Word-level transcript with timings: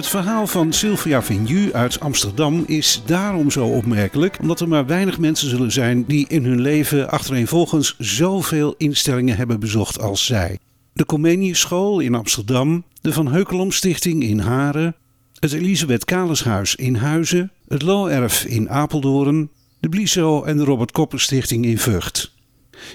Het 0.00 0.08
verhaal 0.08 0.46
van 0.46 0.72
Sylvia 0.72 1.22
Vignu 1.22 1.72
uit 1.72 2.00
Amsterdam 2.00 2.64
is 2.66 3.02
daarom 3.06 3.50
zo 3.50 3.66
opmerkelijk, 3.66 4.38
omdat 4.40 4.60
er 4.60 4.68
maar 4.68 4.86
weinig 4.86 5.18
mensen 5.18 5.48
zullen 5.48 5.72
zijn 5.72 6.04
die 6.04 6.28
in 6.28 6.44
hun 6.44 6.60
leven 6.60 7.10
achtereenvolgens 7.10 7.94
zoveel 7.98 8.74
instellingen 8.78 9.36
hebben 9.36 9.60
bezocht 9.60 10.00
als 10.00 10.26
zij. 10.26 10.58
De 10.92 11.04
Comenius 11.04 11.60
School 11.60 12.00
in 12.00 12.14
Amsterdam, 12.14 12.84
de 13.00 13.12
Van 13.12 13.28
Heukelom 13.28 13.70
Stichting 13.72 14.22
in 14.22 14.38
Haren, 14.38 14.96
het 15.38 15.52
Elisabeth 15.52 16.04
Kaleshuis 16.04 16.74
in 16.74 16.94
Huizen, 16.94 17.52
het 17.68 17.82
Looerf 17.82 18.44
in 18.44 18.70
Apeldoorn, 18.70 19.50
de 19.80 19.88
Bliso 19.88 20.42
en 20.42 20.56
de 20.56 20.64
Robert 20.64 20.92
Kopper 20.92 21.20
Stichting 21.20 21.64
in 21.64 21.78
Vught. 21.78 22.32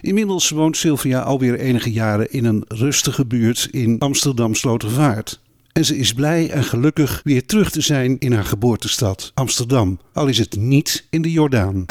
Inmiddels 0.02 0.50
woont 0.50 0.78
Sylvia 0.78 1.22
alweer 1.22 1.60
enige 1.60 1.92
jaren 1.92 2.32
in 2.32 2.46
een 2.46 2.66
rustige 2.68 3.26
buurt 3.26 3.68
in 3.72 4.00
Amsterdam 4.00 4.56
Slotervaart. 4.56 5.44
En 5.76 5.86
ze 5.86 5.98
is 5.98 6.14
blij 6.14 6.50
en 6.50 6.64
gelukkig 6.64 7.22
weer 7.24 7.46
terug 7.46 7.72
te 7.72 7.82
zijn 7.82 8.20
in 8.20 8.34
haar 8.34 8.46
geboortestad, 8.46 9.32
Amsterdam, 9.34 10.00
al 10.14 10.28
is 10.28 10.38
het 10.38 10.56
niet 10.56 11.08
in 11.10 11.22
de 11.22 11.32
Jordaan. 11.32 11.86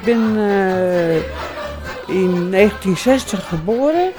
Ik 0.00 0.06
ben 0.06 0.36
eh, 0.36 1.16
in 2.08 2.50
1960 2.50 3.48
geboren. 3.48 4.12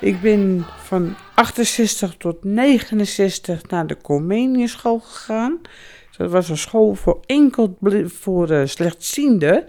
Ik 0.00 0.20
ben 0.20 0.64
van 0.82 1.14
68 1.34 2.14
tot 2.16 2.44
69 2.44 3.68
naar 3.68 3.86
de 3.86 3.96
Comeniuschool 4.02 4.98
gegaan. 4.98 5.60
Dat 6.16 6.30
was 6.30 6.48
een 6.48 6.58
school 6.58 6.94
voor 6.94 7.20
enkel 7.26 7.78
voor 8.04 8.50
uh, 8.50 8.66
slechtzienden. 8.66 9.64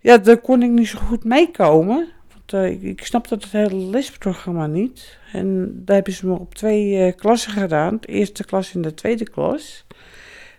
Ja, 0.00 0.18
daar 0.18 0.38
kon 0.38 0.62
ik 0.62 0.70
niet 0.70 0.88
zo 0.88 0.98
goed 0.98 1.24
meekomen. 1.24 2.08
Want 2.32 2.52
eh, 2.52 2.70
ik, 2.70 2.82
ik 2.82 3.04
snapte 3.04 3.34
het 3.34 3.44
hele 3.44 3.90
lesprogramma 3.90 4.66
niet. 4.66 5.18
En 5.32 5.72
daar 5.84 5.94
hebben 5.94 6.14
ze 6.14 6.26
me 6.26 6.38
op 6.38 6.54
twee 6.54 7.12
klassen 7.12 7.52
gedaan. 7.52 7.98
De 8.00 8.06
eerste 8.06 8.44
klas 8.44 8.74
en 8.74 8.82
de 8.82 8.94
tweede 8.94 9.30
klas. 9.30 9.84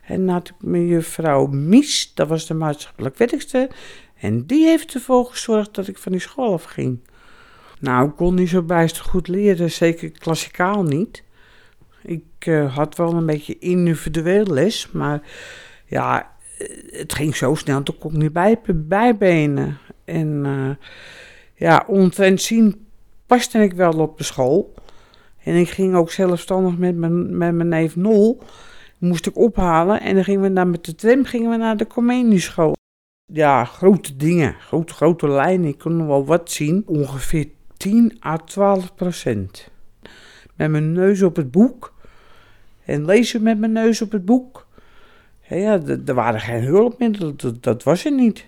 En 0.09 0.25
dan 0.25 0.35
had 0.35 0.47
ik 0.47 0.55
mijn 0.59 0.87
juffrouw 0.87 1.45
Mies, 1.45 2.11
dat 2.13 2.27
was 2.27 2.47
de 2.47 2.53
maatschappelijk 2.53 3.17
werkster. 3.17 3.67
En 4.15 4.45
die 4.45 4.65
heeft 4.65 4.93
ervoor 4.93 5.25
gezorgd 5.25 5.75
dat 5.75 5.87
ik 5.87 5.97
van 5.97 6.11
die 6.11 6.21
school 6.21 6.53
afging. 6.53 6.99
Nou, 7.79 8.09
ik 8.09 8.15
kon 8.15 8.35
niet 8.35 8.49
zo 8.49 8.61
bijster 8.61 9.03
goed 9.03 9.27
leren, 9.27 9.71
zeker 9.71 10.11
klassikaal 10.11 10.83
niet. 10.83 11.23
Ik 12.03 12.23
eh, 12.39 12.75
had 12.75 12.95
wel 12.95 13.13
een 13.13 13.25
beetje 13.25 13.59
individueel 13.59 14.45
les, 14.45 14.91
maar 14.91 15.21
ja, 15.85 16.31
het 16.91 17.13
ging 17.13 17.35
zo 17.35 17.55
snel, 17.55 17.83
kon 17.99 18.11
ik 18.11 18.17
niet 18.17 18.33
bij, 18.33 18.59
bijbenen. 18.75 19.77
En 20.05 20.41
eh, 20.45 20.85
ja, 21.55 21.83
omtrent 21.87 22.51
paste 23.25 23.59
ik 23.59 23.73
wel 23.73 23.93
op 23.93 24.17
de 24.17 24.23
school. 24.23 24.73
En 25.43 25.55
ik 25.55 25.69
ging 25.69 25.95
ook 25.95 26.11
zelfstandig 26.11 26.77
met 26.77 26.95
mijn, 26.95 27.37
met 27.37 27.53
mijn 27.53 27.67
neef 27.67 27.95
Nol, 27.95 28.41
moest 28.99 29.25
ik 29.25 29.37
ophalen. 29.37 30.01
En 30.01 30.15
dan 30.15 30.23
gingen 30.23 30.41
we 30.41 30.49
naar, 30.49 30.67
met 30.67 30.85
de 30.85 30.95
tram 30.95 31.25
gingen 31.25 31.49
we 31.49 31.57
naar 31.57 31.77
de 31.77 31.87
Comenieschool. 31.87 32.75
Ja, 33.25 33.65
grote 33.65 34.15
dingen, 34.15 34.55
grote, 34.59 34.93
grote 34.93 35.27
lijnen. 35.27 35.67
Ik 35.69 35.77
kon 35.77 35.97
nog 35.97 36.07
wel 36.07 36.25
wat 36.25 36.51
zien. 36.51 36.83
Ongeveer 36.85 37.47
10 37.77 38.17
à 38.25 38.37
12 38.37 38.95
procent. 38.95 39.69
Met 40.55 40.69
mijn 40.69 40.91
neus 40.91 41.21
op 41.21 41.35
het 41.35 41.51
boek. 41.51 41.93
En 42.85 43.05
lezen 43.05 43.43
met 43.43 43.59
mijn 43.59 43.71
neus 43.71 44.01
op 44.01 44.11
het 44.11 44.25
boek. 44.25 44.67
Ja, 45.49 45.81
er 46.05 46.13
waren 46.13 46.39
geen 46.39 46.63
hulpmiddelen, 46.63 47.37
dat, 47.37 47.63
dat 47.63 47.83
was 47.83 48.05
er 48.05 48.11
niet. 48.11 48.45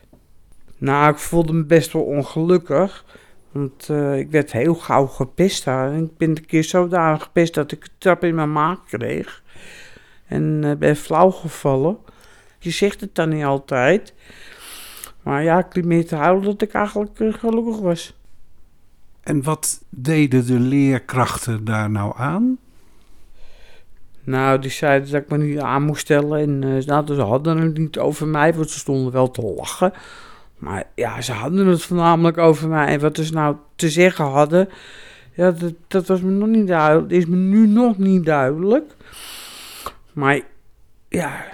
Nou, 0.77 1.11
ik 1.11 1.17
voelde 1.17 1.53
me 1.53 1.63
best 1.63 1.93
wel 1.93 2.03
ongelukkig. 2.03 3.05
Want 3.51 3.89
eh, 3.89 4.17
ik 4.17 4.31
werd 4.31 4.51
heel 4.51 4.75
gauw 4.75 5.05
gepest. 5.05 5.67
En 5.67 6.03
ik 6.03 6.17
ben 6.17 6.29
een 6.29 6.45
keer 6.45 6.63
zodanig 6.63 7.23
gepest 7.23 7.53
dat 7.53 7.71
ik 7.71 7.83
een 7.83 7.89
trap 7.97 8.23
in 8.23 8.35
mijn 8.35 8.51
maag 8.51 8.85
kreeg. 8.85 9.43
En 10.31 10.63
eh, 10.63 10.75
ben 10.75 10.95
flauw 10.95 11.31
gevallen. 11.31 11.97
Je 12.59 12.69
zegt 12.69 13.01
het 13.01 13.15
dan 13.15 13.29
niet 13.29 13.43
altijd. 13.43 14.13
Maar 15.23 15.43
ja, 15.43 15.59
ik 15.59 15.75
liep 15.75 15.85
meer 15.85 16.07
te 16.07 16.15
huilen 16.15 16.43
dat 16.43 16.61
ik 16.61 16.73
eigenlijk 16.73 17.19
eh, 17.19 17.33
gelukkig 17.33 17.79
was. 17.79 18.19
En 19.23 19.43
wat 19.43 19.83
deden 19.89 20.45
de 20.45 20.59
leerkrachten 20.59 21.65
daar 21.65 21.89
nou 21.89 22.13
aan? 22.17 22.57
Nou, 24.23 24.59
die 24.59 24.71
zeiden 24.71 25.11
dat 25.11 25.21
ik 25.21 25.29
me 25.29 25.37
niet 25.37 25.59
aan 25.59 25.83
moest 25.83 26.01
stellen. 26.01 26.39
En 26.39 26.63
eh, 26.63 26.85
nou, 26.85 27.05
ze 27.15 27.21
hadden 27.21 27.57
het 27.57 27.77
niet 27.77 27.99
over 27.99 28.27
mij, 28.27 28.53
want 28.53 28.69
ze 28.69 28.79
stonden 28.79 29.11
wel 29.13 29.31
te 29.31 29.41
lachen. 29.41 29.93
Maar 30.57 30.83
ja, 30.95 31.21
ze 31.21 31.31
hadden 31.31 31.67
het 31.67 31.81
voornamelijk 31.81 32.37
over 32.37 32.67
mij. 32.67 32.87
En 32.87 32.99
wat 32.99 33.17
ze 33.17 33.33
nou 33.33 33.55
te 33.75 33.89
zeggen 33.89 34.25
hadden, 34.25 34.69
ja, 35.33 35.51
dat, 35.51 35.73
dat 35.87 36.07
was 36.07 36.21
me 36.21 36.31
nog 36.31 36.47
niet 36.47 36.67
duidelijk. 36.67 37.11
is 37.11 37.25
me 37.25 37.35
nu 37.35 37.67
nog 37.67 37.97
niet 37.97 38.25
duidelijk. 38.25 38.95
Maar 40.13 40.41
ja, 41.09 41.45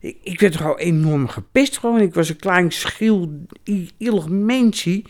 ik, 0.00 0.16
ik 0.22 0.40
werd 0.40 0.56
gewoon 0.56 0.76
enorm 0.76 1.28
gepest 1.28 1.78
gewoon. 1.78 2.00
Ik 2.00 2.14
was 2.14 2.28
een 2.28 2.36
klein, 2.36 2.70
schil, 2.72 3.42
i- 3.68 3.90
illig 3.96 4.28
mensje. 4.28 5.04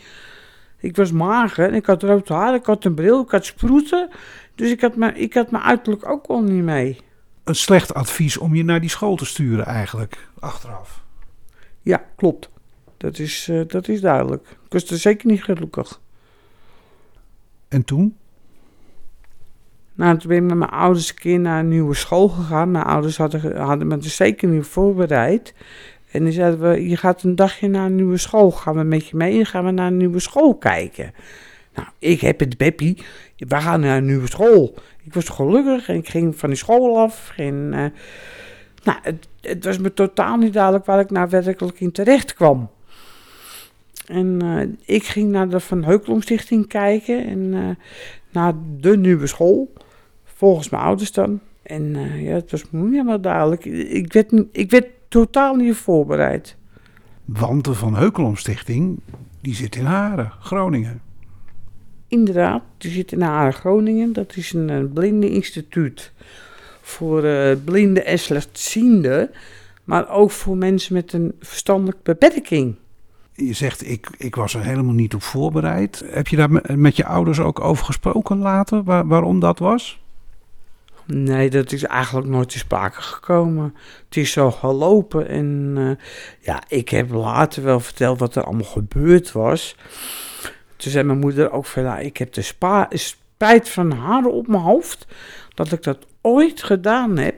Ik 0.81 0.97
was 0.97 1.13
mager 1.13 1.69
en 1.69 1.75
ik 1.75 1.87
had 1.87 2.03
rood 2.03 2.29
haar, 2.29 2.55
ik 2.55 2.65
had 2.67 2.85
een 2.85 2.95
bril, 2.95 3.21
ik 3.23 3.31
had 3.31 3.45
sproeten. 3.45 4.09
Dus 4.55 4.71
ik 4.71 4.81
had, 4.81 4.97
me, 4.97 5.13
ik 5.13 5.35
had 5.35 5.51
mijn 5.51 5.63
uiterlijk 5.65 6.09
ook 6.09 6.27
al 6.27 6.43
niet 6.43 6.63
mee. 6.65 6.99
Een 7.45 7.55
slecht 7.55 7.95
advies 7.95 8.37
om 8.37 8.55
je 8.55 8.65
naar 8.65 8.81
die 8.81 8.91
school 8.91 9.17
te 9.17 9.25
sturen 9.25 9.65
eigenlijk, 9.67 10.29
achteraf. 10.39 11.05
Ja, 11.83 12.05
klopt. 12.17 12.51
Dat 12.97 13.19
is, 13.19 13.49
eh, 13.49 13.61
dat 13.67 13.89
is 13.89 14.01
duidelijk. 14.01 14.49
Ik 14.51 14.73
was 14.73 14.91
er 14.91 14.99
zeker 14.99 15.27
niet 15.31 15.45
gelukkig. 15.45 16.01
En 17.69 17.85
toen? 17.85 18.17
Nou, 19.99 20.19
toen 20.19 20.29
ben 20.29 20.37
ik 20.37 20.43
met 20.43 20.57
mijn 20.57 20.71
ouders 20.71 21.09
een 21.09 21.15
keer 21.15 21.41
naar 21.41 21.61
een 21.61 21.69
nieuwe 21.69 21.95
school 21.95 22.29
gegaan. 22.29 22.71
Mijn 22.71 22.85
ouders 22.85 23.17
hadden, 23.17 23.57
hadden 23.57 23.87
me 23.87 23.97
er 23.97 24.03
zeker 24.03 24.49
niet 24.49 24.67
voorbereid. 24.67 25.55
En 26.11 26.25
die 26.25 26.33
zeiden 26.33 26.61
we, 26.61 26.89
je 26.89 26.97
gaat 26.97 27.23
een 27.23 27.37
dagje 27.37 27.69
naar 27.69 27.87
een 27.87 27.95
nieuwe 27.95 28.17
school. 28.17 28.51
Gaan 28.51 28.75
we 28.75 28.83
met 28.83 29.07
je 29.07 29.17
mee 29.17 29.39
en 29.39 29.47
gaan 29.47 29.65
we 29.65 29.71
naar 29.71 29.87
een 29.87 29.97
nieuwe 29.97 30.19
school 30.19 30.55
kijken. 30.55 31.13
Nou, 31.75 31.89
ik 31.99 32.21
heb 32.21 32.41
het 32.41 32.57
Beppie. 32.57 33.03
We 33.37 33.57
gaan 33.57 33.81
naar 33.81 33.97
een 33.97 34.05
nieuwe 34.05 34.29
school. 34.29 34.75
Ik 35.05 35.15
was 35.15 35.29
gelukkig 35.29 35.89
en 35.89 35.95
ik 35.95 36.09
ging 36.09 36.37
van 36.37 36.49
die 36.49 36.59
school 36.59 36.99
af. 36.99 37.33
En, 37.37 37.71
eh, 37.73 37.85
nou, 38.85 38.99
het, 39.03 39.29
het 39.41 39.65
was 39.65 39.79
me 39.79 39.95
totaal 39.95 40.37
niet 40.37 40.53
duidelijk 40.53 40.85
waar 40.85 41.01
ik 41.01 41.11
nou 41.11 41.29
werkelijk 41.31 41.81
in 41.81 41.93
terecht 41.93 42.35
kwam. 42.35 42.71
En 44.07 44.39
eh, 44.43 44.95
ik 44.97 45.05
ging 45.05 45.31
naar 45.31 45.49
de 45.49 45.61
Van 45.61 45.85
Heukelom 45.85 46.23
Stichting 46.23 46.67
kijken. 46.67 47.27
En 47.27 47.55
eh, 47.55 47.85
naar 48.31 48.53
de 48.81 48.97
nieuwe 48.97 49.27
school. 49.27 49.73
Volgens 50.39 50.69
mijn 50.69 50.83
ouders 50.83 51.13
dan. 51.13 51.41
En 51.63 51.97
eh, 51.97 52.23
ja, 52.25 52.35
het 52.35 52.51
was 52.51 52.65
helemaal 52.73 53.21
duidelijk. 53.21 53.65
Ik 53.65 54.13
werd, 54.13 54.33
ik 54.53 54.71
werd 54.71 54.87
totaal 55.09 55.55
niet 55.55 55.77
voorbereid. 55.77 56.57
Want 57.25 57.65
de 57.65 57.75
Van 57.75 57.97
Heukelom 57.97 58.37
Stichting, 58.37 59.01
die 59.41 59.55
zit 59.55 59.77
in 59.77 59.85
Haren, 59.85 60.33
Groningen. 60.41 61.01
Inderdaad, 62.09 62.63
die 62.77 62.91
zit 62.91 63.13
in 63.13 63.21
Haren 63.21 63.53
Groningen. 63.53 64.13
Dat 64.13 64.37
is 64.37 64.53
een, 64.53 64.71
eh, 64.71 64.83
blinde 64.95 65.31
instituut 65.31 66.13
voor 66.81 67.25
eh 67.25 67.57
blinden 67.65 68.05
en 68.07 68.19
slechtzienden. 68.19 69.31
Maar 69.85 70.11
ook 70.11 70.31
voor 70.31 70.57
mensen 70.57 70.95
met 70.95 71.13
een 71.13 71.33
verstandelijke 71.41 72.01
beperking. 72.03 72.75
Je 73.33 73.53
zegt, 73.53 73.89
ik, 73.91 74.09
ik 74.19 74.35
was 74.35 74.55
er 74.55 74.65
helemaal 74.65 74.95
niet 74.95 75.15
op 75.15 75.23
voorbereid. 75.23 76.05
Heb 76.07 76.29
je 76.29 76.37
daar 76.37 76.51
me- 76.51 76.77
met 76.77 76.97
je 76.97 77.05
ouders 77.07 77.41
ook 77.41 77.61
over 77.61 77.85
gesproken 77.85 78.39
later, 78.39 78.83
waar- 78.83 79.07
waarom 79.07 79.41
dat 79.41 79.59
was? 79.59 80.01
Nee, 81.13 81.51
dat 81.51 81.73
is 81.73 81.85
eigenlijk 81.85 82.27
nooit 82.27 82.49
te 82.49 82.59
sprake 82.59 83.03
gekomen. 83.03 83.75
Het 84.05 84.17
is 84.17 84.33
zo 84.33 84.51
gelopen 84.51 85.29
en 85.29 85.73
eh, 85.77 86.07
ja, 86.41 86.63
ik 86.69 86.89
heb 86.89 87.11
later 87.11 87.63
wel 87.63 87.81
verteld 87.81 88.19
wat 88.19 88.35
er 88.35 88.45
allemaal 88.45 88.65
gebeurd 88.65 89.33
was. 89.33 89.77
Toen 90.77 90.91
zei 90.91 91.05
mijn 91.05 91.19
moeder 91.19 91.51
ook 91.53 91.67
van, 91.67 91.83
ja, 91.83 91.99
ik 91.99 92.17
heb 92.17 92.33
de 92.33 92.43
spa, 92.43 92.89
spijt 92.91 93.69
van 93.69 93.93
haren 93.93 94.33
op 94.33 94.47
mijn 94.47 94.63
hoofd 94.63 95.07
dat 95.55 95.73
ik 95.73 95.83
dat 95.83 96.07
ooit 96.21 96.63
gedaan 96.63 97.17
heb. 97.17 97.35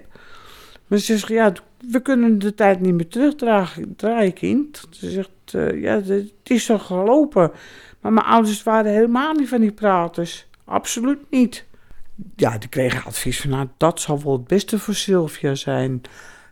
Maar 0.87 0.99
ze 0.99 1.17
zegt, 1.17 1.29
ja, 1.29 1.53
we 1.91 2.01
kunnen 2.01 2.39
de 2.39 2.55
tijd 2.55 2.81
niet 2.81 2.95
meer 2.95 3.09
terugdraaien, 3.09 4.33
kind. 4.33 4.87
Ze 4.91 5.11
zegt, 5.11 5.31
uh, 5.55 5.83
ja, 5.83 6.03
het 6.03 6.33
is 6.45 6.65
zo 6.65 6.79
gelopen. 6.79 7.53
Maar 8.01 8.13
mijn 8.13 8.27
ouders 8.27 8.63
waren 8.63 8.93
helemaal 8.93 9.35
niet 9.35 9.49
van 9.49 9.61
die 9.61 9.73
praters. 9.73 10.47
Absoluut 10.65 11.31
niet. 11.31 11.69
Ja, 12.37 12.59
die 12.59 12.69
kregen 12.69 13.05
advies 13.05 13.41
van, 13.41 13.51
nou, 13.51 13.69
dat 13.77 14.01
zal 14.01 14.23
wel 14.23 14.33
het 14.33 14.47
beste 14.47 14.79
voor 14.79 14.95
Sylvia 14.95 15.55
zijn. 15.55 16.01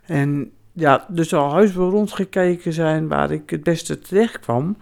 En 0.05 0.51
ja, 0.73 1.07
er 1.15 1.25
zal 1.25 1.51
huis 1.51 1.73
wel 1.73 1.89
rondgekeken 1.89 2.73
zijn 2.73 3.07
waar 3.07 3.31
ik 3.31 3.49
het 3.49 3.63
beste 3.63 3.99
terecht 3.99 4.39
kwam. 4.39 4.77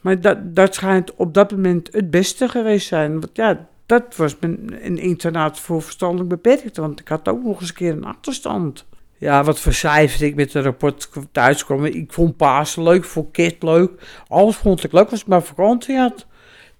Maar 0.00 0.20
dat, 0.20 0.54
dat 0.54 0.74
schijnt 0.74 1.14
op 1.14 1.34
dat 1.34 1.50
moment 1.50 1.88
het 1.92 2.10
beste 2.10 2.48
geweest 2.48 2.86
zijn. 2.86 3.12
Want 3.12 3.30
ja, 3.32 3.68
dat 3.86 4.16
was 4.16 4.36
een 4.40 4.98
internaat 4.98 5.58
voor 5.58 5.82
verstandelijk 5.82 6.28
beperkt. 6.28 6.76
Want 6.76 7.00
ik 7.00 7.08
had 7.08 7.28
ook 7.28 7.42
nog 7.42 7.60
eens 7.60 7.68
een 7.68 7.74
keer 7.74 7.92
een 7.92 8.04
achterstand. 8.04 8.86
Ja, 9.18 9.44
wat 9.44 9.60
vercijferde 9.60 10.26
ik 10.26 10.34
met 10.34 10.52
het 10.52 10.64
rapport 10.64 11.10
thuis 11.32 11.64
kwam. 11.64 11.84
Ik 11.84 12.12
vond 12.12 12.36
Pasen 12.36 12.82
leuk, 12.82 13.04
vond 13.04 13.30
Kit 13.30 13.62
leuk. 13.62 13.90
Alles 14.28 14.56
vond 14.56 14.84
ik 14.84 14.92
leuk 14.92 15.10
als 15.10 15.20
ik 15.20 15.26
maar 15.26 15.42
vakantie 15.42 15.96
had. 15.96 16.26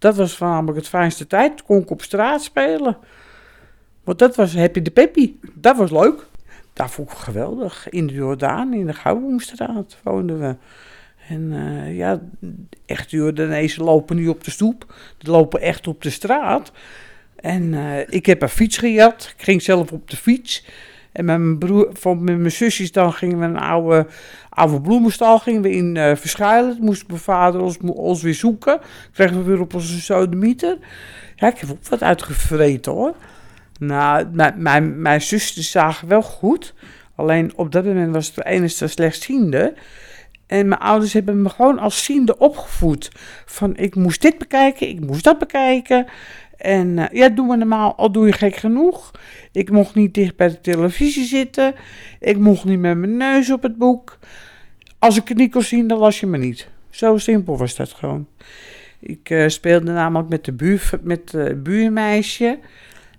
Dat 0.02 0.16
was 0.16 0.36
voornamelijk 0.36 0.76
het 0.76 0.88
fijnste 0.88 1.26
tijd. 1.26 1.62
kon 1.62 1.80
ik 1.80 1.90
op 1.90 2.02
straat 2.02 2.42
spelen. 2.42 2.96
Want 4.04 4.18
dat 4.18 4.36
was 4.36 4.54
Happy 4.54 4.82
de 4.82 4.90
Peppy. 4.90 5.34
Dat 5.54 5.76
was 5.76 5.90
leuk. 5.90 6.26
Daar 6.72 6.90
vond 6.90 7.10
ik 7.10 7.16
geweldig. 7.16 7.88
In 7.88 8.06
de 8.06 8.12
Jordaan, 8.12 8.74
in 8.74 8.86
de 8.86 8.92
Gouwboomstraat 8.92 9.96
woonden 10.02 10.40
we. 10.40 10.56
En 11.28 11.52
uh, 11.52 11.96
ja, 11.96 12.20
echt 12.86 13.10
Jordanezen 13.10 13.84
lopen 13.84 14.16
nu 14.16 14.28
op 14.28 14.44
de 14.44 14.50
stoep. 14.50 14.94
Die 15.18 15.30
lopen 15.30 15.60
echt 15.60 15.86
op 15.86 16.02
de 16.02 16.10
straat. 16.10 16.72
En 17.36 17.72
uh, 17.72 18.08
ik 18.08 18.26
heb 18.26 18.42
een 18.42 18.48
fiets 18.48 18.78
gejat. 18.78 19.34
Ik 19.36 19.44
ging 19.44 19.62
zelf 19.62 19.92
op 19.92 20.10
de 20.10 20.16
fiets. 20.16 20.66
En 21.12 21.24
met 21.24 21.38
mijn 21.38 21.58
broer, 21.58 21.88
van 21.92 22.24
met 22.24 22.38
mijn 22.38 22.52
zusjes 22.52 22.92
dan 22.92 23.12
gingen 23.12 23.38
we 23.38 23.44
een 23.44 23.58
oude, 23.58 24.06
oude 24.48 24.80
bloemenstal 24.80 25.38
gingen 25.38 25.62
we 25.62 25.70
in 25.70 25.96
uh, 25.96 26.14
verschuilen. 26.14 26.76
Moest 26.80 27.08
mijn 27.08 27.20
vader 27.20 27.60
ons, 27.60 27.78
ons 27.82 28.22
weer 28.22 28.34
zoeken. 28.34 28.80
Kregen 29.12 29.36
we 29.36 29.42
weer 29.42 29.60
op 29.60 29.74
onze 29.74 30.00
sodemieter. 30.00 30.78
Ja, 31.36 31.48
ik 31.48 31.58
heb 31.58 31.70
ook 31.70 31.88
wat 31.88 32.02
uitgevreten 32.02 32.92
hoor. 32.92 33.14
Nou, 33.78 34.26
mijn, 34.32 34.54
mijn, 34.56 35.02
mijn 35.02 35.20
zusjes 35.20 35.70
zagen 35.70 36.08
wel 36.08 36.22
goed. 36.22 36.74
Alleen 37.14 37.52
op 37.56 37.72
dat 37.72 37.84
moment 37.84 38.14
was 38.14 38.26
het 38.26 38.34
de 38.34 38.44
enige 38.44 38.86
slechtziende. 38.86 39.74
En 40.46 40.68
mijn 40.68 40.80
ouders 40.80 41.12
hebben 41.12 41.42
me 41.42 41.48
gewoon 41.48 41.78
als 41.78 42.04
ziende 42.04 42.38
opgevoed. 42.38 43.10
Van 43.46 43.76
ik 43.76 43.94
moest 43.94 44.22
dit 44.22 44.38
bekijken, 44.38 44.88
ik 44.88 45.00
moest 45.00 45.24
dat 45.24 45.38
bekijken. 45.38 46.06
En 46.62 46.96
uh, 46.96 47.04
ja, 47.12 47.28
doen 47.28 47.48
we 47.48 47.56
normaal, 47.56 47.94
al 47.96 48.12
doe 48.12 48.26
je 48.26 48.32
gek 48.32 48.56
genoeg. 48.56 49.10
Ik 49.52 49.70
mocht 49.70 49.94
niet 49.94 50.14
dicht 50.14 50.36
bij 50.36 50.48
de 50.48 50.60
televisie 50.60 51.24
zitten. 51.24 51.74
Ik 52.20 52.38
mocht 52.38 52.64
niet 52.64 52.78
met 52.78 52.96
mijn 52.96 53.16
neus 53.16 53.50
op 53.50 53.62
het 53.62 53.76
boek. 53.76 54.18
Als 54.98 55.16
ik 55.16 55.28
het 55.28 55.36
niet 55.36 55.52
kon 55.52 55.62
zien, 55.62 55.86
dan 55.86 55.98
las 55.98 56.20
je 56.20 56.26
me 56.26 56.38
niet. 56.38 56.68
Zo 56.90 57.18
simpel 57.18 57.58
was 57.58 57.76
dat 57.76 57.92
gewoon. 57.92 58.26
Ik 59.00 59.30
uh, 59.30 59.48
speelde 59.48 59.92
namelijk 59.92 60.28
met 60.28 60.44
de 60.44 60.52
buur, 60.52 60.90
met, 61.02 61.32
uh, 61.32 61.52
buurmeisje. 61.56 62.58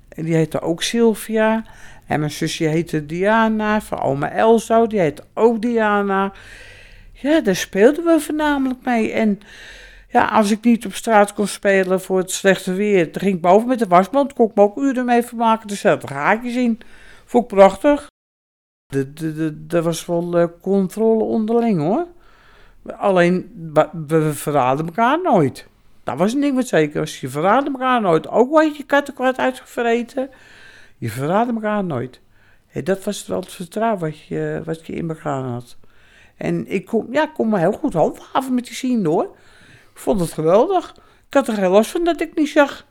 Die 0.10 0.36
heette 0.36 0.62
ook 0.62 0.84
Sylvia. 0.84 1.66
En 2.08 2.20
mijn 2.20 2.32
zusje 2.32 2.66
heette 2.66 3.06
Diana, 3.06 3.82
van 3.82 4.02
oma 4.02 4.32
Elzo, 4.32 4.88
die 4.88 5.00
heette 5.00 5.24
ook 5.34 5.62
Diana. 5.62 6.34
Ja, 7.12 7.42
daar 7.42 7.56
speelden 7.56 8.06
we 8.06 8.20
voornamelijk 8.20 8.86
mee. 8.86 9.12
En 9.12 9.40
ja, 10.14 10.28
als 10.28 10.52
ik 10.52 10.64
niet 10.64 10.86
op 10.86 10.94
straat 10.94 11.34
kon 11.34 11.48
spelen 11.48 12.02
voor 12.02 12.18
het 12.18 12.32
slechte 12.32 12.74
weer, 12.74 13.12
dan 13.12 13.22
ging 13.22 13.36
ik 13.36 13.42
boven 13.42 13.68
met 13.68 13.80
de 13.80 13.88
wasmand, 13.88 14.34
kon 14.34 14.50
ik 14.50 14.56
me 14.56 14.62
ook 14.62 14.78
uren 14.78 15.06
mee 15.06 15.24
vermaken. 15.24 15.70
Er 15.70 15.76
zaten 15.76 16.10
gaatjes 16.10 16.56
in. 16.56 16.80
Vond 17.26 17.44
ik 17.44 17.58
prachtig. 17.58 18.12
Er 19.68 19.82
was 19.82 20.06
wel 20.06 20.40
uh, 20.40 20.46
controle 20.62 21.24
onderling 21.24 21.80
hoor. 21.80 22.08
Alleen, 22.98 23.52
we 24.08 24.34
verraden 24.34 24.86
elkaar 24.86 25.22
nooit. 25.22 25.68
Dat 26.04 26.18
was 26.18 26.34
een 26.34 26.42
ding 26.42 26.56
wat 26.56 26.68
zeker 26.68 27.00
was. 27.00 27.20
Je 27.20 27.30
verraadde 27.30 27.72
elkaar 27.72 28.02
nooit. 28.02 28.28
Ook 28.28 28.52
wat 28.52 28.78
je 28.78 28.84
kattenkwaad 28.84 29.38
uitgevreten. 29.38 30.30
Je 30.98 31.10
verraadde 31.10 31.54
elkaar 31.54 31.84
nooit. 31.84 32.22
Dat 32.84 33.04
was 33.04 33.28
wel 33.28 33.40
het 33.40 33.52
vertrouwen 33.52 34.00
wat 34.00 34.20
je, 34.20 34.62
wat 34.66 34.86
je 34.86 34.94
in 34.94 35.10
elkaar 35.10 35.44
had. 35.44 35.78
En 36.38 36.68
ik 36.68 36.86
kon, 36.86 37.08
ja, 37.12 37.26
kon 37.26 37.50
me 37.50 37.60
heel 37.60 37.72
goed 37.72 37.94
handhaven 37.94 38.54
met 38.54 38.66
die 38.66 38.76
zien 38.76 39.06
hoor. 39.06 39.36
Vond 39.94 40.20
het 40.20 40.34
geweldig. 40.34 40.96
Ik 41.28 41.34
had 41.34 41.48
er 41.48 41.54
geen 41.54 41.70
last 41.70 41.92
van 41.92 42.04
dat 42.04 42.22
ik 42.22 42.36
niet 42.36 42.50
zag. 42.50 42.86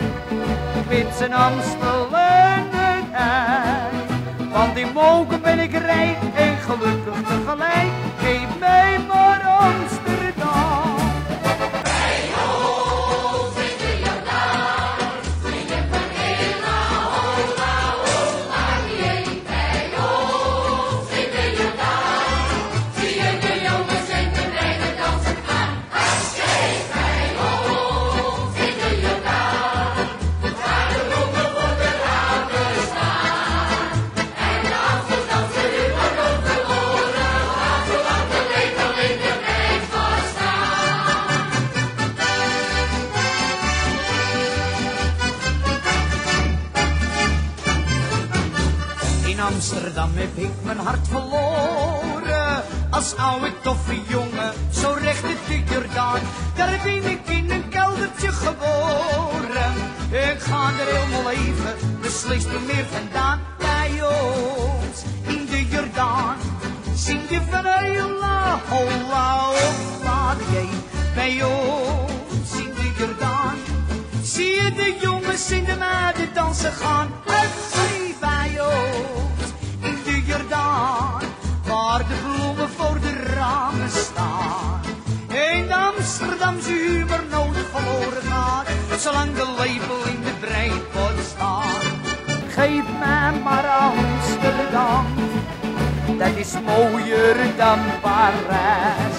wits 0.88 1.20
en 1.20 1.32
Amstel 1.32 2.16
en 2.16 2.66
het. 3.10 3.69
Want 4.60 4.76
in 4.76 4.92
mogen 4.92 5.42
ben 5.42 5.58
ik 5.58 5.72
rijk 5.72 6.16
en 6.34 6.56
gelukkig 6.56 7.22
tegelijk. 7.28 7.90
Geef 8.18 8.58
mij 8.58 8.98
Als 53.30 53.38
oude 53.38 53.60
toffe 53.62 54.00
jongen, 54.08 54.52
zo 54.70 54.92
recht 55.00 55.22
de 55.22 55.62
Jordaan. 55.72 56.20
Daar 56.56 56.80
ben 56.82 57.10
ik 57.10 57.28
in 57.28 57.50
een 57.50 57.68
keldertje 57.68 58.28
geboren. 58.32 59.72
Ik 60.10 60.40
ga 60.40 60.68
er 60.68 60.96
helemaal 60.96 61.30
even, 61.30 61.74
beslist 62.00 62.46
er 62.46 62.60
meer 62.60 62.86
vandaan. 62.90 63.40
Bij 63.58 64.02
ons, 64.02 65.02
in 65.26 65.46
de 65.46 65.66
Jordaan. 65.68 66.36
Zing 66.94 67.20
je 67.28 67.40
van 67.50 67.66
Eula, 67.66 68.60
holla, 68.68 69.38
holla, 69.44 70.36
bij 71.14 71.42
ons, 71.42 72.52
in 72.52 72.74
de 72.74 72.92
Jordaan. 72.98 73.56
gingen 74.24 74.74
de 74.74 74.98
jongens 75.00 75.50
in 75.50 75.64
de 75.64 75.76
meiden 75.78 76.34
dansen 76.34 76.72
gaan. 76.72 77.08
Het 77.26 77.50
schreef 77.70 78.18
bij 78.18 78.60
ons 78.60 79.29
zolang 89.00 89.34
de 89.34 89.46
lepel 89.58 90.06
in 90.12 90.20
de 90.20 90.32
breipot 90.40 91.24
staat. 91.30 91.84
Geef 92.48 92.84
mij 92.98 93.32
maar 93.42 93.66
Amsterdam, 93.66 95.06
dat 96.18 96.36
is 96.36 96.52
mooier 96.64 97.36
dan 97.56 97.78
Parijs. 98.00 99.18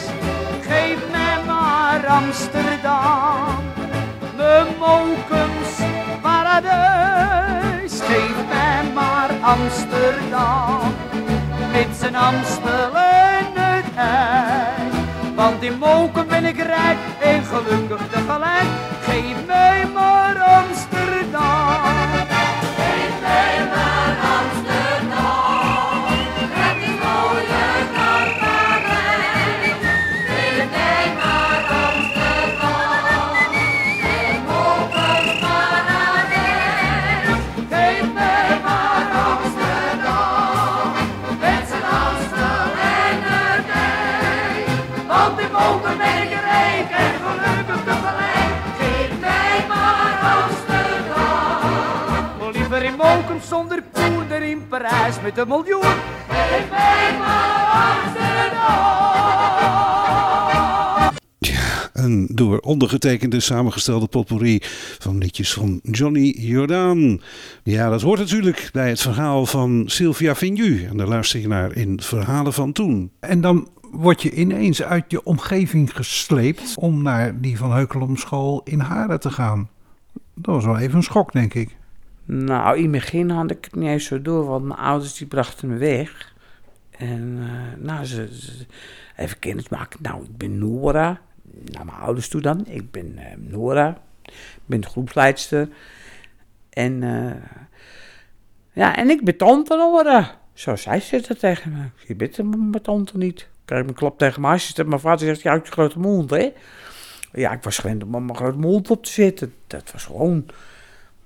Geef 0.61 0.99
mij 1.11 1.43
maar 1.45 2.07
Amsterdam, 2.07 3.63
mijn 4.35 4.67
Mokums 4.79 5.73
paradijs. 6.21 8.01
Geef 8.01 8.35
mij 8.49 8.91
maar 8.93 9.29
Amsterdam, 9.41 10.93
met 11.71 11.87
zijn 11.99 12.15
Amstel 12.15 12.91
het 13.53 13.85
ijs. 13.95 14.93
Want 15.35 15.63
in 15.63 15.77
Mokum 15.77 16.27
ben 16.27 16.45
ik 16.45 16.57
rijk 16.57 16.97
en 17.19 17.43
gelukkig 17.43 18.01
tegelijk. 18.11 18.90
Geef 19.11 19.45
mij 19.45 20.00
met 55.35 55.43
een 55.43 55.47
miljoen. 55.47 55.81
Geef 56.27 56.69
mij 56.69 57.17
maar 57.19 57.95
Amsterdam. 58.03 59.19
Een 61.93 62.27
door 62.31 62.59
ondergetekende 62.59 63.39
samengestelde 63.39 64.07
potpourri 64.07 64.59
van 64.99 65.17
liedjes 65.17 65.53
van 65.53 65.79
Johnny 65.83 66.35
Jordaan. 66.37 67.21
Ja, 67.63 67.89
dat 67.89 68.01
hoort 68.01 68.19
natuurlijk 68.19 68.69
bij 68.71 68.89
het 68.89 69.01
verhaal 69.01 69.45
van 69.45 69.83
Sylvia 69.85 70.35
Vignu. 70.35 70.85
En 70.85 70.97
daar 70.97 71.07
luister 71.07 71.39
je 71.39 71.47
naar 71.47 71.75
in 71.75 72.01
Verhalen 72.01 72.53
van 72.53 72.71
Toen. 72.71 73.11
En 73.19 73.41
dan 73.41 73.69
word 73.91 74.21
je 74.21 74.31
ineens 74.31 74.83
uit 74.83 75.03
je 75.07 75.23
omgeving 75.23 75.95
gesleept 75.95 76.75
om 76.75 77.01
naar 77.01 77.41
die 77.41 77.57
Van 77.57 77.71
Heukelom 77.71 78.17
school 78.17 78.61
in 78.63 78.79
Haren 78.79 79.19
te 79.19 79.31
gaan. 79.31 79.69
Dat 80.35 80.55
was 80.55 80.65
wel 80.65 80.77
even 80.77 80.97
een 80.97 81.03
schok, 81.03 81.31
denk 81.31 81.53
ik. 81.53 81.79
Nou, 82.33 82.75
in 82.77 82.81
het 82.83 82.91
begin 82.91 83.29
had 83.29 83.51
ik 83.51 83.65
het 83.65 83.75
niet 83.75 83.89
eens 83.89 84.05
zo 84.05 84.21
door, 84.21 84.45
want 84.45 84.65
mijn 84.65 84.79
ouders 84.79 85.13
die 85.13 85.27
brachten 85.27 85.67
me 85.67 85.77
weg. 85.77 86.33
En 86.91 87.37
eh, 87.39 87.83
nou, 87.83 88.05
ze, 88.05 88.27
even 89.17 89.39
kennis 89.39 89.69
maken. 89.69 89.99
Nou, 90.01 90.23
ik 90.23 90.37
ben 90.37 90.57
Nora. 90.57 91.21
Naar 91.71 91.85
mijn 91.85 91.97
ouders 91.97 92.27
toe 92.29 92.41
dan. 92.41 92.65
Ik 92.67 92.91
ben 92.91 93.17
eh, 93.17 93.25
Nora. 93.37 94.01
Ik 94.23 94.61
ben 94.65 94.81
de 94.81 94.87
groepsleidster. 94.87 95.69
En 96.69 97.03
eh, 97.03 97.35
ja, 98.71 98.95
en 98.95 99.09
ik 99.09 99.23
ben 99.25 99.37
tante 99.37 99.75
Nora. 99.75 100.39
Zo 100.53 100.75
zei 100.75 100.99
ze 100.99 101.35
tegen 101.37 101.71
me. 101.71 101.83
Je 102.07 102.15
bent 102.15 102.37
een- 102.37 102.69
mijn 102.69 102.83
tante 102.83 103.17
niet. 103.17 103.39
Ik 103.39 103.47
krijg 103.65 103.83
mijn 103.83 103.95
klap 103.95 104.17
tegen 104.17 104.41
mijn 104.41 104.53
hartjes. 104.53 104.85
Mijn 104.85 104.99
vader 104.99 105.25
zegt, 105.27 105.41
ja, 105.41 105.51
uit 105.51 105.65
je 105.65 105.71
grote 105.71 105.99
mond, 105.99 106.29
hè. 106.29 106.53
Ja, 107.33 107.51
ik 107.51 107.63
was 107.63 107.77
gewend 107.77 108.03
om 108.03 108.09
mijn 108.09 108.35
grote 108.35 108.57
mond 108.57 108.91
op 108.91 109.03
te 109.03 109.11
zitten. 109.11 109.53
Dat 109.67 109.91
was 109.91 110.05
gewoon... 110.05 110.45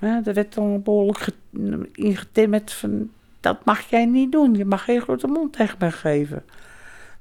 Er 0.05 0.33
werd 0.33 0.53
dan 0.53 0.83
behoorlijk 0.83 1.17
ge- 1.17 1.89
ingetimmerd 1.93 2.73
van... 2.73 3.09
Dat 3.39 3.65
mag 3.65 3.89
jij 3.89 4.05
niet 4.05 4.31
doen. 4.31 4.53
Je 4.53 4.65
mag 4.65 4.83
geen 4.83 5.01
grote 5.01 5.27
mond 5.27 5.53
tegen 5.53 5.75
me 5.79 5.91
geven. 5.91 6.43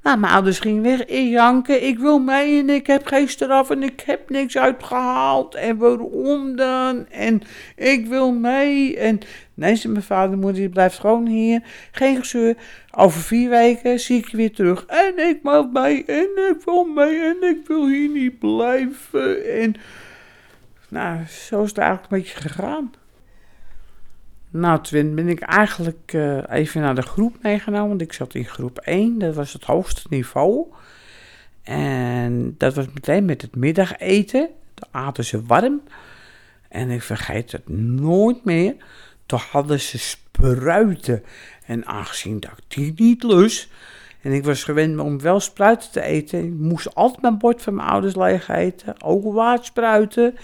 Nou, 0.05 0.19
mijn 0.19 0.33
ouders 0.33 0.59
gingen 0.59 0.83
weg. 0.83 1.05
Ik 1.05 1.29
janken, 1.29 1.87
ik 1.87 1.99
wil 1.99 2.19
mee 2.19 2.59
en 2.59 2.71
ik 2.71 2.87
heb 2.87 3.07
geen 3.07 3.29
straf 3.29 3.71
en 3.71 3.83
ik 3.83 4.01
heb 4.07 4.31
niks 4.31 4.59
uitgehaald. 4.59 5.55
En 5.55 5.77
waarom 5.77 6.57
dan? 6.57 7.07
En 7.09 7.43
ik 7.77 8.07
wil 8.07 8.33
mee. 8.33 8.97
En 8.99 9.19
nee, 9.55 9.77
zei 9.77 9.93
mijn 9.93 10.05
vader 10.05 10.39
moeder, 10.39 10.63
je 10.63 10.69
blijft 10.69 10.99
gewoon 10.99 11.27
hier. 11.27 11.63
Geen 11.93 12.17
gezeur. 12.17 12.57
Over 12.97 13.21
vier 13.21 13.51
weken 13.51 14.01
zie 14.01 14.19
ik 14.19 14.29
je 14.29 14.37
weer 14.37 14.53
terug. 14.53 14.85
En 14.87 15.29
ik 15.29 15.39
mag 15.43 15.67
mee 15.73 16.05
en 16.05 16.29
ik 16.51 16.57
wil 16.65 16.85
mee 16.85 17.21
en 17.21 17.37
ik 17.49 17.67
wil 17.67 17.87
hier 17.87 18.09
niet 18.09 18.39
blijven. 18.39 19.61
En 19.61 19.75
nou, 20.95 21.27
zo 21.27 21.63
is 21.63 21.69
het 21.69 21.79
eigenlijk 21.79 22.13
een 22.13 22.19
beetje 22.19 22.49
gegaan. 22.49 22.93
Nou, 24.51 24.81
toen 24.81 25.15
ben 25.15 25.29
ik 25.29 25.41
eigenlijk 25.41 26.13
eh, 26.13 26.51
even 26.51 26.81
naar 26.81 26.95
de 26.95 27.03
groep 27.03 27.37
meegenomen. 27.43 27.89
Want 27.89 28.01
ik 28.01 28.13
zat 28.13 28.35
in 28.35 28.45
groep 28.45 28.79
1, 28.79 29.19
dat 29.19 29.35
was 29.35 29.53
het 29.53 29.65
hoogste 29.65 30.07
niveau. 30.11 30.67
En 31.63 32.55
dat 32.59 32.75
was 32.75 32.87
meteen 32.95 33.25
met 33.25 33.43
het 33.43 33.57
middageten. 33.57 34.49
Toen 34.75 34.89
aten 34.91 35.25
ze 35.25 35.43
warm. 35.43 35.83
En 36.69 36.91
ik 36.91 37.03
vergeet 37.03 37.53
het 37.53 37.69
nooit 37.69 38.45
meer. 38.45 38.75
Toen 39.27 39.41
hadden 39.51 39.81
ze 39.81 39.99
spruiten. 39.99 41.25
En 41.67 41.87
aangezien 41.87 42.41
dat 42.41 42.53
ik 42.57 42.65
die 42.69 42.93
niet 42.97 43.23
lus. 43.23 43.71
En 44.25 44.33
ik 44.33 44.45
was 44.45 44.65
gewend 44.65 44.99
om 44.99 45.21
wel 45.21 45.41
spruiten 45.41 45.91
te 45.91 46.01
eten. 46.01 46.45
Ik 46.45 46.53
moest 46.53 46.95
altijd 46.95 47.23
mijn 47.23 47.39
bord 47.39 47.63
van 47.63 47.75
mijn 47.75 47.89
ouders 47.89 48.17
leeg 48.17 48.49
eten. 48.49 49.03
Ook 49.03 49.33
waardspruiten. 49.33 50.35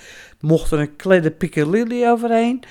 Mocht 0.41 0.71
er 0.71 0.79
een 0.79 0.97
kledde 0.97 1.31
piccalilli 1.31 2.09
overheen. 2.09 2.63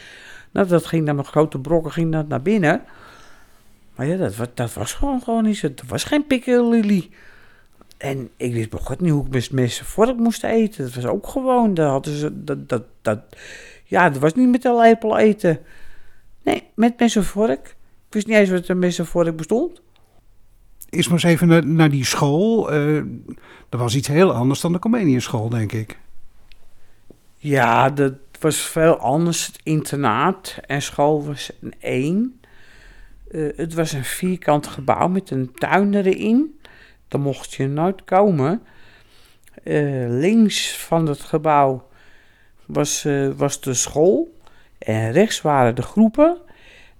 Nou, 0.52 0.68
dat 0.68 0.86
ging 0.86 1.06
dan 1.06 1.16
met 1.16 1.28
grote 1.28 1.60
brokken 1.60 1.92
ging 1.92 2.12
dat 2.12 2.28
naar 2.28 2.42
binnen. 2.42 2.82
Maar 3.96 4.06
ja, 4.06 4.16
dat, 4.16 4.50
dat 4.54 4.74
was 4.74 4.94
gewoon, 4.94 5.22
gewoon 5.22 5.44
niet 5.44 5.58
zo. 5.58 5.68
Dat 5.68 5.86
was 5.88 6.04
geen 6.04 6.28
piccalilli. 6.28 7.10
En 7.98 8.30
ik 8.38 8.54
wist 8.54 8.70
bij 8.70 8.96
niet 9.00 9.12
hoe 9.12 9.26
ik 9.26 9.32
met 9.32 9.52
mijn 9.52 9.70
vork 9.70 10.18
moest 10.18 10.44
eten. 10.44 10.84
Dat 10.84 10.94
was 10.94 11.06
ook 11.06 11.28
gewoon, 11.28 11.74
dat 11.74 11.90
hadden 11.90 12.14
ze, 12.14 12.44
dat, 12.44 12.70
dat, 12.70 12.84
dat, 13.02 13.20
ja, 13.86 14.10
dat 14.10 14.22
was 14.22 14.34
niet 14.34 14.50
met 14.50 14.66
een 14.66 14.78
lepel 14.78 15.18
eten. 15.18 15.60
Nee, 16.44 16.64
met 16.74 17.00
mes 17.00 17.16
en 17.16 17.24
vork. 17.24 17.68
Ik 18.08 18.14
wist 18.14 18.28
niet 18.28 18.38
eens 18.38 18.50
wat 18.50 18.68
een 18.68 18.80
mes 18.80 19.00
en 19.00 19.06
vork 19.06 19.36
bestond. 19.36 19.82
Eerst 20.90 21.10
maar 21.10 21.24
eens 21.24 21.42
even 21.42 21.76
naar, 21.76 21.90
die 21.90 22.06
school. 22.06 22.72
Eh, 22.72 23.02
dat 23.70 23.80
was 23.80 23.96
iets 23.96 24.08
heel 24.08 24.34
anders 24.34 24.62
dan 24.62 24.72
de 24.72 24.80
Comeniuschool, 24.80 25.50
denk 25.50 25.72
ik. 25.72 26.00
Ja, 27.38 27.90
dat 27.90 28.14
was 28.40 28.62
veel 28.62 28.98
anders. 28.98 29.46
Het 29.46 29.60
internaat 29.64 30.58
en 30.68 30.82
school 30.82 31.26
was 31.26 31.52
een 31.62 31.74
één. 31.80 32.40
Eh, 33.32 33.48
het 33.56 33.74
was 33.74 33.92
een 33.92 34.04
vierkant 34.04 34.68
gebouw 34.68 35.08
met 35.08 35.30
een 35.32 35.52
tuin 35.54 35.94
erin. 35.94 36.60
Daar 37.08 37.22
mocht 37.22 37.54
je 37.54 37.68
nooit 37.68 38.04
komen. 38.04 38.62
Eh, 39.64 40.06
links 40.08 40.78
van 40.78 41.08
het 41.08 41.20
gebouw 41.20 41.88
was, 42.66 43.06
eh, 43.06 43.28
was 43.36 43.62
de 43.62 43.74
school. 43.74 44.38
En 44.78 45.12
rechts 45.12 45.42
waren 45.42 45.76
de 45.76 45.82
groepen. 45.82 46.38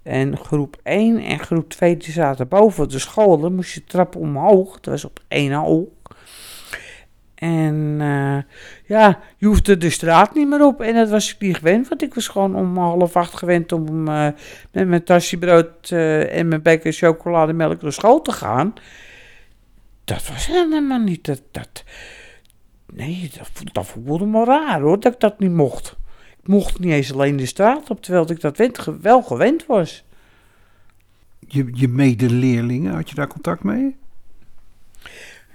En 0.04 0.38
groep 0.38 0.80
1 0.84 1.20
en 1.20 1.40
groep 1.40 1.70
2 1.70 1.98
die 1.98 2.12
zaten 2.12 2.48
boven 2.48 2.90
de 2.90 3.00
school. 3.00 3.40
Dan 3.40 3.56
moest 3.56 3.74
je 3.74 3.84
trappen 3.84 4.20
omhoog. 4.20 4.80
Dat 4.80 4.94
was 4.94 5.06
op 5.06 5.20
één 5.28 5.52
hoog. 5.52 5.88
En 7.40 7.98
eh, 8.00 8.38
ja, 8.86 9.20
je 9.38 9.46
hoefde 9.46 9.78
de 9.78 9.90
straat 9.90 10.36
niet 10.36 10.48
meer 10.48 10.66
op. 10.66 10.82
En 10.82 10.94
dat 10.94 11.10
was 11.10 11.34
ik 11.34 11.40
niet 11.40 11.58
gewend, 11.58 11.88
want 11.88 12.02
ik 12.02 12.14
was 12.14 12.28
gewoon 12.28 12.56
om 12.56 12.78
half 12.78 13.16
acht 13.16 13.38
gewend 13.38 13.72
om 13.72 14.08
eh, 14.08 14.28
met 14.72 14.88
mijn 14.88 15.04
tasje 15.04 15.38
brood 15.38 15.92
eh, 15.92 16.38
en 16.38 16.48
mijn 16.48 16.62
beker 16.62 16.94
chocolademelk 16.94 17.82
naar 17.82 17.94
school 17.94 18.22
te 18.22 18.32
gaan. 18.32 18.74
Dat 20.04 20.28
was 20.28 20.48
helemaal 20.48 21.00
niet. 21.00 21.26
Dat, 21.26 21.42
dat, 21.52 21.84
nee, 22.94 23.32
dat, 23.38 23.74
dat 23.74 23.88
voelde 23.88 24.26
me 24.26 24.44
raar 24.44 24.82
hoor, 24.82 25.00
dat 25.00 25.14
ik 25.14 25.20
dat 25.20 25.40
niet 25.40 25.52
mocht. 25.52 25.96
Ik 26.42 26.48
mocht 26.48 26.80
niet 26.80 26.92
eens 26.92 27.14
alleen 27.14 27.36
de 27.36 27.46
straat 27.46 27.90
op, 27.90 28.02
terwijl 28.02 28.32
ik 28.32 28.42
dat 28.42 28.98
wel 29.02 29.22
gewend 29.22 29.66
was. 29.66 30.04
Je, 31.48 31.70
je 31.74 31.88
medeleerlingen, 31.88 32.94
had 32.94 33.10
je 33.10 33.16
daar 33.16 33.28
contact 33.28 33.64
mee? 33.64 33.98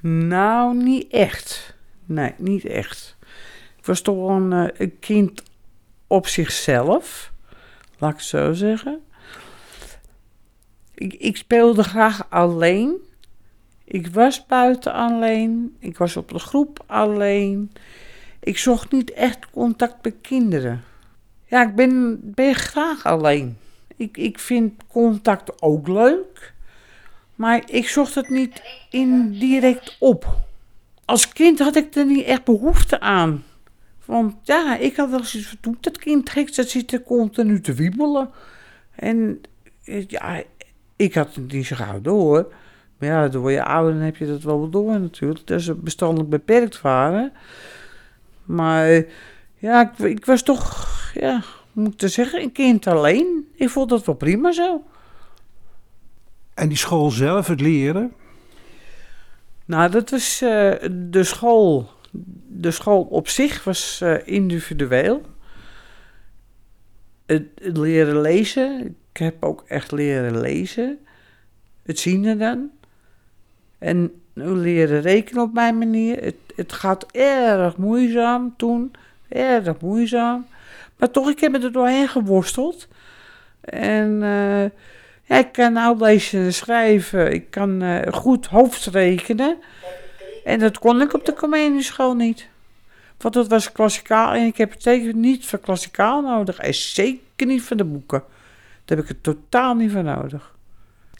Nou, 0.01 0.77
niet 0.77 1.13
echt. 1.13 1.75
Nee, 2.05 2.33
niet 2.39 2.65
echt. 2.65 3.17
Ik 3.77 3.87
was 3.87 4.01
toch 4.01 4.17
wel 4.17 4.31
een, 4.31 4.53
eh, 4.53 4.81
een 4.81 4.99
kind 4.99 5.43
op 6.07 6.27
zichzelf, 6.27 7.33
laat 7.99 8.11
ik 8.11 8.17
het 8.17 8.27
zo 8.27 8.53
zeggen. 8.53 9.01
Ik, 10.95 11.15
ik 11.15 11.37
speelde 11.37 11.83
graag 11.83 12.27
alleen. 12.31 12.97
Ik 13.85 14.07
was 14.07 14.47
buiten 14.47 14.93
alleen. 14.93 15.77
Ik 15.79 15.99
was 15.99 16.17
op 16.17 16.29
de 16.29 16.39
groep 16.39 16.85
alleen. 16.87 17.73
Ik 18.45 18.59
zocht 18.59 18.93
niet 18.93 19.13
echt 19.13 19.51
contact 19.51 20.05
met 20.05 20.15
kinderen. 20.21 20.83
Ja, 21.47 21.63
ik 21.63 21.75
ben, 21.75 22.55
graag 22.55 23.05
alleen. 23.05 23.57
Ik, 23.97 24.17
ik 24.17 24.39
vind 24.39 24.73
contact 24.89 25.63
ook 25.63 25.89
leuk. 25.89 26.53
Maar 27.35 27.63
ik 27.67 27.89
zocht 27.89 28.15
het 28.15 28.29
niet 28.29 28.63
indirect 28.91 29.97
op. 30.01 30.37
Als 31.05 31.29
kind 31.29 31.59
had 31.59 31.77
ik 31.77 31.95
er 31.95 32.07
niet 32.07 32.25
echt 32.25 32.45
behoefte 32.45 33.01
aan. 33.01 33.45
Want 34.05 34.35
ja, 34.43 34.77
ik 34.77 34.97
had 34.97 35.11
wel 35.11 35.25
zoiets 35.25 35.57
van, 35.63 35.77
dat 35.81 35.99
kind 35.99 36.57
dat 36.57 36.69
zit 36.69 36.93
er 36.93 37.03
continu 37.03 37.61
te 37.61 37.73
wiebelen. 37.73 38.31
En 38.95 39.41
eh, 39.85 40.07
ja, 40.07 40.43
ik 40.97 41.15
had 41.15 41.35
het 41.35 41.53
niet 41.53 41.67
zo 41.67 41.77
gauw 41.77 42.01
door. 42.01 42.53
Maar 42.99 43.09
ja, 43.09 43.29
door 43.29 43.51
je 43.51 43.65
ouder 43.65 44.03
heb 44.03 44.17
je 44.17 44.27
dat 44.27 44.43
wel 44.43 44.71
door 44.71 45.01
natuurlijk. 45.01 45.47
Dat 45.47 45.63
ze 45.63 45.75
bestandelijk 45.75 46.31
beperkt 46.31 46.81
waren. 46.81 47.33
Maar 48.45 49.05
ja, 49.59 49.93
ik, 49.93 49.99
ik 49.99 50.25
was 50.25 50.43
toch, 50.43 50.87
ja, 51.15 51.43
moet 51.73 52.03
ik 52.03 52.09
zeggen, 52.09 52.43
een 52.43 52.53
kind 52.53 52.87
alleen. 52.87 53.49
Ik 53.55 53.69
vond 53.69 53.89
dat 53.89 54.07
wel 54.07 54.15
prima 54.15 54.53
zo. 54.53 54.83
En 56.55 56.69
die 56.69 56.77
school 56.77 57.11
zelf, 57.11 57.47
het 57.47 57.61
leren, 57.61 58.13
Nou, 59.65 59.91
dat 59.91 60.11
was 60.11 60.41
eh, 60.43 60.73
de 60.91 61.25
school. 61.25 61.91
De 62.47 62.71
school 62.71 63.03
op 63.03 63.29
zich 63.29 63.65
was 63.65 64.01
eh, 64.01 64.17
individueel. 64.25 65.23
Het, 67.27 67.47
het 67.55 67.77
leren 67.77 68.21
lezen. 68.21 68.97
Ik 69.13 69.17
heb 69.17 69.45
ook 69.45 69.65
echt 69.67 69.93
leren 69.93 70.41
lezen. 70.41 70.99
Het 71.83 71.99
zien 71.99 72.25
er 72.25 72.39
dan. 72.39 72.71
En 73.79 74.23
leren 74.35 75.01
rekenen 75.01 75.43
op 75.43 75.53
mijn 75.53 75.79
manier. 75.79 76.23
Het, 76.23 76.37
het 76.57 76.73
gaat 76.73 77.07
erg 77.13 77.77
moeizaam 77.77 78.55
toen. 78.57 78.93
Erg 79.29 79.81
moeizaam. 79.81 80.47
Maar 80.97 81.11
toch, 81.11 81.31
ik 81.31 81.41
heb 81.41 81.53
me 81.53 81.59
er 81.59 81.73
doorheen 81.73 82.09
geworsteld. 82.09 82.89
En 83.61 84.23
eh, 84.23 85.39
ik 85.39 85.53
kan 85.53 85.73
nou 85.73 85.99
lezen 85.99 86.41
en 86.41 86.53
schrijven. 86.53 87.33
Ik 87.33 87.51
kan 87.51 87.83
eh, 87.83 88.13
goed 88.13 88.47
hoofdrekenen. 88.47 89.57
En 90.45 90.59
dat 90.59 90.79
kon 90.79 91.01
ik 91.01 91.15
op 91.15 91.25
de 91.25 91.35
comenieschool 91.35 92.15
niet. 92.15 92.49
Want 93.19 93.35
dat 93.35 93.49
was 93.49 93.73
klassikaal 93.73 94.33
en 94.33 94.47
ik 94.47 94.57
heb 94.57 94.71
het 94.71 94.83
zeker 94.83 95.15
niet 95.15 95.47
voor 95.47 95.59
klassikaal 95.59 96.23
nodig. 96.23 96.59
En 96.59 96.75
zeker 96.75 97.47
niet 97.47 97.63
van 97.63 97.77
de 97.77 97.85
boeken. 97.85 98.23
Daar 98.85 98.97
heb 98.97 99.07
ik 99.07 99.09
het 99.09 99.23
totaal 99.23 99.75
niet 99.75 99.93
voor 99.93 100.03
nodig. 100.03 100.55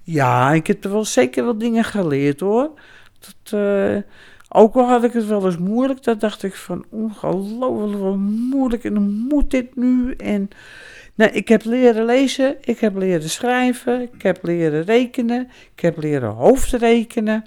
Ja, 0.03 0.53
ik 0.53 0.67
heb 0.67 0.85
er 0.85 0.91
wel 0.91 1.05
zeker 1.05 1.45
wel 1.45 1.59
dingen 1.59 1.85
geleerd 1.85 2.41
hoor. 2.41 2.71
Dat, 3.27 3.61
eh, 3.61 3.97
ook 4.49 4.75
al 4.75 4.89
had 4.89 5.05
ik 5.05 5.13
het 5.13 5.27
wel 5.27 5.45
eens 5.47 5.59
moeilijk, 5.59 6.03
dan 6.03 6.19
dacht 6.19 6.43
ik 6.43 6.55
van 6.55 6.85
ongelooflijk 6.91 8.03
wat 8.03 8.17
moeilijk 8.51 8.85
en 8.85 8.97
hoe 8.97 9.27
moet 9.29 9.51
dit 9.51 9.77
nu? 9.77 10.13
En 10.13 10.49
nou, 11.15 11.31
ik 11.31 11.49
heb 11.49 11.65
leren 11.65 12.05
lezen, 12.05 12.57
ik 12.61 12.79
heb 12.79 12.97
leren 12.97 13.31
schrijven, 13.31 14.03
ik 14.03 14.23
heb 14.23 14.39
leren 14.43 14.83
rekenen, 14.83 15.51
ik 15.75 15.81
heb 15.81 16.03
leren 16.03 16.31
hoofdrekenen. 16.31 17.45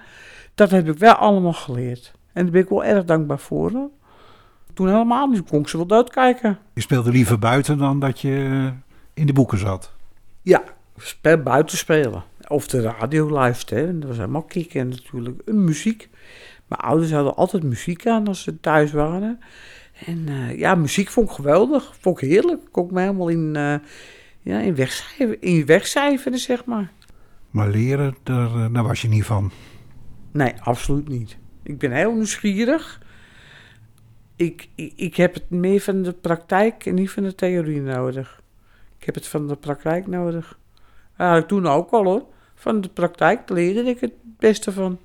Dat 0.55 0.72
heb 0.72 0.88
ik 0.88 0.98
wel 0.98 1.13
allemaal 1.13 1.53
geleerd. 1.53 2.13
En 2.34 2.43
daar 2.43 2.51
ben 2.51 2.62
ik 2.62 2.69
wel 2.69 2.84
erg 2.84 3.06
dankbaar 3.06 3.39
voor. 3.39 3.71
Hoor. 3.71 3.89
Toen 4.73 4.88
helemaal 4.88 5.28
niet, 5.28 5.49
kon 5.49 5.60
ik 5.60 5.67
ze 5.67 5.78
wel 5.78 5.86
doodkijken. 5.86 6.58
je 6.73 6.82
speelde 6.82 7.12
liever 7.12 7.39
buiten 7.39 7.78
dan 7.78 7.99
dat 7.99 8.21
je 8.21 8.71
in 9.13 9.25
de 9.25 9.34
boeken 9.34 9.58
zat. 9.58 9.93
Ja, 10.41 10.63
buiten 11.43 11.78
spelen. 11.78 12.23
Of 12.47 12.67
de 12.67 12.81
radio 12.81 13.29
luisteren. 13.29 13.99
Dat 13.99 14.10
was 14.10 14.17
helemaal 14.17 14.43
kicken 14.43 14.88
natuurlijk. 14.88 15.41
Een 15.45 15.63
muziek. 15.63 16.10
Mijn 16.67 16.81
ouders 16.81 17.12
hadden 17.12 17.36
altijd 17.36 17.63
muziek 17.63 18.07
aan 18.07 18.27
als 18.27 18.43
ze 18.43 18.60
thuis 18.60 18.91
waren. 18.91 19.39
En 20.05 20.27
eh, 20.27 20.60
ja, 20.60 20.75
muziek 20.75 21.10
vond 21.10 21.29
ik 21.29 21.36
geweldig. 21.36 21.95
Vond 21.99 22.21
ik 22.21 22.29
heerlijk. 22.29 22.62
Kon 22.71 22.86
ik 22.86 22.91
me 22.91 22.99
helemaal 22.99 23.27
in, 23.27 23.55
eh 23.55 23.75
ja, 24.41 24.60
in, 24.60 24.75
wegcijferen, 24.75 25.41
in 25.41 25.65
wegcijferen, 25.65 26.39
zeg 26.39 26.65
maar. 26.65 26.91
Maar 27.51 27.69
leren, 27.69 28.15
daar, 28.23 28.55
eh, 28.55 28.73
daar 28.73 28.83
was 28.83 29.01
je 29.01 29.07
niet 29.07 29.25
van. 29.25 29.51
Nee, 30.31 30.53
absoluut 30.62 31.07
niet. 31.07 31.38
Ik 31.63 31.77
ben 31.77 31.91
heel 31.91 32.13
nieuwsgierig. 32.13 33.01
Ik, 34.36 34.69
ik, 34.75 34.93
ik 34.95 35.15
heb 35.15 35.33
het 35.33 35.49
meer 35.49 35.79
van 35.79 36.01
de 36.01 36.13
praktijk 36.13 36.86
en 36.86 36.95
niet 36.95 37.12
van 37.12 37.23
de 37.23 37.36
theorie 37.36 37.81
nodig. 37.81 38.41
Ik 38.99 39.05
heb 39.05 39.15
het 39.15 39.27
van 39.27 39.47
de 39.47 39.55
praktijk 39.55 40.07
nodig. 40.07 40.60
Ja, 41.17 41.41
toen 41.41 41.67
ook 41.67 41.91
al 41.91 42.03
hoor. 42.03 42.25
Van 42.60 42.82
de 42.82 42.89
praktijk 42.89 43.50
leerde 43.50 43.84
ik 43.89 44.00
het 44.00 44.13
beste 44.24 44.72
van. 44.72 45.00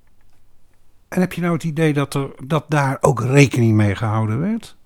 En 1.09 1.21
heb 1.21 1.33
je 1.33 1.41
nou 1.41 1.53
het 1.53 1.65
idee 1.65 1.93
dat, 1.93 2.15
er, 2.15 2.31
dat 2.45 2.65
daar 2.69 2.99
ook 3.01 3.21
rekening 3.21 3.75
mee 3.75 3.95
gehouden 3.95 4.41
werd? 4.41 4.77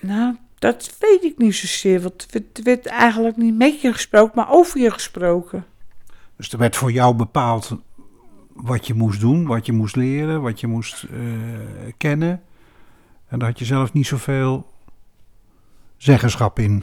Nou, 0.00 0.36
dat 0.58 0.96
weet 0.98 1.24
ik 1.24 1.38
niet 1.38 1.54
zozeer. 1.54 2.00
Want 2.00 2.26
het 2.30 2.62
werd, 2.62 2.86
eigenlijk 2.86 3.36
niet 3.36 3.56
met 3.56 3.80
je 3.80 3.92
gesproken, 3.92 4.32
maar 4.34 4.50
over 4.50 4.80
je 4.80 4.90
gesproken. 4.90 5.64
Dus 6.36 6.52
er 6.52 6.58
werd 6.58 6.76
voor 6.76 6.92
jou 6.92 7.14
bepaald 7.14 7.76
wat 8.52 8.86
je 8.86 8.94
moest 8.94 9.20
doen, 9.20 9.46
wat 9.46 9.66
je 9.66 9.72
moest 9.72 9.96
leren, 9.96 10.42
wat 10.42 10.60
je 10.60 10.66
moest 10.66 11.02
eh, 11.02 11.18
kennen. 11.96 12.42
En 13.28 13.38
daar 13.38 13.48
had 13.48 13.58
je 13.58 13.64
zelf 13.64 13.92
niet 13.92 14.06
zoveel 14.06 14.66
zeggenschap 15.96 16.58
in. 16.58 16.82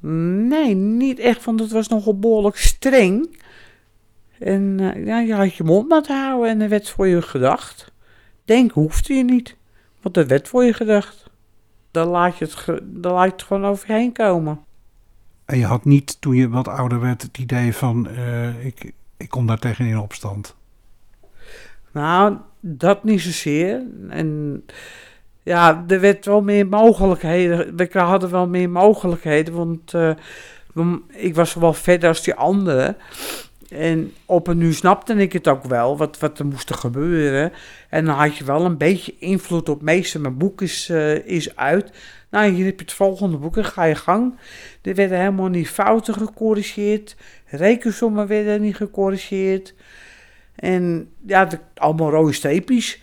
Nee, 0.00 0.74
niet 0.74 1.18
echt, 1.18 1.44
want 1.44 1.60
het 1.60 1.70
was 1.70 1.88
nogal 1.88 2.18
behoorlijk 2.18 2.56
streng. 2.56 3.42
En 4.38 4.76
eh, 4.80 5.06
ja, 5.06 5.20
je 5.20 5.34
had 5.34 5.54
je 5.54 5.64
mond 5.64 5.88
maar 5.88 6.02
te 6.02 6.12
houden 6.12 6.50
en 6.50 6.60
er 6.60 6.68
werd 6.68 6.88
voor 6.88 7.06
je 7.06 7.22
gedacht. 7.22 7.92
Denken 8.44 8.80
hoefde 8.82 9.14
je 9.14 9.24
niet, 9.24 9.56
want 10.02 10.16
er 10.16 10.26
werd 10.26 10.48
voor 10.48 10.64
je 10.64 10.72
gedacht. 10.72 11.30
Dan 11.90 12.08
laat 12.08 12.38
je 12.38 12.44
het, 12.44 12.80
dan 12.82 13.12
laat 13.12 13.24
je 13.24 13.32
het 13.32 13.42
gewoon 13.42 13.64
over 13.64 13.86
je 13.86 13.92
heen 13.92 14.12
komen. 14.12 14.60
En 15.44 15.58
je 15.58 15.64
had 15.64 15.84
niet, 15.84 16.20
toen 16.20 16.34
je 16.34 16.48
wat 16.48 16.68
ouder 16.68 17.00
werd, 17.00 17.22
het 17.22 17.38
idee 17.38 17.74
van... 17.74 18.08
eh, 18.08 18.64
ik, 18.64 18.92
ik 19.16 19.28
kom 19.28 19.46
daar 19.46 19.58
tegen 19.58 19.86
in 19.86 19.98
opstand. 19.98 20.56
Nou, 21.92 22.36
dat 22.60 23.04
niet 23.04 23.20
zozeer. 23.20 23.82
En 24.08 24.62
ja, 25.50 25.84
er 25.88 26.00
werd 26.00 26.24
wel 26.24 26.42
meer 26.42 26.66
mogelijkheden. 26.66 27.76
We 27.76 27.98
hadden 27.98 28.30
wel 28.30 28.48
meer 28.48 28.70
mogelijkheden, 28.70 29.54
want 29.54 29.94
eh, 29.94 30.10
ik 31.08 31.34
was 31.34 31.54
wel 31.54 31.72
verder 31.72 32.08
als 32.08 32.22
die 32.22 32.34
anderen. 32.34 32.96
En 33.68 34.12
op 34.26 34.48
en 34.48 34.58
nu 34.58 34.72
snapte 34.72 35.14
ik 35.14 35.32
het 35.32 35.48
ook 35.48 35.64
wel, 35.64 35.96
wat, 35.96 36.18
wat 36.18 36.38
er 36.38 36.46
moest 36.46 36.74
gebeuren. 36.74 37.52
En 37.88 38.04
dan 38.04 38.14
had 38.14 38.36
je 38.36 38.44
wel 38.44 38.64
een 38.64 38.76
beetje 38.76 39.14
invloed 39.18 39.68
op 39.68 39.82
meester. 39.82 40.20
Mijn 40.20 40.36
boek 40.36 40.62
is, 40.62 40.88
eh, 40.88 41.26
is 41.26 41.56
uit. 41.56 41.90
Nou, 42.30 42.50
hier 42.50 42.64
heb 42.64 42.78
je 42.78 42.84
het 42.84 42.94
volgende 42.94 43.36
boek 43.36 43.56
en 43.56 43.64
ga 43.64 43.84
je 43.84 43.94
gang. 43.94 44.34
Er 44.82 44.94
werden 44.94 45.18
helemaal 45.18 45.48
niet 45.48 45.68
fouten 45.68 46.14
gecorrigeerd. 46.14 47.16
Rekensommen 47.46 48.26
werden 48.26 48.60
niet 48.60 48.76
gecorrigeerd. 48.76 49.74
En 50.54 51.10
ja, 51.26 51.44
de, 51.44 51.58
allemaal 51.74 52.10
rode 52.10 52.32
streepjes. 52.32 53.00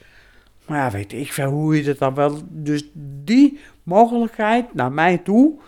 Maar 0.68 0.78
ja, 0.78 0.92
weet 0.92 1.14
ik 1.14 1.34
veel 1.34 1.50
hoe 1.50 1.76
je 1.76 1.84
dat 1.84 1.98
dan 1.98 2.14
wel... 2.14 2.42
Dus 2.50 2.90
die 3.24 3.60
mogelijkheid 3.84 4.74
naar 4.74 4.92
mij 4.92 5.18
toe 5.18 5.60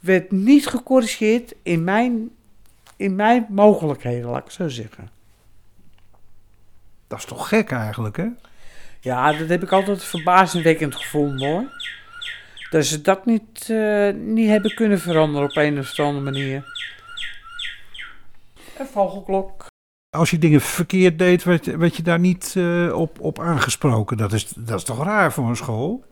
werd 0.00 0.30
niet 0.30 0.66
gecorrigeerd 0.66 1.54
in 1.62 1.84
mijn, 1.84 2.30
in 2.96 3.14
mijn 3.14 3.46
mogelijkheden, 3.48 4.30
laat 4.30 4.44
ik 4.44 4.50
zo 4.50 4.68
zeggen. 4.68 5.10
Dat 7.06 7.18
is 7.18 7.24
toch 7.24 7.48
gek 7.48 7.70
eigenlijk, 7.70 8.16
hè? 8.16 8.26
Ja, 9.00 9.32
dat 9.32 9.48
heb 9.48 9.62
ik 9.62 9.72
altijd 9.72 10.04
verbazingwekkend 10.04 10.96
gevonden 10.96 11.48
hoor. 11.48 11.64
Dat 12.70 12.84
ze 12.84 13.00
dat 13.00 13.26
niet, 13.26 13.70
eh, 13.70 14.10
niet 14.14 14.48
hebben 14.48 14.74
kunnen 14.74 15.00
veranderen 15.00 15.48
op 15.48 15.56
een 15.56 15.78
of 15.78 15.98
andere 15.98 16.24
manier. 16.24 16.64
Een 18.78 18.86
vogelklok. 18.86 19.68
Als 20.10 20.30
je 20.30 20.38
dingen 20.38 20.60
verkeerd 20.60 21.18
deed, 21.18 21.44
werd, 21.44 21.66
werd 21.76 21.96
je 21.96 22.02
daar 22.02 22.18
niet 22.18 22.54
eh, 22.56 22.92
op, 22.94 23.20
op 23.20 23.40
aangesproken. 23.40 24.16
Dat 24.16 24.32
is, 24.32 24.52
dat 24.56 24.78
is 24.78 24.84
toch 24.84 25.04
raar 25.04 25.32
voor 25.32 25.48
een 25.48 25.56
school? 25.56 26.04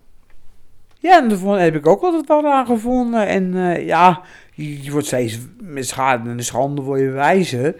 Ja, 0.98 1.22
en 1.22 1.28
daarvoor 1.28 1.58
heb 1.58 1.74
ik 1.74 1.86
ook 1.86 2.02
altijd 2.02 2.26
wel 2.26 2.42
raar 2.42 2.66
gevonden. 2.66 3.26
En 3.26 3.54
eh, 3.54 3.86
ja, 3.86 4.22
je, 4.54 4.82
je 4.82 4.90
wordt 4.90 5.06
steeds 5.06 5.38
met 5.60 5.88
schade 5.88 6.30
en 6.30 6.44
schande 6.44 6.82
word 6.82 7.00
je 7.00 7.10
wijzer. 7.10 7.74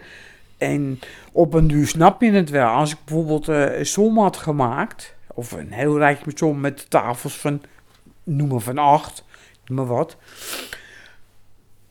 En 0.57 0.99
op 1.31 1.53
een 1.53 1.67
duur 1.67 1.87
snap 1.87 2.21
je 2.21 2.31
het 2.31 2.49
wel. 2.49 2.67
Als 2.67 2.91
ik 2.91 2.97
bijvoorbeeld 3.05 3.47
eh, 3.47 3.77
een 3.77 3.85
som 3.85 4.17
had 4.17 4.37
gemaakt, 4.37 5.15
of 5.27 5.51
een 5.51 5.71
heel 5.71 5.97
rijtje 5.97 6.25
met 6.25 6.37
som 6.37 6.59
met 6.59 6.89
tafels 6.89 7.37
van, 7.37 7.61
noem 8.23 8.47
maar 8.47 8.59
van 8.59 8.77
acht, 8.77 9.23
noem 9.65 9.77
maar 9.77 9.95
wat. 9.95 10.17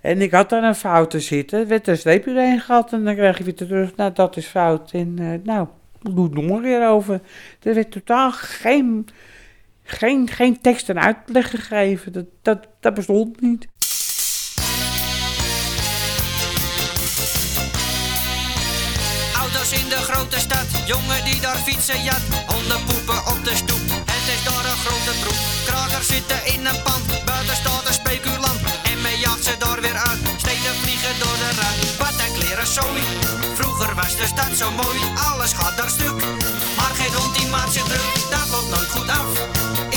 En 0.01 0.21
ik 0.21 0.33
had 0.33 0.49
daar 0.49 0.63
een 0.63 0.75
fout 0.75 1.11
te 1.11 1.21
zitten, 1.21 1.69
werd 1.69 1.87
er 1.87 1.93
een 1.93 1.99
streepje 1.99 2.33
doorheen 2.33 2.61
gehad 2.61 2.93
en 2.93 3.05
dan 3.05 3.15
krijg 3.15 3.39
je 3.39 3.45
weer 3.45 3.55
terug, 3.55 3.97
nou 3.97 4.13
dat 4.13 4.37
is 4.37 4.47
fout. 4.47 4.93
En 4.93 5.15
eh, 5.19 5.45
nou, 5.45 5.69
doe 6.01 6.25
het 6.25 6.35
nog 6.35 6.63
keer 6.63 6.89
over. 6.89 7.21
Er 7.63 7.75
werd 7.75 7.91
totaal 7.91 8.33
geen 8.33 9.09
geen, 9.89 10.29
geen 10.29 10.61
tekst 10.61 10.89
en 10.89 11.01
uitleg 11.01 11.51
gegeven. 11.51 12.13
Dat, 12.43 12.59
dat, 12.81 12.95
bestond 12.95 13.41
niet. 13.41 13.69
Auto's 19.37 19.73
in 19.73 19.89
de 19.89 20.01
grote 20.09 20.39
stad, 20.39 20.67
jongen 20.87 21.25
die 21.25 21.41
daar 21.41 21.57
fietsen 21.57 22.03
jat. 22.03 22.23
Hondenpoepen 22.47 23.19
op 23.33 23.45
de 23.45 23.55
stoep, 23.55 23.87
het 24.13 24.27
is 24.35 24.45
daar 24.45 24.65
een 24.71 24.81
grote 24.85 25.19
troep. 25.21 25.39
Krakers 25.67 26.07
zitten 26.07 26.47
in 26.55 26.67
een 26.67 26.83
pand, 26.83 27.25
buiten 27.25 27.57
staat 27.57 27.89
een. 27.89 28.08
Daar 29.59 29.81
weer 29.81 29.99
uit, 30.11 30.19
stenen 30.37 30.75
vliegen 30.83 31.19
door 31.19 31.37
de 31.43 31.51
ruit. 31.61 31.97
Wat 31.97 32.17
een 32.25 32.33
kleren 32.39 32.67
zooi, 32.67 33.03
vroeger 33.55 33.95
was 33.95 34.17
de 34.17 34.27
stad 34.27 34.53
zo 34.57 34.71
mooi. 34.71 34.99
Alles 35.29 35.53
gaat 35.53 35.77
daar 35.77 35.91
stuk, 35.91 36.19
maar 36.77 36.95
geen 37.01 37.15
hond 37.15 37.35
die 37.35 37.49
druk. 37.91 38.31
Dat 38.31 38.49
loopt 38.51 38.71
nooit 38.75 38.91
goed 38.91 39.09
af, 39.09 39.31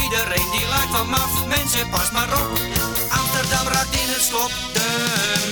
iedereen 0.04 0.50
die 0.52 0.68
lijkt 0.74 0.92
van 0.96 1.10
maf. 1.10 1.46
Mensen, 1.48 1.90
pas 1.90 2.12
maar 2.12 2.32
op, 2.42 2.60
Amsterdam 3.20 3.68
raakt 3.74 3.94
in 4.04 4.10
het 4.16 4.24
slop. 4.30 4.52
De 4.74 4.88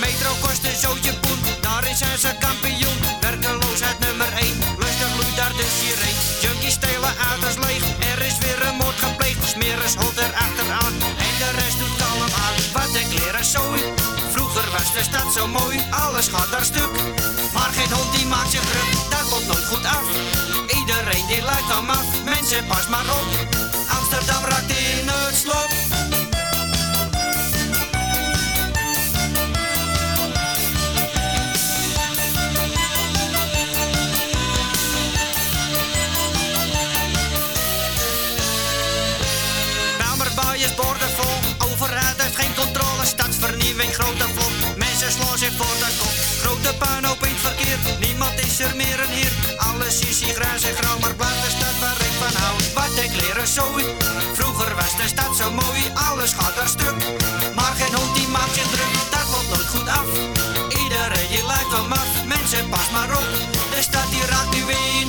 metro 0.00 0.30
kost 0.40 0.64
een 0.64 0.80
zootje 0.84 1.14
poen, 1.14 1.40
daarin 1.60 1.96
zijn 1.96 2.18
ze 2.18 2.30
kampioen. 2.38 2.98
Werkeloosheid 3.20 3.98
nummer 3.98 4.32
1, 4.32 4.54
lustig 4.78 5.10
gloeit 5.14 5.36
daar 5.36 5.54
de 5.60 5.66
sirene. 5.76 6.20
Junkies 6.42 6.74
stelen 6.74 7.14
auto's 7.30 7.56
leeg, 7.64 7.69
stad 15.10 15.32
zo 15.32 15.46
mooi. 15.46 15.76
Alles 15.90 16.28
gaat 16.28 16.50
daar 16.50 16.64
stuk, 16.64 16.92
maar 17.54 17.70
geen 17.76 17.92
hond 17.92 18.12
die 18.16 18.26
maakt 18.26 18.50
zich 18.50 18.64
druk. 18.70 18.90
Dat 19.10 19.30
loopt 19.30 19.46
nooit 19.46 19.66
goed 19.66 19.84
af, 19.84 20.04
iedereen 20.78 21.26
die 21.26 21.42
lijkt 21.42 21.70
aan 21.70 21.88
af. 21.88 22.06
Mensen, 22.24 22.66
pas 22.66 22.86
maar 22.88 23.06
op, 23.18 23.28
er 48.60 48.76
meer. 48.76 49.00
Alles 49.56 50.00
is 50.00 50.20
hier 50.20 50.34
grijs 50.34 50.62
en 50.62 50.74
grauw, 50.74 50.98
maar 50.98 51.16
de 51.16 51.50
stad 51.56 51.76
waar 51.80 52.00
ik 52.08 52.14
van 52.20 52.34
hou. 52.42 52.56
Wat 52.74 53.04
ik 53.04 53.12
leren 53.20 53.48
zooi, 53.48 53.84
vroeger 54.32 54.74
was 54.74 54.96
de 54.96 55.08
stad 55.08 55.36
zo 55.36 55.50
mooi, 55.50 55.82
alles 56.08 56.32
gaat 56.38 56.56
er 56.62 56.68
stuk. 56.68 56.98
Maar 57.54 57.74
geen 57.80 57.94
hond 57.94 58.14
die 58.16 58.28
maakt 58.28 58.54
zich 58.54 58.70
druk, 58.74 58.94
dat 59.10 59.26
loopt 59.32 59.48
nooit 59.52 59.70
goed 59.74 59.88
af. 60.00 60.08
Iedereen 60.82 61.28
die 61.30 61.46
lijkt 61.46 61.70
wel 61.70 61.88
maf, 61.88 62.10
mensen 62.26 62.68
pas 62.68 62.90
maar 62.92 63.10
op, 63.20 63.28
de 63.74 63.82
stad 63.88 64.08
die 64.10 64.24
raakt 64.32 64.50
nu 64.54 64.62
in 64.98 64.99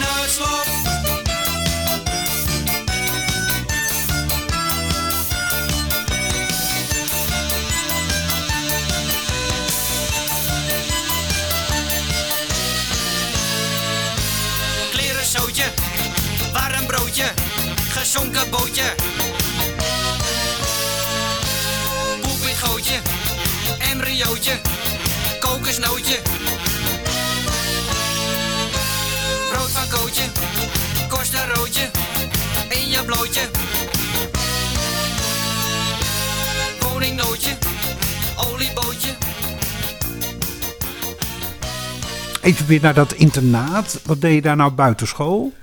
naar 42.79 42.93
dat 42.93 43.13
internaat. 43.13 44.01
Wat 44.05 44.21
deed 44.21 44.34
je 44.34 44.41
daar 44.41 44.55
nou 44.55 44.71
buitenschool? 44.71 45.53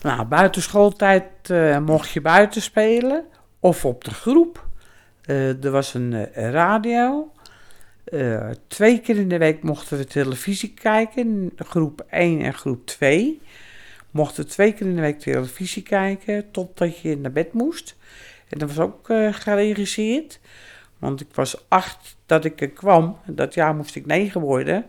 Nou, 0.00 0.24
buitenschooltijd 0.24 1.24
eh, 1.42 1.78
mocht 1.78 2.10
je 2.10 2.20
buiten 2.20 2.62
spelen 2.62 3.24
of 3.60 3.84
op 3.84 4.04
de 4.04 4.14
groep. 4.14 4.66
Eh, 5.24 5.64
er 5.64 5.70
was 5.70 5.94
een 5.94 6.12
eh, 6.12 6.50
radio. 6.50 7.32
Twee 8.68 9.00
keer 9.00 9.16
in 9.16 9.28
de 9.28 9.38
week 9.38 9.62
mochten 9.62 9.98
we 9.98 10.04
televisie 10.04 10.74
kijken, 10.74 11.52
groep 11.56 12.06
1 12.10 12.40
en 12.40 12.54
groep 12.54 12.86
2. 12.86 13.40
Mochten 14.10 14.48
twee 14.48 14.72
keer 14.72 14.86
in 14.86 14.94
de 14.94 15.00
week 15.00 15.18
televisie 15.18 15.82
kijken 15.82 16.50
totdat 16.50 16.98
je 16.98 17.16
naar 17.16 17.32
bed 17.32 17.52
moest. 17.52 17.96
En 18.48 18.58
dat 18.58 18.74
was 18.74 18.84
ook 18.84 19.06
geregisseerd. 19.30 20.40
Want 20.98 21.20
ik 21.20 21.28
was 21.34 21.64
acht 21.68 22.16
dat 22.26 22.44
ik 22.44 22.60
er 22.60 22.70
kwam. 22.70 23.18
Dat 23.26 23.54
jaar 23.54 23.74
moest 23.74 23.94
ik 23.94 24.06
negen 24.06 24.40
worden. 24.40 24.86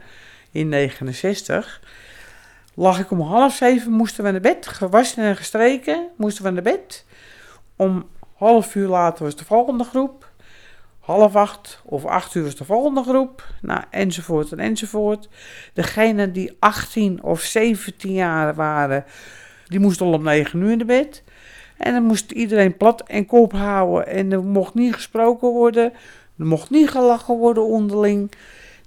In 0.51 0.69
69. 0.69 1.81
Lag 2.73 2.99
ik 2.99 3.11
om 3.11 3.21
half 3.21 3.55
zeven, 3.55 3.91
moesten 3.91 4.23
we 4.23 4.31
naar 4.31 4.41
bed. 4.41 4.67
Gewassen 4.67 5.23
en 5.23 5.35
gestreken, 5.35 6.07
moesten 6.15 6.43
we 6.43 6.49
naar 6.49 6.63
bed. 6.63 7.05
Om 7.75 8.07
half 8.35 8.75
uur 8.75 8.87
later 8.87 9.23
was 9.23 9.35
de 9.35 9.45
volgende 9.45 9.83
groep. 9.83 10.31
Half 10.99 11.35
acht 11.35 11.81
of 11.85 12.05
acht 12.05 12.35
uur 12.35 12.43
was 12.43 12.55
de 12.55 12.65
volgende 12.65 13.03
groep. 13.03 13.47
Nou, 13.61 13.83
enzovoort 13.89 14.51
en 14.51 14.59
enzovoort. 14.59 15.29
Degenen 15.73 16.33
die 16.33 16.57
18 16.59 17.23
of 17.23 17.41
17 17.41 18.13
jaar 18.13 18.55
waren, 18.55 19.05
die 19.67 19.79
moesten 19.79 20.05
al 20.05 20.13
om 20.13 20.23
9 20.23 20.61
uur 20.61 20.77
naar 20.77 20.85
bed. 20.85 21.23
En 21.77 21.93
dan 21.93 22.03
moest 22.03 22.31
iedereen 22.31 22.77
plat 22.77 23.03
en 23.07 23.25
kop 23.25 23.51
houden. 23.51 24.07
En 24.07 24.31
er 24.31 24.43
mocht 24.43 24.73
niet 24.73 24.93
gesproken 24.93 25.47
worden. 25.47 25.93
Er 26.37 26.45
mocht 26.45 26.69
niet 26.69 26.89
gelachen 26.89 27.37
worden 27.37 27.65
onderling. 27.65 28.31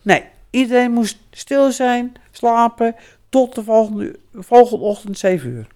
Nee, 0.03 0.25
iedereen 0.53 0.93
moest 0.93 1.19
stil 1.31 1.73
zijn, 1.73 2.13
slapen. 2.31 2.95
Tot 3.29 3.55
de 3.55 3.65
volgende, 3.65 4.19
volgende 4.33 4.85
ochtend 4.85 5.19
7 5.19 5.51
uur. 5.51 5.67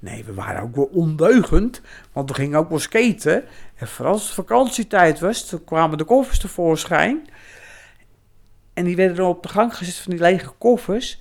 Nee, 0.00 0.24
we 0.24 0.34
waren 0.34 0.62
ook 0.62 0.76
wel 0.76 0.90
ondeugend. 0.92 1.80
Want 2.12 2.28
we 2.28 2.34
gingen 2.34 2.58
ook 2.58 2.68
wel 2.68 2.78
skaten. 2.78 3.44
En 3.74 3.88
vooral 3.88 4.12
als 4.12 4.24
het 4.24 4.34
vakantietijd 4.34 5.20
was, 5.20 5.48
toen 5.48 5.64
kwamen 5.64 5.98
de 5.98 6.04
koffers 6.04 6.38
tevoorschijn. 6.38 7.28
En 8.72 8.84
die 8.84 8.96
werden 8.96 9.16
dan 9.16 9.28
op 9.28 9.42
de 9.42 9.48
gang 9.48 9.76
gezet 9.76 9.94
van 9.96 10.12
die 10.12 10.20
lege 10.20 10.50
koffers. 10.58 11.20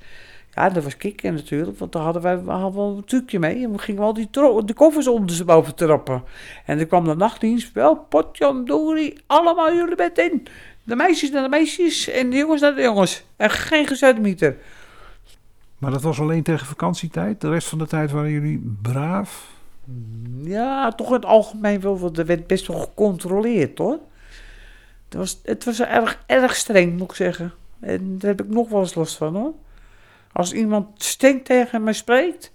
Ja, 0.54 0.70
dat 0.70 0.84
was 0.84 0.98
kicken 0.98 1.34
natuurlijk, 1.34 1.80
want 1.80 1.92
daar 1.92 2.04
hadden 2.04 2.22
wij 2.22 2.44
we 2.44 2.52
hadden 2.52 2.82
wel 2.82 2.98
een 2.98 3.06
trucje 3.06 3.40
mee. 3.40 3.64
En 3.64 3.72
we 3.72 3.78
gingen 3.78 4.02
wel 4.02 4.14
die 4.14 4.28
de 4.66 4.74
koffers 4.74 5.08
ondersteboven 5.08 5.76
trappen. 5.76 6.24
En 6.66 6.80
er 6.80 6.86
kwam 6.86 7.04
de 7.04 7.16
nachtdienst, 7.16 7.74
wel, 7.74 7.96
potjandori, 7.96 9.18
allemaal 9.28 9.74
jullie 9.74 9.96
bed 9.96 10.18
in. 10.18 10.48
De 10.84 10.96
meisjes 10.96 11.32
naar 11.32 11.44
de 11.44 11.50
meisjes 11.50 12.10
en 12.10 12.30
de 12.30 12.38
jongens 12.38 12.62
naar 12.62 12.76
de 12.76 12.82
jongens. 12.82 13.24
En 13.36 13.50
geen 13.50 13.88
gezudemieter. 13.88 14.58
Maar 15.78 15.92
dat 15.92 16.02
was 16.02 16.20
alleen 16.20 16.44
tegen 16.44 16.68
vakantietijd. 16.68 17.42
De 17.42 17.50
rest 17.50 17.68
van 17.68 17.78
de 17.78 17.88
tijd 17.88 18.12
waren 18.12 18.32
jullie 18.32 18.76
braaf. 18.82 19.52
Ja, 20.44 20.92
toch 20.92 21.08
in 21.08 21.14
het 21.14 21.26
algemeen 21.26 21.82
wel, 21.82 22.00
want 22.00 22.18
er 22.18 22.26
werd 22.26 22.48
best 22.48 22.68
wel 22.68 22.80
gecontroleerd 22.80 23.78
hoor. 23.78 24.00
Het 25.06 25.18
was, 25.18 25.40
het 25.44 25.64
was 25.64 25.82
erg, 25.82 26.24
erg 26.26 26.56
streng, 26.56 26.98
moet 26.98 27.10
ik 27.10 27.16
zeggen. 27.16 27.54
En 27.80 28.18
daar 28.18 28.30
heb 28.30 28.42
ik 28.42 28.50
nog 28.50 28.70
wel 28.70 28.80
eens 28.80 28.96
last 28.96 29.18
van 29.18 29.36
hoor. 29.36 29.54
Als 30.32 30.54
iemand 30.54 31.04
streng 31.04 31.46
tegen 31.46 31.84
mij 31.84 31.94
spreekt, 31.94 32.52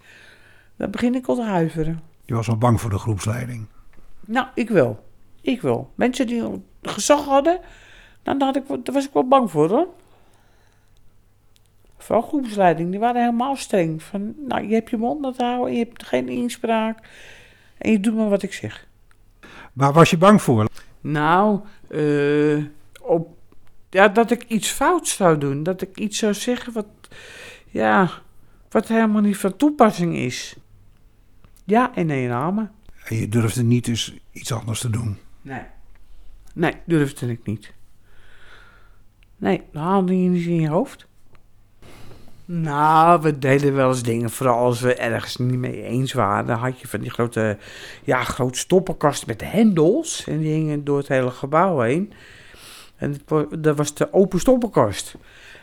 dan 0.75 0.91
begin 0.91 1.15
ik 1.15 1.27
al 1.27 1.35
te 1.35 1.43
huiveren. 1.43 1.99
Je 2.25 2.33
was 2.33 2.47
wel 2.47 2.57
bang 2.57 2.81
voor 2.81 2.89
de 2.89 2.97
groepsleiding. 2.97 3.65
Nou, 4.25 4.47
ik 4.53 4.69
wel. 4.69 5.03
Ik 5.41 5.61
wel. 5.61 5.91
Mensen 5.95 6.27
die 6.27 6.63
gezag 6.81 7.25
hadden, 7.25 7.59
nou, 8.37 8.53
daar, 8.53 8.63
had 8.63 8.77
ik, 8.79 8.85
daar 8.85 8.95
was 8.95 9.05
ik 9.05 9.13
wel 9.13 9.27
bang 9.27 9.51
voor 9.51 9.69
hoor. 9.69 9.87
Vooral 11.97 12.27
groepsleiding, 12.27 12.89
die 12.89 12.99
waren 12.99 13.21
helemaal 13.21 13.55
streng. 13.55 14.03
Van, 14.03 14.33
nou, 14.47 14.67
je 14.67 14.73
hebt 14.73 14.89
je 14.89 14.97
mond 14.97 15.25
het 15.25 15.37
houden, 15.37 15.73
je 15.73 15.79
hebt 15.79 16.05
geen 16.05 16.29
inspraak. 16.29 17.07
En 17.77 17.91
je 17.91 17.99
doet 17.99 18.15
maar 18.15 18.29
wat 18.29 18.43
ik 18.43 18.53
zeg. 18.53 18.87
Waar 19.73 19.93
was 19.93 20.09
je 20.09 20.17
bang 20.17 20.41
voor? 20.41 20.67
Nou, 21.01 21.59
eh, 21.87 22.63
op, 23.01 23.37
ja, 23.89 24.07
dat 24.07 24.31
ik 24.31 24.43
iets 24.43 24.69
fouts 24.69 25.15
zou 25.15 25.37
doen. 25.37 25.63
Dat 25.63 25.81
ik 25.81 25.97
iets 25.97 26.17
zou 26.17 26.33
zeggen 26.33 26.73
wat, 26.73 26.85
ja, 27.69 28.09
wat 28.69 28.87
helemaal 28.87 29.21
niet 29.21 29.37
van 29.37 29.55
toepassing 29.55 30.15
is. 30.15 30.55
Ja 31.63 31.95
en 31.95 32.05
nee 32.05 32.27
namen. 32.27 32.71
En 33.05 33.15
je 33.15 33.29
durfde 33.29 33.63
niet 33.63 33.87
eens 33.87 34.13
iets 34.31 34.51
anders 34.51 34.79
te 34.79 34.89
doen. 34.89 35.17
Nee. 35.41 35.61
Nee, 36.53 36.73
durfde 36.85 37.31
ik 37.31 37.45
niet. 37.45 37.73
Nee, 39.39 39.61
dat 39.71 39.81
haalde 39.81 40.23
je 40.23 40.29
niet 40.29 40.45
in 40.45 40.61
je 40.61 40.69
hoofd. 40.69 41.07
Nou, 42.45 43.21
we 43.21 43.39
deden 43.39 43.73
wel 43.75 43.89
eens 43.89 44.03
dingen, 44.03 44.29
vooral 44.29 44.57
als 44.57 44.79
we 44.79 44.95
ergens 44.95 45.37
niet 45.37 45.57
mee 45.59 45.83
eens 45.83 46.13
waren. 46.13 46.45
Dan 46.45 46.57
had 46.57 46.79
je 46.79 46.87
van 46.87 46.99
die 46.99 47.09
grote, 47.11 47.57
ja, 48.03 48.23
grote 48.23 48.59
stoppenkast 48.59 49.27
met 49.27 49.51
hendels. 49.51 50.23
En 50.27 50.39
die 50.39 50.53
hingen 50.53 50.83
door 50.83 50.97
het 50.97 51.07
hele 51.07 51.31
gebouw 51.31 51.79
heen. 51.79 52.13
En 52.95 53.15
dat 53.59 53.77
was 53.77 53.93
de 53.93 54.13
open 54.13 54.39
stoppenkast. 54.39 55.15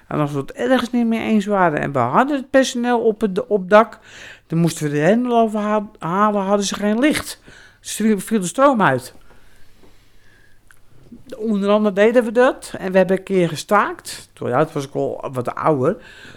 En 0.09 0.19
als 0.19 0.33
we 0.33 0.39
het 0.39 0.53
ergens 0.53 0.91
niet 0.91 1.07
mee 1.07 1.21
eens 1.21 1.47
waren 1.47 1.81
en 1.81 1.93
we 1.93 1.99
hadden 1.99 2.37
het 2.37 2.51
personeel 2.51 3.01
op 3.01 3.21
het 3.21 3.47
op 3.47 3.71
dak, 3.71 3.99
dan 4.47 4.59
moesten 4.59 4.85
we 4.85 4.91
de 4.91 4.99
hendel 4.99 5.39
overhalen, 5.39 6.43
hadden 6.43 6.67
ze 6.67 6.75
geen 6.75 6.99
licht. 6.99 7.43
stre- 7.81 8.19
viel 8.19 8.41
de 8.41 8.47
stroom 8.47 8.83
uit. 8.83 9.15
Onder 11.37 11.71
andere 11.71 11.95
deden 11.95 12.25
we 12.25 12.33
dat. 12.33 12.75
En 12.79 12.93
we 12.93 12.99
hebben 12.99 13.17
een 13.17 13.23
keer 13.23 13.49
gestaakt. 13.49 14.31
Toen 14.33 14.49
ja, 14.49 14.67
was 14.73 14.87
ik 14.87 14.95
al 14.95 15.29
wat 15.33 15.55
ouder. 15.55 15.93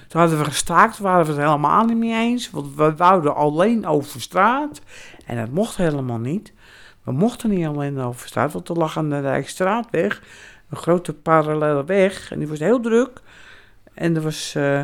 Toen 0.08 0.22
hadden 0.22 0.38
we 0.38 0.46
gestaakt, 0.46 0.98
waren 0.98 1.26
we 1.26 1.32
het 1.32 1.42
helemaal 1.42 1.86
niet 1.86 1.98
mee 1.98 2.13
eens. 2.13 2.50
Want 2.50 2.76
we 2.76 2.96
wouden 2.96 3.36
alleen 3.36 3.86
over 3.86 4.22
straat. 4.22 4.82
En 5.26 5.38
dat 5.38 5.52
mocht 5.52 5.76
helemaal 5.76 6.18
niet. 6.18 6.54
We 7.04 7.12
mochten 7.12 7.50
niet 7.50 7.65
alleen 7.65 8.00
over 8.00 8.28
straat, 8.28 8.54
want 8.54 8.70
er 8.70 8.78
lag 8.78 8.98
aan 8.98 9.10
de 9.10 9.20
Rijksstraatweg 9.20 10.22
een 10.70 10.78
grote 10.78 11.13
parallele 11.13 11.86
weg. 11.86 12.32
En 12.32 12.39
die 12.39 12.48
was 12.48 12.60
heel 12.60 12.80
druk. 12.80 13.22
En 13.94 14.15
er 14.15 14.22
was... 14.22 14.56
eh 14.56 14.82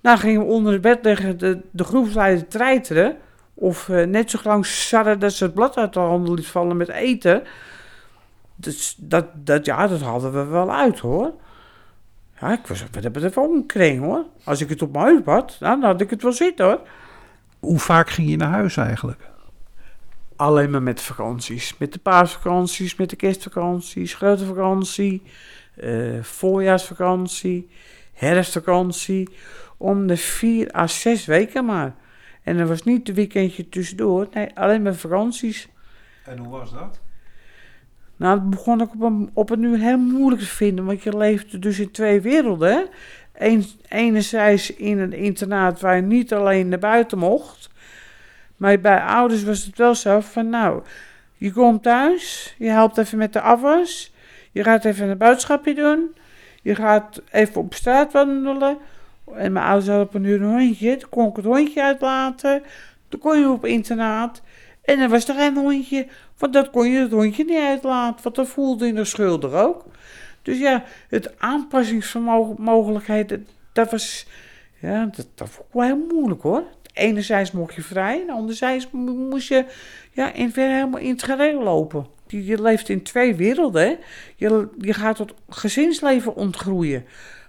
nou 0.00 0.18
gingen 0.18 0.40
we 0.40 0.52
onder 0.52 0.72
het 0.72 0.80
bed 0.80 1.04
liggen 1.04 1.38
de, 1.38 1.60
de 1.70 1.84
groepsleider 1.84 2.48
treiteren. 2.48 3.16
Of 3.54 3.88
eh, 3.88 4.06
net 4.06 4.30
zo 4.30 4.38
lang 4.44 4.66
sarren 4.66 5.18
dat 5.18 5.32
ze 5.32 5.44
het 5.44 5.54
blad 5.54 5.76
uit 5.76 5.92
de 5.92 6.00
handen 6.00 6.34
liet 6.34 6.46
vallen 6.46 6.76
met 6.76 6.88
eten. 6.88 7.42
Dus 8.60 8.94
dat, 8.98 9.26
dat, 9.34 9.66
ja, 9.66 9.86
dat 9.86 10.00
hadden 10.00 10.32
we 10.32 10.44
wel 10.44 10.72
uit 10.72 10.98
hoor. 10.98 11.32
Ja, 12.40 12.52
ik 12.52 12.66
was 12.66 12.84
wat 12.92 13.36
een 13.36 13.66
kring 13.66 14.02
hoor. 14.02 14.24
Als 14.44 14.60
ik 14.60 14.68
het 14.68 14.82
op 14.82 14.92
mijn 14.92 15.06
heup 15.06 15.26
had, 15.26 15.56
dan 15.60 15.82
had 15.82 16.00
ik 16.00 16.10
het 16.10 16.22
wel 16.22 16.32
zitten 16.32 16.66
hoor. 16.66 16.80
Hoe 17.58 17.78
vaak 17.78 18.10
ging 18.10 18.30
je 18.30 18.36
naar 18.36 18.50
huis 18.50 18.76
eigenlijk? 18.76 19.28
Alleen 20.36 20.70
maar 20.70 20.82
met 20.82 21.00
vakanties. 21.00 21.78
Met 21.78 21.92
de 21.92 21.98
paasvakanties, 21.98 22.96
met 22.96 23.10
de 23.10 23.16
kerstvakanties, 23.16 24.14
grote 24.14 24.44
vakantie, 24.44 25.22
eh, 25.74 26.22
voorjaarsvakantie, 26.22 27.70
herfstvakantie. 28.12 29.28
Om 29.76 30.06
de 30.06 30.16
vier 30.16 30.74
à 30.76 30.86
zes 30.86 31.24
weken 31.24 31.64
maar. 31.64 31.94
En 32.42 32.56
er 32.56 32.66
was 32.66 32.82
niet 32.82 33.08
een 33.08 33.14
weekendje 33.14 33.68
tussendoor. 33.68 34.28
Nee, 34.32 34.56
alleen 34.56 34.82
maar 34.82 34.94
vakanties. 34.94 35.68
En 36.24 36.38
hoe 36.38 36.48
was 36.48 36.72
dat? 36.72 37.00
Nou, 38.20 38.38
dat 38.38 38.50
begon 38.50 38.80
ik 38.80 38.88
op 38.98 39.28
op 39.32 39.50
een 39.50 39.62
uur 39.62 39.78
heel 39.78 39.98
moeilijk 39.98 40.42
te 40.42 40.48
vinden. 40.48 40.84
Want 40.84 41.02
je 41.02 41.16
leefde 41.16 41.58
dus 41.58 41.78
in 41.78 41.90
twee 41.90 42.20
werelden. 42.20 42.88
Eén, 43.34 43.64
enerzijds 43.88 44.76
in 44.76 44.98
een 44.98 45.12
internaat 45.12 45.80
waar 45.80 45.96
je 45.96 46.02
niet 46.02 46.32
alleen 46.32 46.68
naar 46.68 46.78
buiten 46.78 47.18
mocht. 47.18 47.70
Maar 48.56 48.80
bij 48.80 49.00
ouders 49.00 49.44
was 49.44 49.64
het 49.64 49.78
wel 49.78 49.94
zo 49.94 50.20
van, 50.20 50.48
nou, 50.48 50.82
je 51.36 51.52
komt 51.52 51.82
thuis, 51.82 52.54
je 52.58 52.68
helpt 52.68 52.98
even 52.98 53.18
met 53.18 53.32
de 53.32 53.40
afwas, 53.40 54.12
je 54.50 54.64
gaat 54.64 54.84
even 54.84 55.08
een 55.08 55.18
boodschapje 55.18 55.74
doen, 55.74 56.14
je 56.62 56.74
gaat 56.74 57.22
even 57.30 57.60
op 57.60 57.74
straat 57.74 58.12
wandelen. 58.12 58.78
En 59.34 59.52
mijn 59.52 59.66
ouders 59.66 59.86
hadden 59.86 60.06
op 60.06 60.14
een 60.14 60.24
uur 60.24 60.42
een 60.42 60.48
hondje, 60.48 60.96
toen 60.96 61.10
kon 61.10 61.28
ik 61.28 61.36
het 61.36 61.44
hondje 61.44 61.82
uitlaten, 61.82 62.62
toen 63.08 63.20
kon 63.20 63.38
je 63.38 63.50
op 63.50 63.64
internaat. 63.64 64.42
En 64.82 64.98
dan 64.98 65.08
was 65.08 65.28
er 65.28 65.34
geen 65.34 65.56
hondje, 65.56 66.06
want 66.38 66.52
dat 66.52 66.70
kon 66.70 66.90
je 66.90 66.98
het 66.98 67.10
hondje 67.10 67.44
niet 67.44 67.58
uitlaten, 67.58 68.22
want 68.22 68.34
dat 68.34 68.48
voelde 68.48 68.86
in 68.86 68.94
de 68.94 69.04
schulder 69.04 69.54
ook. 69.54 69.84
Dus 70.42 70.58
ja, 70.58 70.84
het 71.08 71.38
aanpassingsvermogelijkheid, 71.38 73.38
dat, 73.72 73.90
was, 73.90 74.26
ja, 74.80 75.04
dat, 75.04 75.26
dat 75.34 75.48
vond 75.48 75.66
ik 75.66 75.74
wel 75.74 75.84
heel 75.84 76.06
moeilijk 76.12 76.42
hoor. 76.42 76.62
Enerzijds 76.92 77.50
mocht 77.50 77.74
je 77.74 77.82
vrij, 77.82 78.22
en 78.22 78.30
anderzijds 78.30 78.90
mo- 78.90 79.14
moest 79.14 79.48
je 79.48 79.64
ja, 80.12 80.32
in 80.32 80.52
helemaal 80.54 81.00
in 81.00 81.10
het 81.10 81.22
gereel 81.22 81.62
lopen. 81.62 82.06
Je, 82.26 82.62
leeft 82.62 82.88
in 82.88 83.02
twee 83.02 83.34
werelden. 83.34 83.98
Je, 84.36 84.68
je 84.78 84.92
gaat 84.92 85.16
tot 85.16 85.34
gezinsleven 85.48 86.34
ontgroeien. 86.34 87.04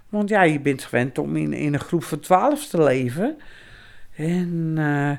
Want 0.08 0.28
ja, 0.28 0.42
je 0.42 0.60
bent 0.60 0.84
gewend 0.84 1.18
om 1.18 1.36
in, 1.36 1.52
in 1.52 1.74
een 1.74 1.80
groep 1.80 2.04
van 2.04 2.20
twaalf 2.20 2.66
te 2.66 2.82
leven. 2.82 3.38
En 4.16 4.74
eh, 4.76 5.10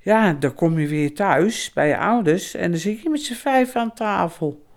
ja, 0.00 0.32
dan 0.32 0.54
kom 0.54 0.78
je 0.78 0.86
weer 0.86 1.14
thuis 1.14 1.72
bij 1.72 1.88
je 1.88 1.98
ouders 1.98 2.54
en 2.54 2.70
dan 2.70 2.80
zit 2.80 3.02
je 3.02 3.10
met 3.10 3.22
z'n 3.22 3.34
vijf 3.34 3.76
aan 3.76 3.94
tafel. 3.94 4.68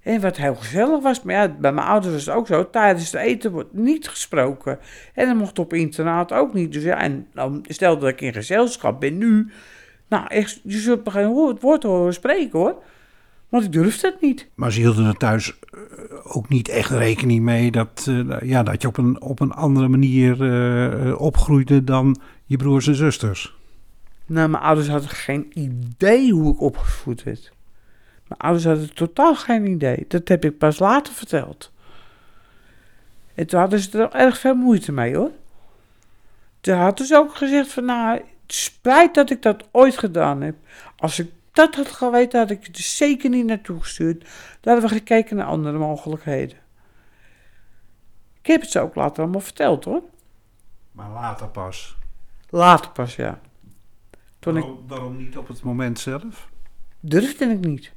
En 0.00 0.20
wat 0.20 0.36
heel 0.36 0.54
gezellig 0.54 1.02
was, 1.02 1.22
maar 1.22 1.34
ja, 1.34 1.48
bij 1.48 1.72
mijn 1.72 1.86
ouders 1.86 2.12
was 2.12 2.26
het 2.26 2.34
ook 2.34 2.46
zo, 2.46 2.70
tijdens 2.70 3.12
het 3.12 3.20
eten 3.20 3.52
wordt 3.52 3.72
niet 3.72 4.08
gesproken. 4.08 4.78
En 5.14 5.26
dat 5.26 5.36
mocht 5.36 5.58
op 5.58 5.72
internaat 5.72 6.32
ook 6.32 6.54
niet. 6.54 6.72
Dus 6.72 6.82
ja, 6.82 7.00
en 7.00 7.26
nou, 7.32 7.60
stel 7.62 7.98
dat 7.98 8.08
ik 8.08 8.20
in 8.20 8.32
gezelschap 8.32 9.00
ben 9.00 9.18
nu, 9.18 9.50
nou 10.08 10.26
echt, 10.26 10.60
je 10.64 10.78
zult 10.78 11.04
me 11.04 11.10
geen 11.10 11.28
woord 11.60 11.82
horen 11.82 12.14
spreken 12.14 12.58
hoor. 12.58 12.82
Want 13.48 13.64
ik 13.64 13.72
durfde 13.72 14.06
het 14.06 14.20
niet. 14.20 14.50
Maar 14.54 14.72
ze 14.72 14.80
hielden 14.80 15.06
er 15.06 15.16
thuis 15.16 15.58
eh, 15.58 15.80
ook 16.36 16.48
niet 16.48 16.68
echt 16.68 16.90
rekening 16.90 17.42
mee 17.42 17.70
dat, 17.70 18.06
eh, 18.08 18.48
ja, 18.48 18.62
dat 18.62 18.82
je 18.82 18.88
op 18.88 18.96
een, 18.96 19.22
op 19.22 19.40
een 19.40 19.52
andere 19.52 19.88
manier 19.88 20.42
eh, 20.42 21.20
opgroeide 21.20 21.84
dan 21.84 22.20
je 22.44 22.56
broers 22.56 22.86
en 22.86 22.94
zusters. 22.94 23.59
Nou, 24.30 24.48
mijn 24.48 24.62
ouders 24.62 24.88
hadden 24.88 25.10
geen 25.10 25.50
idee 25.54 26.32
hoe 26.32 26.54
ik 26.54 26.60
opgevoed 26.60 27.22
werd. 27.22 27.52
Mijn 28.28 28.40
ouders 28.40 28.64
hadden 28.64 28.94
totaal 28.94 29.36
geen 29.36 29.66
idee. 29.66 30.04
Dat 30.08 30.28
heb 30.28 30.44
ik 30.44 30.58
pas 30.58 30.78
later 30.78 31.12
verteld. 31.12 31.72
En 33.34 33.46
toen 33.46 33.60
hadden 33.60 33.78
ze 33.78 33.98
er 33.98 34.10
erg 34.10 34.38
veel 34.38 34.54
moeite 34.54 34.92
mee 34.92 35.16
hoor. 35.16 35.30
Toen 36.60 36.74
hadden 36.74 37.06
ze 37.06 37.16
ook 37.16 37.34
gezegd 37.34 37.72
van 37.72 37.84
nou, 37.84 38.16
het 38.16 38.24
spijt 38.46 39.14
dat 39.14 39.30
ik 39.30 39.42
dat 39.42 39.68
ooit 39.70 39.98
gedaan 39.98 40.40
heb. 40.40 40.56
Als 40.96 41.18
ik 41.18 41.32
dat 41.52 41.74
had 41.74 41.88
geweten, 41.88 42.40
had 42.40 42.50
ik 42.50 42.66
je 42.66 42.72
er 42.72 42.78
zeker 42.78 43.30
niet 43.30 43.46
naartoe 43.46 43.80
gestuurd. 43.80 44.20
Dan 44.60 44.72
hadden 44.72 44.90
we 44.90 44.96
gekeken 44.96 45.36
naar 45.36 45.46
andere 45.46 45.78
mogelijkheden. 45.78 46.58
Ik 48.40 48.46
heb 48.46 48.60
het 48.60 48.70
ze 48.70 48.80
ook 48.80 48.94
later 48.94 49.22
allemaal 49.22 49.40
verteld 49.40 49.84
hoor. 49.84 50.02
Maar 50.92 51.10
later 51.10 51.48
pas. 51.48 51.96
Later 52.48 52.90
pas, 52.90 53.16
ja. 53.16 53.40
Toen 54.40 54.56
ik 54.56 54.64
waarom, 54.86 55.16
niet 55.16 55.36
op 55.36 55.48
het 55.48 55.62
moment 55.62 55.98
zelf? 55.98 56.48
durfde 57.00 57.44
ik 57.44 57.60
niet. 57.60 57.92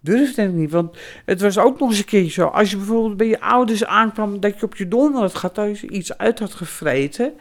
Durfde 0.00 0.42
ik 0.42 0.52
niet, 0.52 0.70
want 0.70 0.98
het 1.24 1.40
was 1.40 1.58
ook 1.58 1.78
nog 1.78 1.88
eens 1.88 1.98
een 1.98 2.04
keer 2.04 2.30
zo. 2.30 2.46
Als 2.46 2.70
je 2.70 2.76
bijvoorbeeld 2.76 3.16
bij 3.16 3.26
je 3.26 3.40
ouders 3.40 3.84
aankwam 3.84 4.40
dat 4.40 4.58
je 4.58 4.66
op 4.66 4.76
je 4.76 4.88
donder 4.88 5.20
had 5.20 5.34
gehad, 5.34 5.54
dat 5.54 5.78
je 5.78 5.90
iets 5.90 6.18
uit 6.18 6.38
had 6.38 6.54
gevreten. 6.54 7.34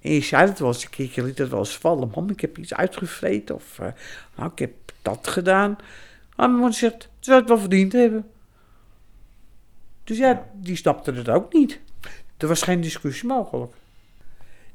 En 0.00 0.12
je 0.12 0.20
zei 0.20 0.46
dat 0.46 0.58
wel 0.58 0.68
eens 0.68 0.84
een 0.84 0.90
keertje, 0.90 1.20
je 1.20 1.26
liet 1.26 1.38
het 1.38 1.50
wel 1.50 1.58
eens 1.58 1.76
vallen. 1.76 2.10
Mam, 2.14 2.30
ik 2.30 2.40
heb 2.40 2.58
iets 2.58 2.74
uitgevreten 2.74 3.54
of 3.54 3.78
eh, 3.78 3.86
nou, 4.36 4.50
ik 4.52 4.58
heb 4.58 4.72
dat 5.02 5.28
gedaan. 5.28 5.70
Maar 6.36 6.48
mijn 6.48 6.60
moeder 6.60 6.78
zegt, 6.78 7.02
ze 7.02 7.08
zou 7.20 7.38
het 7.38 7.48
wel 7.48 7.58
verdiend 7.58 7.92
hebben. 7.92 8.26
Dus 10.04 10.18
ja, 10.18 10.48
die 10.54 10.76
snapte 10.76 11.12
het 11.12 11.28
ook 11.28 11.52
niet. 11.52 11.80
Er 12.36 12.48
was 12.48 12.62
geen 12.62 12.80
discussie 12.80 13.28
mogelijk. 13.28 13.72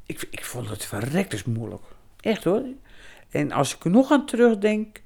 Ik, 0.05 0.27
ik 0.29 0.45
vond 0.45 0.69
het 0.69 0.85
verrekt 0.85 1.45
moeilijk. 1.45 1.83
Echt 2.27 2.43
hoor. 2.43 2.63
En 3.29 3.51
als 3.51 3.75
ik 3.75 3.83
er 3.83 3.91
nog 3.91 4.11
aan 4.11 4.25
terugdenk, 4.25 5.01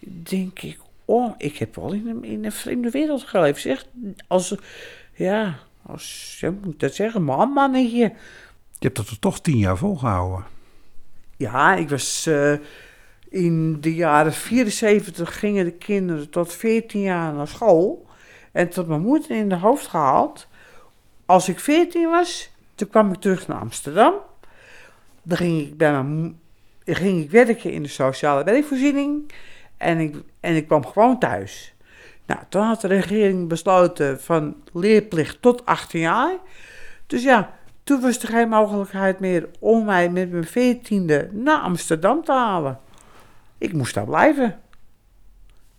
denk 0.00 0.60
ik, 0.60 0.78
oh, 1.04 1.34
ik 1.36 1.56
heb 1.56 1.74
wel 1.74 1.92
in 1.92 2.08
een, 2.08 2.24
in 2.24 2.44
een 2.44 2.52
vreemde 2.52 2.90
wereld 2.90 3.22
geleefd. 3.22 3.60
Zeg, 3.60 3.86
als, 4.26 4.54
ja, 5.12 5.58
als, 5.82 6.36
ja, 6.40 6.50
moet 6.50 6.72
ik 6.72 6.80
dat 6.80 6.94
zeggen, 6.94 7.22
man, 7.22 7.50
mannetje. 7.50 7.98
Je 8.78 8.86
hebt 8.86 8.98
het 8.98 9.08
er 9.08 9.18
toch 9.18 9.40
tien 9.40 9.56
jaar 9.56 9.76
volgehouden. 9.76 10.44
Ja, 11.36 11.74
ik 11.74 11.88
was 11.88 12.26
eh, 12.26 12.54
in 13.28 13.80
de 13.80 13.94
jaren 13.94 14.32
74 14.32 15.38
gingen 15.38 15.64
de 15.64 15.72
kinderen 15.72 16.30
tot 16.30 16.52
14 16.52 17.00
jaar 17.00 17.32
naar 17.32 17.48
school. 17.48 18.06
En 18.52 18.68
tot 18.68 18.86
mijn 18.86 19.00
moeder 19.00 19.30
in 19.30 19.48
de 19.48 19.56
hoofd 19.56 19.86
gehaald. 19.86 20.46
Als 21.26 21.48
ik 21.48 21.60
14 21.60 22.08
was, 22.08 22.50
toen 22.74 22.88
kwam 22.88 23.12
ik 23.12 23.20
terug 23.20 23.48
naar 23.48 23.60
Amsterdam. 23.60 24.14
Dan 25.22 25.36
ging 25.36 25.60
ik, 25.60 25.76
bij 25.76 25.92
mijn, 25.92 26.38
ging 26.94 27.22
ik 27.22 27.30
werken 27.30 27.72
in 27.72 27.82
de 27.82 27.88
sociale 27.88 28.44
werkvoorziening. 28.44 29.32
En 29.76 29.98
ik, 29.98 30.16
en 30.40 30.56
ik 30.56 30.66
kwam 30.66 30.86
gewoon 30.86 31.18
thuis. 31.18 31.74
Nou, 32.26 32.40
toen 32.48 32.62
had 32.62 32.80
de 32.80 32.88
regering 32.88 33.48
besloten 33.48 34.20
van 34.20 34.56
leerplicht 34.72 35.42
tot 35.42 35.66
18 35.66 36.00
jaar. 36.00 36.36
Dus 37.06 37.22
ja, 37.22 37.54
toen 37.84 38.00
was 38.00 38.18
er 38.18 38.28
geen 38.28 38.48
mogelijkheid 38.48 39.20
meer 39.20 39.48
om 39.58 39.84
mij 39.84 40.10
met 40.10 40.30
mijn 40.30 40.46
veertiende 40.46 41.28
naar 41.32 41.60
Amsterdam 41.60 42.24
te 42.24 42.32
halen. 42.32 42.78
Ik 43.58 43.72
moest 43.72 43.94
daar 43.94 44.04
blijven. 44.04 44.60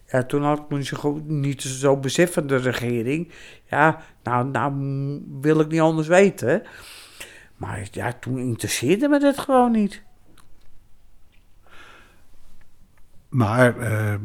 Ja, 0.05 0.23
toen 0.23 0.43
had 0.43 0.59
ik 0.59 0.69
me 0.69 0.77
niet 0.77 0.87
zo, 0.87 1.21
niet 1.25 1.61
zo 1.61 1.97
besef 1.97 2.33
van 2.33 2.47
de 2.47 2.57
regering. 2.57 3.31
Ja, 3.65 4.01
nou, 4.23 4.47
nou 4.47 4.73
wil 5.41 5.59
ik 5.59 5.67
niet 5.67 5.81
anders 5.81 6.07
weten. 6.07 6.63
Maar 7.55 7.87
ja, 7.91 8.13
toen 8.19 8.37
interesseerde 8.37 9.07
me 9.07 9.19
dat 9.19 9.37
gewoon 9.37 9.71
niet. 9.71 10.01
Maar 13.29 13.77
eh, 13.79 14.15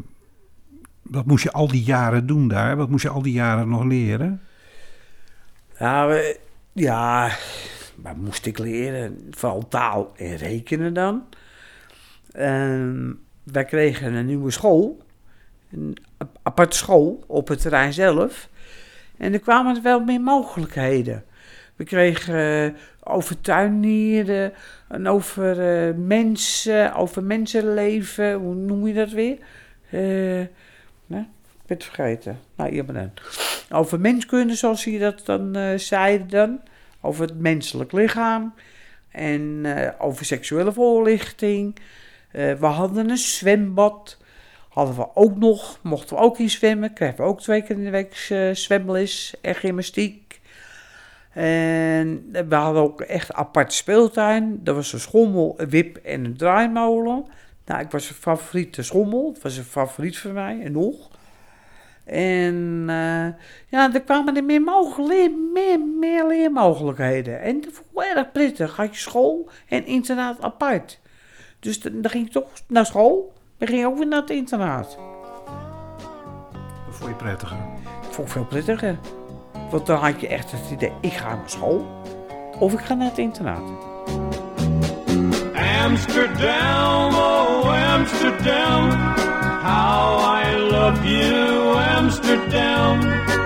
wat 1.03 1.27
moest 1.27 1.43
je 1.43 1.53
al 1.53 1.69
die 1.69 1.83
jaren 1.83 2.27
doen 2.27 2.49
daar? 2.49 2.77
Wat 2.77 2.89
moest 2.89 3.03
je 3.03 3.09
al 3.09 3.23
die 3.23 3.33
jaren 3.33 3.69
nog 3.69 3.85
leren? 3.85 4.41
We- 5.79 6.39
ja, 6.73 7.31
maar 8.03 8.17
moest 8.17 8.47
ik 8.47 8.59
leren, 8.59 9.27
vooral 9.31 9.69
taal 9.69 10.13
en 10.17 10.37
rekenen 10.37 10.95
dan. 10.95 11.23
En 12.33 13.19
wij 13.43 13.65
kregen 13.65 14.13
een 14.15 14.27
nieuwe 14.27 14.51
school, 14.51 15.03
een 15.73 15.97
ap- 16.17 16.39
aparte 16.43 16.77
school 16.77 17.25
op 17.27 17.49
het 17.49 17.61
terrein 17.61 17.93
zelf. 17.93 18.49
En 19.17 19.33
er 19.33 19.41
kwamen 19.41 19.83
wel 19.83 20.01
meer 20.01 20.21
mogelijkheden. 20.21 21.25
We 21.77 21.85
kregen 21.85 22.77
over 23.05 23.41
tuinieren 23.41 24.53
en 24.89 25.07
over 25.07 25.61
eh, 25.61 25.95
mensen, 25.95 26.95
over 26.95 27.23
mensenleven. 27.23 28.35
Hoe 28.35 28.55
noem 28.55 28.87
je 28.87 28.95
dat 28.95 29.11
weer? 29.11 29.39
Eh, 29.91 30.01
nee, 31.07 31.21
ik 31.41 31.67
ben 31.67 31.77
het 31.77 31.85
vergeten. 31.85 32.41
Nou, 32.57 32.71
hier 32.71 32.87
dan. 32.87 33.11
Over 33.71 34.01
menskunde, 34.01 34.55
zoals 34.55 34.85
je 34.85 34.99
dat 34.99 35.23
dan 35.25 35.57
eh 35.57 35.79
zeiden 35.79 36.29
dan. 36.29 36.61
Over 37.01 37.27
het 37.27 37.39
menselijk 37.39 37.93
lichaam. 37.93 38.55
En 39.15 39.61
eh, 39.65 39.91
over 39.99 40.25
seksuele 40.25 40.73
voorlichting. 40.73 41.77
Eh, 42.31 42.53
we 42.53 42.67
hadden 42.67 43.11
een 43.11 43.17
zwembad. 43.17 44.19
Hadden 44.69 44.97
we 44.97 45.07
ook 45.15 45.37
nog, 45.37 45.79
mochten 45.83 46.17
we 46.17 46.23
ook 46.23 46.39
in 46.39 46.51
zwemmen. 46.51 46.93
Kregen 46.93 47.17
we 47.17 47.23
ook 47.23 47.41
twee 47.41 47.63
keer 47.63 47.77
in 47.77 47.85
de 47.85 47.91
week 47.91 48.27
eh, 48.29 48.51
zwemles 48.51 49.35
en 49.41 49.55
gymnastiek. 49.55 50.24
En 51.35 52.29
we 52.49 52.55
hadden 52.55 52.83
ook 52.83 53.01
echt 53.01 53.29
een 53.29 53.35
apart 53.35 53.73
speeltuin. 53.73 54.61
Er 54.65 54.75
was 54.75 54.93
een 54.93 55.01
schommel, 55.01 55.55
een 55.57 55.69
wip 55.69 55.97
en 55.97 56.25
een 56.25 56.37
draaimolen. 56.37 57.25
Nou, 57.67 57.81
ik 57.81 57.91
was 57.91 58.09
een 58.09 58.15
favoriete 58.15 58.83
schommel. 58.83 59.31
Het 59.35 59.43
was 59.43 59.57
een 59.57 59.65
favoriet 59.65 60.19
van 60.19 60.33
mij 60.33 60.61
en 60.63 60.73
nog. 60.73 61.11
En 62.05 62.85
eh, 62.89 63.27
ja, 63.69 63.95
er 63.95 64.03
kwamen 64.03 64.37
er 64.37 64.45
meer, 64.45 64.63
mogelijk, 64.63 65.33
meer, 65.53 65.81
meer 65.81 66.27
leermogelijkheden. 66.27 67.41
En 67.41 67.61
dat 67.61 67.73
vond 67.73 68.07
ik 68.07 68.17
erg 68.17 68.33
prettig. 68.33 68.77
Had 68.77 68.95
je 68.95 69.01
school 69.01 69.49
en 69.69 69.87
internaat 69.87 70.43
apart. 70.43 71.01
Dus 71.61 71.81
dan 71.81 72.03
dan 72.03 72.11
ging 72.11 72.27
ik 72.27 72.33
toch 72.33 72.49
naar 72.69 72.87
school. 72.87 73.33
Dan 73.59 73.69
ging 73.69 73.81
ik 73.81 73.87
ook 73.87 73.99
weer 73.99 74.07
naar 74.07 74.21
het 74.21 74.31
internaat. 74.31 74.99
Dat 76.87 76.95
vond 76.97 77.11
je 77.11 77.17
prettiger. 77.17 77.59
Dat 78.03 78.15
vond 78.15 78.27
ik 78.27 78.33
veel 78.33 78.47
prettiger. 78.47 78.99
Want 79.75 79.87
dan 79.87 79.99
had 79.99 80.21
je 80.21 80.29
echt 80.29 80.51
het 80.51 80.71
idee, 80.71 80.93
ik 81.01 81.13
ga 81.13 81.29
naar 81.29 81.51
school. 81.51 81.87
Of 82.59 82.73
ik 82.73 82.81
ga 82.81 82.95
naar 82.95 83.09
het 83.09 83.19
internaat. 83.19 83.63
Amsterdam, 85.85 87.15
oh 87.15 87.93
Amsterdam, 87.95 88.91
how 89.63 90.43
I 90.43 90.57
love 90.71 91.09
you, 91.09 91.77
Amsterdam. 91.99 93.01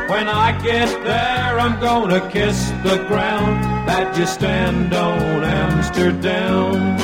When 0.08 0.28
I 0.28 0.52
get 0.62 0.98
there, 1.04 1.58
I'm 1.60 1.80
gonna 1.80 2.20
kiss 2.20 2.70
the 2.82 3.04
ground 3.08 3.86
that 3.86 4.16
you 4.16 4.26
stand 4.26 4.94
on, 4.94 5.44
Amsterdam. 5.44 6.96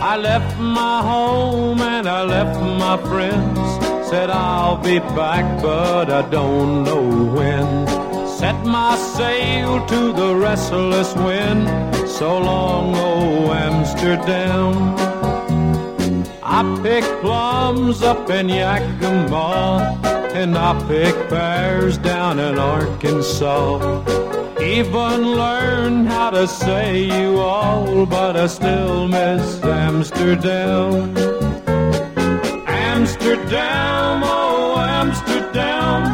I 0.00 0.16
left 0.16 0.58
my 0.58 1.00
home 1.02 1.80
and 1.82 2.06
I 2.08 2.24
left 2.24 2.60
my 2.60 2.96
friends. 2.96 3.69
Said 4.10 4.28
I'll 4.28 4.76
be 4.76 4.98
back, 4.98 5.62
but 5.62 6.10
I 6.10 6.28
don't 6.30 6.82
know 6.82 7.26
when. 7.32 7.86
Set 8.26 8.56
my 8.66 8.96
sail 8.96 9.86
to 9.86 10.12
the 10.12 10.34
restless 10.34 11.14
wind. 11.14 11.68
So 12.08 12.36
long, 12.38 12.92
oh 12.96 13.52
Amsterdam. 13.52 14.74
I 16.42 16.60
pick 16.82 17.04
plums 17.20 18.02
up 18.02 18.28
in 18.30 18.48
Yakima, 18.48 19.96
and 20.34 20.58
I 20.58 20.72
pick 20.88 21.14
pears 21.28 21.96
down 21.96 22.40
in 22.40 22.58
Arkansas. 22.58 23.78
Even 24.60 25.36
learned 25.36 26.08
how 26.08 26.30
to 26.30 26.48
say 26.48 27.04
you 27.04 27.38
all, 27.38 28.06
but 28.06 28.36
I 28.36 28.48
still 28.48 29.06
miss 29.06 29.62
Amsterdam. 29.62 31.39
Amsterdam, 33.20 34.22
oh 34.24 34.76
Amsterdam, 34.78 36.04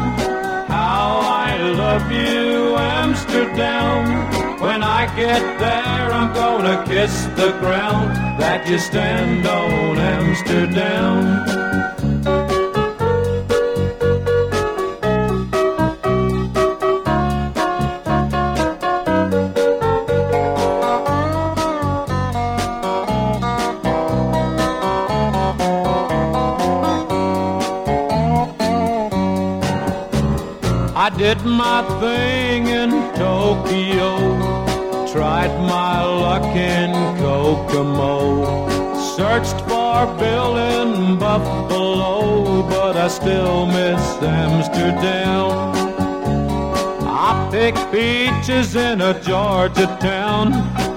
how 0.67 1.21
I 1.23 1.57
love 1.57 2.11
you, 2.11 2.75
Amsterdam. 2.75 4.59
When 4.59 4.83
I 4.83 5.05
get 5.15 5.39
there, 5.57 6.11
I'm 6.11 6.33
gonna 6.33 6.83
kiss 6.85 7.27
the 7.37 7.51
ground 7.61 8.13
that 8.41 8.67
you 8.67 8.77
stand 8.77 9.47
on, 9.47 9.97
Amsterdam. 9.97 12.06
I 31.07 31.09
did 31.09 31.41
my 31.45 31.83
thing 32.01 32.67
in 32.67 32.89
Tokyo, 33.15 34.17
tried 35.13 35.57
my 35.61 36.03
luck 36.03 36.53
in 36.53 36.91
Kokomo, 37.17 38.67
searched 39.15 39.57
for 39.69 40.05
Bill 40.19 40.57
in 40.57 41.17
Buffalo, 41.17 42.61
but 42.63 42.97
I 42.97 43.07
still 43.07 43.67
miss 43.67 44.03
Amsterdam. 44.21 45.47
I 47.07 47.47
pick 47.53 47.75
peaches 47.89 48.75
in 48.75 48.99
a 48.99 49.17
Georgia 49.21 49.87
town, 50.01 50.51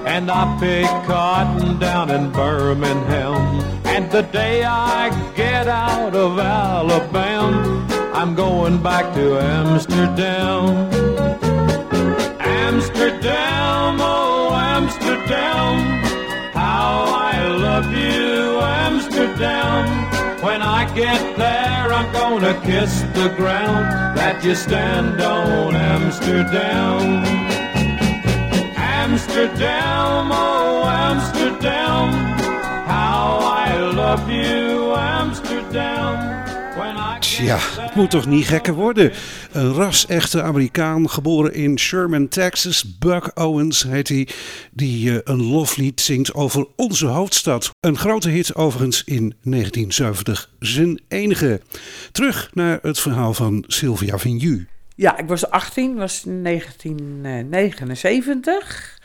and 0.05 0.29
I 0.29 0.43
pick 0.59 0.89
cotton 1.07 1.79
down 1.79 2.11
in 2.11 2.33
Birmingham. 2.33 3.61
And 3.85 4.11
the 4.11 4.23
day 4.23 4.65
I 4.65 5.09
get 5.37 5.69
out 5.69 6.13
of 6.13 6.37
Alabama, 6.37 7.80
I'm 8.21 8.35
going 8.35 8.83
back 8.83 9.15
to 9.15 9.39
Amsterdam. 9.39 10.91
Amsterdam, 12.39 13.97
oh 13.99 14.53
Amsterdam, 14.53 16.03
how 16.53 17.05
I 17.17 17.47
love 17.47 17.87
you, 17.91 18.59
Amsterdam. 18.59 19.87
When 20.43 20.61
I 20.61 20.85
get 20.93 21.35
there, 21.35 21.91
I'm 21.91 22.13
gonna 22.13 22.53
kiss 22.61 23.01
the 23.15 23.33
ground 23.35 23.85
that 24.15 24.43
you 24.43 24.53
stand 24.53 25.19
on, 25.19 25.75
Amsterdam. 25.75 27.25
Amsterdam, 28.77 30.29
oh 30.31 30.83
Amsterdam, 30.85 32.11
how 32.85 33.39
I 33.41 33.79
love 33.79 34.29
you. 34.29 34.80
Tja, 37.41 37.57
het 37.59 37.95
moet 37.95 38.09
toch 38.09 38.25
niet 38.25 38.47
gekker 38.47 38.73
worden. 38.73 39.11
Een 39.51 39.73
ras-echte 39.73 40.41
Amerikaan, 40.41 41.09
geboren 41.09 41.53
in 41.53 41.79
Sherman, 41.79 42.27
Texas. 42.27 42.97
Buck 42.97 43.31
Owens 43.33 43.83
heet 43.83 44.07
hij, 44.07 44.27
die 44.71 45.11
eh, 45.11 45.17
een 45.23 45.43
loflied 45.43 46.01
zingt 46.01 46.33
over 46.33 46.67
onze 46.75 47.05
hoofdstad. 47.05 47.69
Een 47.79 47.97
grote 47.97 48.29
hit 48.29 48.55
overigens 48.55 49.03
in 49.03 49.35
1970. 49.43 50.49
Zijn 50.59 51.01
enige. 51.07 51.61
Terug 52.11 52.49
naar 52.53 52.79
het 52.81 52.99
verhaal 52.99 53.33
van 53.33 53.63
Sylvia 53.67 54.17
Vigneault. 54.17 54.61
Ja, 54.95 55.17
ik 55.17 55.27
was 55.27 55.49
18, 55.49 55.95
was 55.95 56.25
in 56.25 56.43
1979. 56.43 58.99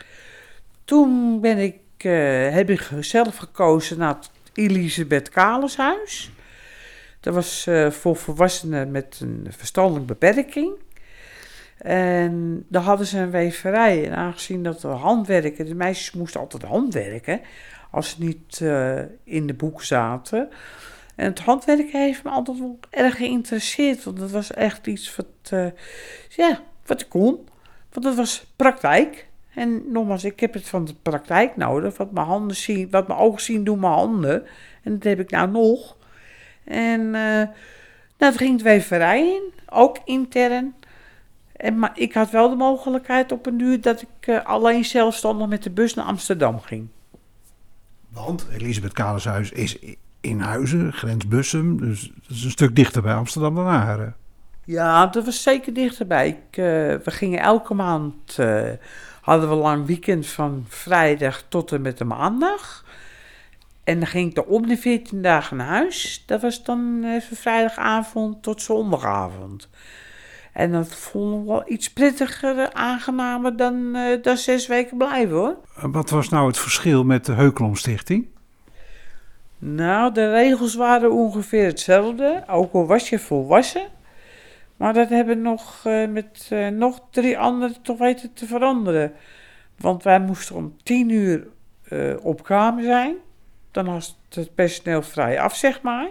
Toen 0.85 1.41
ben 1.41 1.59
ik, 1.59 1.75
eh, 1.97 2.13
heb 2.51 2.71
ik 2.71 2.91
zelf 3.01 3.37
gekozen 3.37 3.99
naar 3.99 4.15
het 4.15 4.31
Elisabeth 4.55 5.29
Kalenshuis. 5.29 6.31
Dat 7.21 7.35
was 7.35 7.67
eh, 7.67 7.91
voor 7.91 8.17
volwassenen 8.17 8.91
met 8.91 9.19
een 9.23 9.47
verstandelijke 9.51 10.07
beperking. 10.07 10.73
En 11.79 12.65
daar 12.69 12.83
hadden 12.83 13.07
ze 13.07 13.19
een 13.19 13.31
weverij. 13.31 14.07
En 14.07 14.17
aangezien 14.17 14.63
dat 14.63 14.83
we 14.83 14.89
handwerken, 14.89 15.67
de 15.67 15.75
meisjes 15.75 16.13
moesten 16.13 16.41
altijd 16.41 16.63
handwerken 16.63 17.41
als 17.91 18.11
ze 18.11 18.23
niet 18.23 18.61
eh, 18.61 18.99
in 19.25 19.47
de 19.47 19.55
boek 19.55 19.83
zaten. 19.83 20.49
En 21.15 21.25
het 21.27 21.39
handwerken 21.39 22.01
heeft 22.01 22.25
me 22.25 22.31
altijd 22.31 22.59
wel 22.59 22.79
erg 22.91 23.17
geïnteresseerd, 23.17 24.05
want 24.05 24.19
dat 24.19 24.31
was 24.31 24.53
echt 24.53 24.87
iets 24.87 25.17
wat, 25.17 25.51
eh, 25.51 25.67
ja, 26.29 26.61
wat 26.87 27.01
ik 27.01 27.09
kon. 27.09 27.49
Want 27.91 28.07
dat 28.07 28.15
was 28.15 28.53
praktijk. 28.57 29.27
En 29.55 29.93
nogmaals, 29.93 30.25
ik 30.25 30.41
heb 30.41 30.55
het 30.55 30.69
van 30.69 30.85
de 30.85 30.95
praktijk 31.03 31.57
nodig. 31.57 31.97
Wat 31.97 32.13
mijn 32.13 32.27
handen 32.27 32.57
zien, 32.57 32.91
wat 32.91 33.09
mijn 33.09 33.19
ogen 33.19 33.41
zien, 33.41 33.65
doen 33.65 33.81
mijn 33.81 33.93
handen. 33.93 34.47
En 34.83 34.93
dat 34.93 35.03
heb 35.03 35.21
ik 35.21 35.31
nou 35.31 35.51
nog. 35.51 35.96
En 36.67 37.15
eh 37.15 37.23
nou, 37.23 37.49
daar 38.17 38.33
ging 38.33 38.59
de 38.59 38.65
weverij 38.65 39.21
in, 39.21 39.53
ook 39.69 39.99
intern. 40.05 40.75
En, 41.53 41.79
maar 41.79 41.93
ik 41.95 42.15
had 42.15 42.31
wel 42.31 42.49
de 42.49 42.57
mogelijkheid 42.57 43.33
op 43.33 43.47
een 43.47 43.57
duur 43.57 43.81
dat 43.81 44.03
ik 44.03 44.27
eh, 44.27 44.45
alleen 44.45 44.85
zelfstandig 44.85 45.49
met 45.49 45.63
de 45.63 45.71
bus 45.71 45.95
naar 45.95 46.05
Amsterdam 46.05 46.61
ging. 46.61 46.89
Want 48.09 48.47
Elisabeth 48.53 48.93
Kalenshuis 48.93 49.51
is 49.51 49.79
in 50.21 50.41
Huizen, 50.41 50.93
grens 50.93 51.27
Bussum. 51.27 51.81
Dus 51.81 52.13
dat 52.15 52.37
is 52.37 52.45
een 52.45 52.51
stuk 52.51 52.77
dichter 52.77 53.03
bij 53.03 53.15
Amsterdam 53.15 53.55
dan 53.55 53.67
Haren. 53.67 54.17
Ja, 54.65 55.07
dat 55.07 55.25
was 55.25 55.43
zeker 55.43 55.73
dichterbij. 55.73 56.29
Ik, 56.29 56.57
eh, 56.57 56.65
we 57.05 57.11
gingen 57.11 57.41
elke 57.41 57.75
maand, 57.75 58.37
hadden 59.21 59.49
we 59.49 59.55
een 59.55 59.61
lang 59.61 59.87
weekend 59.87 60.27
van 60.27 60.65
vrijdag 60.69 61.45
tot 61.49 61.73
en 61.73 61.83
met 61.83 61.99
de 61.99 62.05
maandag. 62.05 62.85
En 63.87 63.99
dan 63.99 64.07
ging 64.07 64.31
ik 64.31 64.37
er 64.37 64.45
om 64.45 64.67
de 64.67 64.77
14 64.77 65.23
dagen 65.23 65.57
naar 65.57 65.67
huis. 65.67 66.23
Dat 66.27 66.43
was 66.43 66.65
dan 66.65 67.05
even 67.05 67.37
vrijdagavond 67.37 68.43
tot 68.43 68.63
zondagavond. 68.63 69.69
En 70.53 70.73
dat 70.73 70.95
vonden 70.95 71.41
we 71.41 71.47
wel 71.47 71.63
iets 71.67 71.93
prettiger, 71.93 72.59
eh, 72.59 72.67
aangenamer 72.73 73.57
dan, 73.57 73.95
eh, 73.95 74.23
dan 74.23 74.37
zes 74.37 74.67
weken 74.67 74.97
blijven 74.97 75.37
hoor. 75.37 75.57
Wat 75.75 76.11
was 76.11 76.29
nou 76.29 76.47
het 76.47 76.59
verschil 76.59 77.05
met 77.05 77.25
de 77.25 77.33
Heukelom 77.33 77.77
Stichting? 77.77 78.27
Nou, 79.59 80.13
de 80.13 80.31
regels 80.31 80.75
waren 80.75 81.13
ongeveer 81.13 81.65
hetzelfde, 81.65 82.45
ook 82.47 82.73
al 82.73 82.87
was 82.87 83.09
je 83.09 83.19
volwassen. 83.19 83.89
Maar 84.77 84.93
dat 84.93 85.09
hebben 85.09 85.37
we 85.37 85.43
nog 85.43 85.81
eh, 85.85 86.09
met 86.09 86.49
eh, 86.51 86.69
nog 86.69 87.01
drie 87.11 87.39
anderen 87.39 87.83
toch 87.83 87.99
weten 87.99 88.33
te 88.33 88.47
veranderen. 88.47 89.13
Want 89.77 90.03
wij 90.03 90.21
moesten 90.21 90.57
om 90.57 90.77
tien 90.83 91.09
uur 91.09 91.47
eh, 91.89 92.15
op 92.23 92.43
kamer 92.43 92.85
zijn. 92.85 93.17
Dan 93.77 93.87
was 93.87 94.19
het 94.31 94.55
personeel 94.55 95.03
vrij 95.03 95.41
af, 95.41 95.57
zeg 95.57 95.83
maar. 95.83 96.09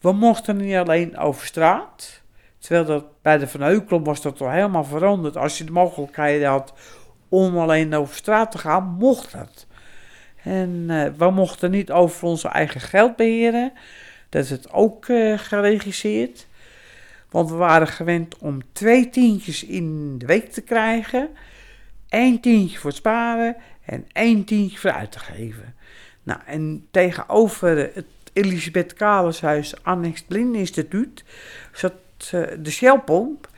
We 0.00 0.12
mochten 0.12 0.56
niet 0.56 0.74
alleen 0.74 1.18
over 1.18 1.46
straat. 1.46 2.22
Terwijl 2.58 2.84
dat 2.84 3.22
bij 3.22 3.38
de 3.38 3.48
Van 3.48 3.60
Heukelom 3.60 4.04
was 4.04 4.22
dat 4.22 4.40
al 4.40 4.50
helemaal 4.50 4.84
veranderd. 4.84 5.36
Als 5.36 5.58
je 5.58 5.64
de 5.64 5.72
mogelijkheid 5.72 6.44
had 6.44 6.72
om 7.28 7.58
alleen 7.58 7.94
over 7.94 8.14
straat 8.16 8.50
te 8.50 8.58
gaan, 8.58 8.84
mocht 8.84 9.32
dat. 9.32 9.66
En 10.42 10.84
eh, 10.88 11.10
we 11.16 11.30
mochten 11.30 11.70
niet 11.70 11.90
over 11.90 12.26
onze 12.26 12.48
eigen 12.48 12.80
geld 12.80 13.16
beheren. 13.16 13.72
Dat 14.28 14.44
is 14.44 14.50
het 14.50 14.72
ook 14.72 15.08
eh, 15.08 15.38
geregisseerd. 15.38 16.46
Want 17.30 17.50
we 17.50 17.56
waren 17.56 17.88
gewend 17.88 18.38
om 18.38 18.72
twee 18.72 19.10
tientjes 19.10 19.64
in 19.64 20.18
de 20.18 20.26
week 20.26 20.52
te 20.52 20.62
krijgen. 20.62 21.28
Eén 22.08 22.40
tientje 22.40 22.78
voor 22.78 22.90
het 22.90 22.98
sparen 22.98 23.56
en 23.84 24.06
één 24.12 24.44
tientje 24.44 24.78
voor 24.78 24.92
uit 24.92 25.12
te 25.12 25.18
geven. 25.18 25.76
Nou, 26.28 26.40
en 26.46 26.86
tegenover 26.90 27.90
het 27.94 28.06
Elisabeth 28.32 28.94
Kalenshuis 28.94 29.82
Annex 29.82 30.22
Blindeninstituut 30.22 31.24
zat 31.72 31.92
eh, 32.30 32.42
de 32.58 32.70
Shellpomp. 32.70 33.48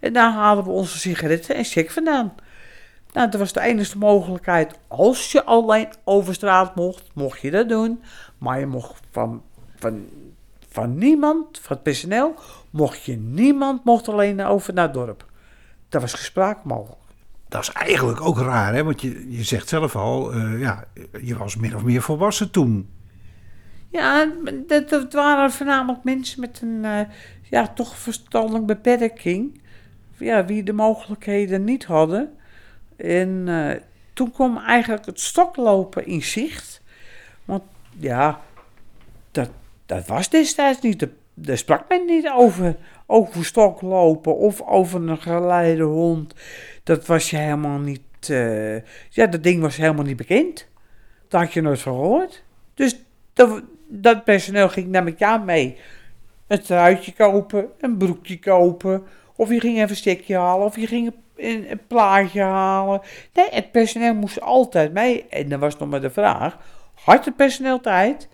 En 0.00 0.12
daar 0.12 0.32
haalden 0.32 0.64
we 0.64 0.70
onze 0.70 0.98
sigaretten 0.98 1.54
en 1.54 1.64
check 1.64 1.90
vandaan. 1.90 2.34
Nou, 3.12 3.30
dat 3.30 3.40
was 3.40 3.52
de 3.52 3.60
enige 3.60 3.98
mogelijkheid. 3.98 4.74
Als 4.88 5.32
je 5.32 5.44
alleen 5.44 5.88
over 6.04 6.34
straat 6.34 6.74
mocht, 6.74 7.10
mocht 7.14 7.40
je 7.40 7.50
dat 7.50 7.68
doen. 7.68 8.02
Maar 8.38 8.58
je 8.58 8.66
mocht 8.66 9.00
van, 9.10 9.42
van, 9.76 10.08
van 10.68 10.98
niemand, 10.98 11.58
van 11.58 11.76
het 11.76 11.82
personeel, 11.82 12.34
mocht 12.70 13.04
je 13.04 13.16
niemand 13.16 13.84
mocht 13.84 14.08
alleen 14.08 14.40
over 14.40 14.74
naar 14.74 14.84
het 14.84 14.94
dorp. 14.94 15.26
Dat 15.88 16.00
was 16.00 16.14
gespraak 16.14 16.64
mogelijk. 16.64 17.07
Dat 17.48 17.62
is 17.62 17.70
eigenlijk 17.72 18.20
ook 18.20 18.38
raar, 18.38 18.74
hè? 18.74 18.84
Want 18.84 19.00
je, 19.00 19.36
je 19.36 19.42
zegt 19.42 19.68
zelf 19.68 19.96
al, 19.96 20.32
eh, 20.32 20.60
ja, 20.60 20.84
je 21.22 21.36
was 21.36 21.56
min 21.56 21.76
of 21.76 21.84
meer 21.84 22.02
volwassen 22.02 22.50
toen. 22.50 22.88
Ja, 23.90 24.32
dat, 24.66 25.12
waren 25.12 25.50
voornamelijk 25.50 26.04
mensen 26.04 26.40
met 26.40 26.60
een 26.62 26.84
eh, 26.84 27.00
ja, 27.42 27.68
toch 27.68 27.96
verstandelijke 27.96 28.66
beperking. 28.66 29.60
Ja, 30.16 30.44
wie 30.44 30.62
de 30.62 30.72
mogelijkheden 30.72 31.64
niet 31.64 31.84
hadden. 31.84 32.36
En 32.96 33.44
eh, 33.48 33.80
toen 34.12 34.30
kwam 34.32 34.56
eigenlijk 34.56 35.06
het 35.06 35.20
stoklopen 35.20 36.06
in 36.06 36.22
zicht. 36.22 36.82
Want 37.44 37.62
ja, 37.98 38.40
dat, 39.30 39.50
dat 39.86 40.06
was 40.06 40.30
destijds 40.30 40.80
niet. 40.80 41.00
Daar- 41.00 41.08
Daar 41.40 41.58
sprak 41.58 41.88
men 41.88 42.04
niet 42.06 42.28
over. 42.34 42.76
Over 43.06 43.44
stoklopen 43.44 44.36
of 44.36 44.62
over 44.62 45.08
een 45.08 45.18
geleide 45.18 45.82
hond. 45.82 46.34
Dat 46.82 47.06
was 47.06 47.30
je 47.30 47.36
helemaal 47.36 47.78
niet. 47.78 48.00
eh, 48.28 48.74
ja, 49.08 49.26
dat 49.26 49.42
ding 49.42 49.60
was 49.60 49.76
helemaal 49.76 50.04
niet 50.04 50.16
bekend. 50.16 50.68
Daar 51.28 51.42
had 51.42 51.52
je 51.52 51.60
nooit 51.60 51.80
van 51.80 51.94
gehoord. 51.94 52.42
Dus 52.74 53.04
dat, 53.32 53.62
dat 53.88 54.24
personeel 54.24 54.68
ging 54.68 54.88
naar 54.88 55.06
elkaar 55.06 55.40
mee. 55.40 55.76
Een 56.46 56.62
truitje 56.62 57.12
kopen, 57.12 57.68
een 57.80 57.96
broekje 57.96 58.38
kopen. 58.38 59.02
Of 59.36 59.48
je 59.48 59.60
ging 59.60 59.76
even 59.76 59.90
een 59.90 59.96
stekje 59.96 60.36
halen, 60.36 60.66
of 60.66 60.76
je 60.76 60.86
ging 60.86 61.12
een, 61.36 61.70
een 61.70 61.80
plaatje 61.86 62.42
halen. 62.42 63.00
Nee, 63.32 63.48
het 63.50 63.70
personeel 63.70 64.14
moest 64.14 64.40
altijd 64.40 64.92
mee. 64.92 65.26
En 65.28 65.48
dan 65.48 65.60
was 65.60 65.78
nog 65.78 65.88
maar 65.88 66.00
de 66.00 66.10
vraag: 66.10 66.58
had 66.94 67.24
het 67.24 67.36
personeel 67.36 67.80
tijd? 67.80 68.28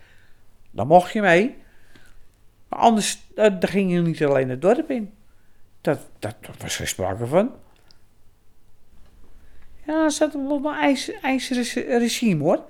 Dan 0.71 0.87
mocht 0.87 1.11
je 1.11 1.21
mee. 1.21 1.55
Anders 2.75 3.27
eh, 3.35 3.43
dan 3.59 3.69
ging 3.69 4.01
niet 4.03 4.23
alleen 4.23 4.49
het 4.49 4.61
dorp 4.61 4.89
in. 4.89 5.13
Dat, 5.81 5.99
dat, 6.19 6.35
dat 6.41 6.55
was 6.61 6.75
geen 6.75 6.87
sprake 6.87 7.25
van. 7.25 7.51
Ja, 9.85 10.03
er 10.03 10.11
zat 10.11 10.33
wel 10.33 10.65
een 10.65 11.11
ijs, 11.21 11.51
regime 11.87 12.43
hoor. 12.43 12.63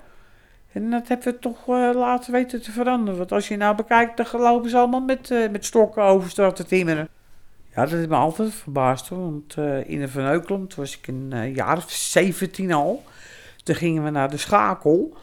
En 0.72 0.90
dat 0.90 1.08
hebben 1.08 1.26
we 1.26 1.38
toch 1.38 1.68
eh, 1.68 1.90
laten 1.94 2.32
weten 2.32 2.62
te 2.62 2.70
veranderen. 2.70 3.18
Want 3.18 3.32
als 3.32 3.48
je 3.48 3.56
nou 3.56 3.76
bekijkt, 3.76 4.16
dan 4.16 4.40
lopen 4.40 4.70
ze 4.70 4.76
allemaal 4.76 5.00
met, 5.00 5.30
eh, 5.30 5.50
met 5.50 5.64
stokken 5.64 6.02
over 6.02 6.30
straat 6.30 6.68
timmeren. 6.68 7.08
Ja, 7.76 7.82
dat 7.82 7.90
heeft 7.90 8.08
me 8.08 8.16
altijd 8.16 8.54
verbaasd 8.54 9.08
hoor. 9.08 9.18
Want 9.18 9.54
eh, 9.56 9.88
in 9.88 10.00
de 10.00 10.08
Van 10.08 10.42
toen 10.42 10.70
was 10.76 10.98
ik 10.98 11.06
een 11.06 11.28
eh, 11.32 11.54
jaar 11.54 11.76
of 11.76 11.90
17 11.90 12.72
al. 12.72 13.04
Toen 13.62 13.74
gingen 13.74 14.04
we 14.04 14.10
naar 14.10 14.30
de 14.30 14.36
schakel. 14.36 15.16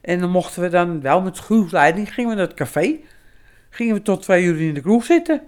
En 0.00 0.20
dan 0.20 0.30
mochten 0.30 0.62
we 0.62 0.68
dan 0.68 1.00
wel 1.00 1.20
met 1.20 1.38
groepsleiding, 1.38 2.14
gingen 2.14 2.30
we 2.30 2.36
naar 2.36 2.46
het 2.46 2.56
café. 2.56 2.98
Gingen 3.70 3.94
we 3.94 4.02
tot 4.02 4.22
twee 4.22 4.44
uur 4.44 4.60
in 4.60 4.74
de 4.74 4.80
kroeg 4.80 5.04
zitten. 5.04 5.40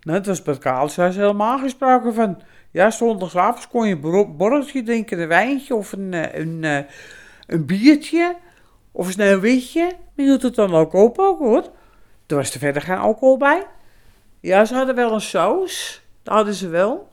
Nou, 0.00 0.18
dat 0.18 0.26
was 0.26 0.42
bij 0.42 0.58
Kaalshuis 0.58 1.16
helemaal 1.16 1.58
gesproken 1.58 2.14
van. 2.14 2.42
Ja, 2.70 2.90
zondagsavonds 2.90 3.68
kon 3.68 3.88
je 3.88 3.98
een 4.02 4.36
borreltje 4.36 4.82
drinken, 4.82 5.20
een 5.20 5.28
wijntje 5.28 5.74
of 5.74 5.92
een, 5.92 6.14
eh, 6.14 6.40
een, 6.40 6.64
eh, 6.64 6.78
een 7.46 7.66
biertje. 7.66 8.36
Of 8.92 9.06
een 9.06 9.12
sneeuwwitje. 9.12 9.82
Maar 9.84 10.26
hield 10.26 10.42
het 10.42 10.54
dan 10.54 10.74
ook 10.74 10.92
op 10.92 11.18
ook 11.18 11.38
hoor. 11.38 11.70
Er 12.26 12.36
was 12.36 12.54
er 12.54 12.58
verder 12.58 12.82
geen 12.82 12.96
alcohol 12.96 13.36
bij. 13.36 13.66
Ja, 14.40 14.64
ze 14.64 14.74
hadden 14.74 14.94
wel 14.94 15.12
een 15.12 15.20
saus. 15.20 16.02
Dat 16.22 16.34
hadden 16.34 16.54
ze 16.54 16.68
wel. 16.68 17.10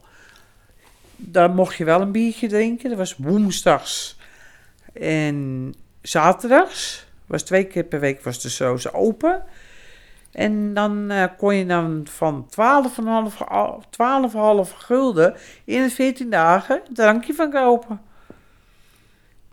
Daar 1.15 1.49
mocht 1.49 1.75
je 1.75 1.83
wel 1.83 2.01
een 2.01 2.11
biertje 2.11 2.47
drinken. 2.47 2.89
Dat 2.89 2.97
was 2.97 3.15
woensdags 3.17 4.17
en 4.93 5.73
zaterdags. 6.01 7.07
Was 7.25 7.43
twee 7.43 7.63
keer 7.63 7.83
per 7.83 7.99
week 7.99 8.21
was 8.23 8.41
de 8.41 8.49
saus 8.49 8.93
open. 8.93 9.43
En 10.31 10.73
dan 10.73 11.11
eh, 11.11 11.23
kon 11.37 11.55
je 11.55 11.65
dan 11.65 12.01
van 12.09 12.47
12,5 13.31 13.47
al- 13.47 13.83
12,5 14.69 14.75
gulden 14.75 15.35
in 15.65 15.81
de 15.83 15.89
14 15.89 16.29
dagen 16.29 16.81
een 16.87 16.93
drankje 16.93 17.33
van 17.33 17.51
kopen. 17.51 18.01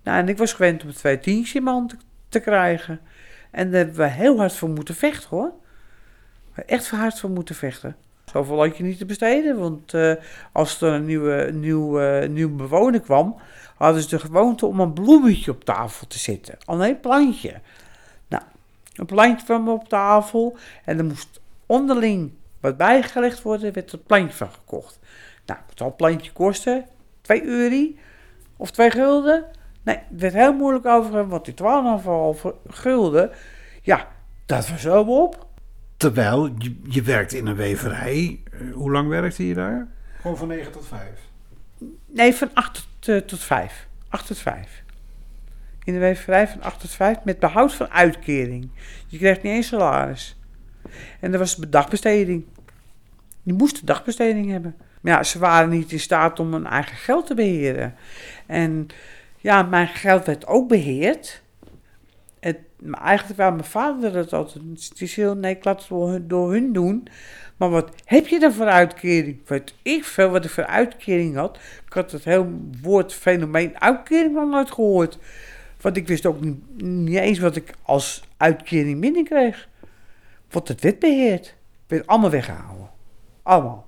Nou, 0.02 0.18
en 0.18 0.28
ik 0.28 0.38
was 0.38 0.52
gewend 0.52 0.84
om 0.84 0.92
twee 0.92 1.18
tientjes 1.18 1.54
in 1.54 1.62
mijn 1.62 1.76
hand 1.76 1.96
te, 2.28 2.40
krijgen. 2.40 3.00
En 3.50 3.70
daar 3.70 3.78
hebben 3.80 3.96
we 3.96 4.08
heel 4.08 4.38
hard 4.38 4.52
voor 4.52 4.68
moeten 4.68 4.94
vechten 4.94 5.28
hoor. 5.28 5.52
Echt 6.66 6.86
voor 6.88 6.98
hard 6.98 7.20
voor 7.20 7.30
moeten 7.30 7.54
vechten. 7.54 7.96
Zoveel 8.24 8.58
had 8.58 8.76
je 8.76 8.82
niet 8.82 8.98
te 8.98 9.06
besteden, 9.06 9.58
want 9.58 9.94
eh, 9.94 10.12
als 10.52 10.80
er 10.80 10.92
een 10.92 11.04
nieuwe, 11.04 11.50
nieuw, 11.52 11.98
nieuw 12.26 12.56
bewoner 12.56 13.00
kwam, 13.00 13.36
hadden 13.76 14.02
ze 14.02 14.08
de 14.08 14.18
gewoonte 14.18 14.66
om 14.66 14.80
een 14.80 14.92
bloemetje 14.92 15.50
op 15.50 15.64
tafel 15.64 16.06
te 16.06 16.18
zetten. 16.18 16.58
Alleen 16.64 16.90
een 16.90 17.00
plantje. 17.00 17.60
Een 18.96 19.06
plantje 19.06 19.44
kwam 19.44 19.68
op 19.68 19.88
tafel 19.88 20.56
en 20.84 20.98
er 20.98 21.04
moest 21.04 21.40
onderling 21.66 22.32
wat 22.60 22.76
bijgelegd 22.76 23.42
worden, 23.42 23.72
werd 23.72 23.92
er 23.92 23.98
plantje 23.98 24.36
van 24.36 24.50
gekocht. 24.50 24.98
Nou, 25.46 25.58
wat 25.66 25.78
zal 25.78 25.86
een 25.86 25.96
plantje 25.96 26.32
kosten? 26.32 26.84
2 27.20 27.44
euro 27.44 27.92
of 28.56 28.70
2 28.70 28.90
gulden? 28.90 29.44
Nee, 29.82 29.96
het 29.96 30.20
werd 30.20 30.34
heel 30.34 30.52
moeilijk 30.52 30.86
over, 30.86 31.28
want 31.28 31.44
die 31.44 31.54
12,5 31.54 31.60
gulden, 32.68 33.30
ja, 33.82 34.08
dat 34.46 34.68
was 34.68 34.80
zo 34.80 35.02
op. 35.02 35.46
Terwijl 35.96 36.50
je, 36.58 36.80
je 36.88 37.02
werkt 37.02 37.32
in 37.32 37.46
een 37.46 37.56
weverij. 37.56 38.40
Eh, 38.52 38.72
hoe 38.72 38.90
lang 38.90 39.08
werkte 39.08 39.46
je 39.46 39.54
daar? 39.54 39.88
Gewoon 40.20 40.36
van 40.36 40.48
9 40.48 40.72
tot 40.72 40.86
5. 40.86 41.08
Nee, 42.06 42.34
van 42.34 42.50
8 42.54 42.88
tot, 42.98 43.08
eh, 43.08 43.16
tot 43.16 43.40
5. 43.40 43.88
8 44.08 44.26
tot 44.26 44.38
5. 44.38 44.82
In 45.86 45.92
de 45.92 45.98
weverij 45.98 46.48
van 46.48 46.62
8 46.62 46.80
tot 46.80 46.90
5 46.90 47.16
met 47.24 47.38
behoud 47.38 47.74
van 47.74 47.90
uitkering. 47.90 48.68
Je 49.06 49.18
kreeg 49.18 49.42
niet 49.42 49.52
eens 49.52 49.66
salaris. 49.66 50.36
En 51.20 51.32
er 51.32 51.38
was 51.38 51.56
dagbesteding. 51.56 52.44
Je 53.42 53.52
moest 53.52 53.86
dagbesteding 53.86 54.50
hebben. 54.50 54.76
Maar 55.00 55.12
ja, 55.12 55.22
ze 55.22 55.38
waren 55.38 55.68
niet 55.68 55.92
in 55.92 56.00
staat 56.00 56.40
om 56.40 56.52
hun 56.52 56.66
eigen 56.66 56.96
geld 56.96 57.26
te 57.26 57.34
beheren. 57.34 57.94
En 58.46 58.86
ja, 59.36 59.62
mijn 59.62 59.88
geld 59.88 60.26
werd 60.26 60.46
ook 60.46 60.68
beheerd. 60.68 61.42
Het, 62.40 62.58
maar 62.78 63.00
eigenlijk 63.00 63.38
wou 63.38 63.52
mijn 63.52 63.64
vader 63.64 64.14
het 64.14 64.32
altijd. 64.32 64.64
Het 64.98 65.10
heel, 65.10 65.36
nee, 65.36 65.56
ik 65.56 65.64
laat 65.64 65.78
het 65.78 65.88
door 65.88 66.10
hun, 66.10 66.28
door 66.28 66.52
hun 66.52 66.72
doen. 66.72 67.08
Maar 67.56 67.70
wat 67.70 67.90
heb 68.04 68.26
je 68.26 68.38
dan 68.38 68.52
voor 68.52 68.66
uitkering? 68.66 69.38
Weet 69.46 69.74
ik 69.82 70.04
veel 70.04 70.28
wat 70.28 70.44
ik 70.44 70.50
voor 70.50 70.66
uitkering 70.66 71.36
had. 71.36 71.58
Ik 71.86 71.92
had 71.92 72.12
het 72.12 72.24
hele 72.24 72.48
woord 72.82 73.14
fenomeen 73.14 73.80
uitkering 73.80 74.34
nog 74.34 74.48
nooit 74.48 74.70
gehoord. 74.70 75.18
Want 75.80 75.96
ik 75.96 76.08
wist 76.08 76.26
ook 76.26 76.40
niet, 76.76 77.16
eens 77.16 77.38
wat 77.38 77.56
ik 77.56 77.74
als 77.82 78.22
uitkering 78.36 79.00
binnenkreeg. 79.00 79.68
Want 80.50 80.68
het 80.68 80.80
werd 80.80 80.98
beheerd. 80.98 81.54
Werd 81.86 82.06
allemaal 82.06 82.30
weggehouden. 82.30 82.90
Allemaal. 83.42 83.86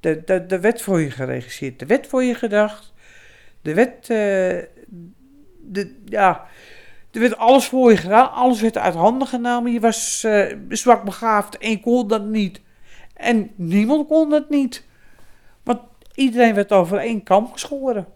De, 0.00 0.22
de, 0.24 0.46
de 0.46 0.60
wet 0.60 0.82
voor 0.82 1.00
je 1.00 1.10
geregisseerd. 1.10 1.78
De 1.78 1.86
wet 1.86 2.06
voor 2.06 2.22
je 2.22 2.34
gedacht. 2.34 2.92
De 3.62 3.74
wet... 3.74 3.94
eh, 4.00 4.86
de, 5.60 5.96
ja... 6.04 6.46
Er 7.10 7.20
werd 7.20 7.36
alles 7.36 7.66
voor 7.66 7.90
je 7.90 7.96
gedaan. 7.96 8.32
Alles 8.32 8.60
werd 8.60 8.78
uit 8.78 8.94
handen 8.94 9.28
genomen. 9.28 9.72
Je 9.72 9.80
was 9.80 10.24
eh, 10.24 10.56
zwak 10.68 11.04
begaafd 11.04 11.58
en 11.58 11.80
kon 11.80 12.08
dat 12.08 12.24
niet. 12.24 12.60
En 13.14 13.50
niemand 13.54 14.06
kon 14.06 14.30
dat 14.30 14.50
niet. 14.50 14.84
iedereen 16.14 16.54
werd 16.54 16.72
over 16.72 16.98
één 16.98 17.22
kam 17.22 17.52
geschoren. 17.52 18.06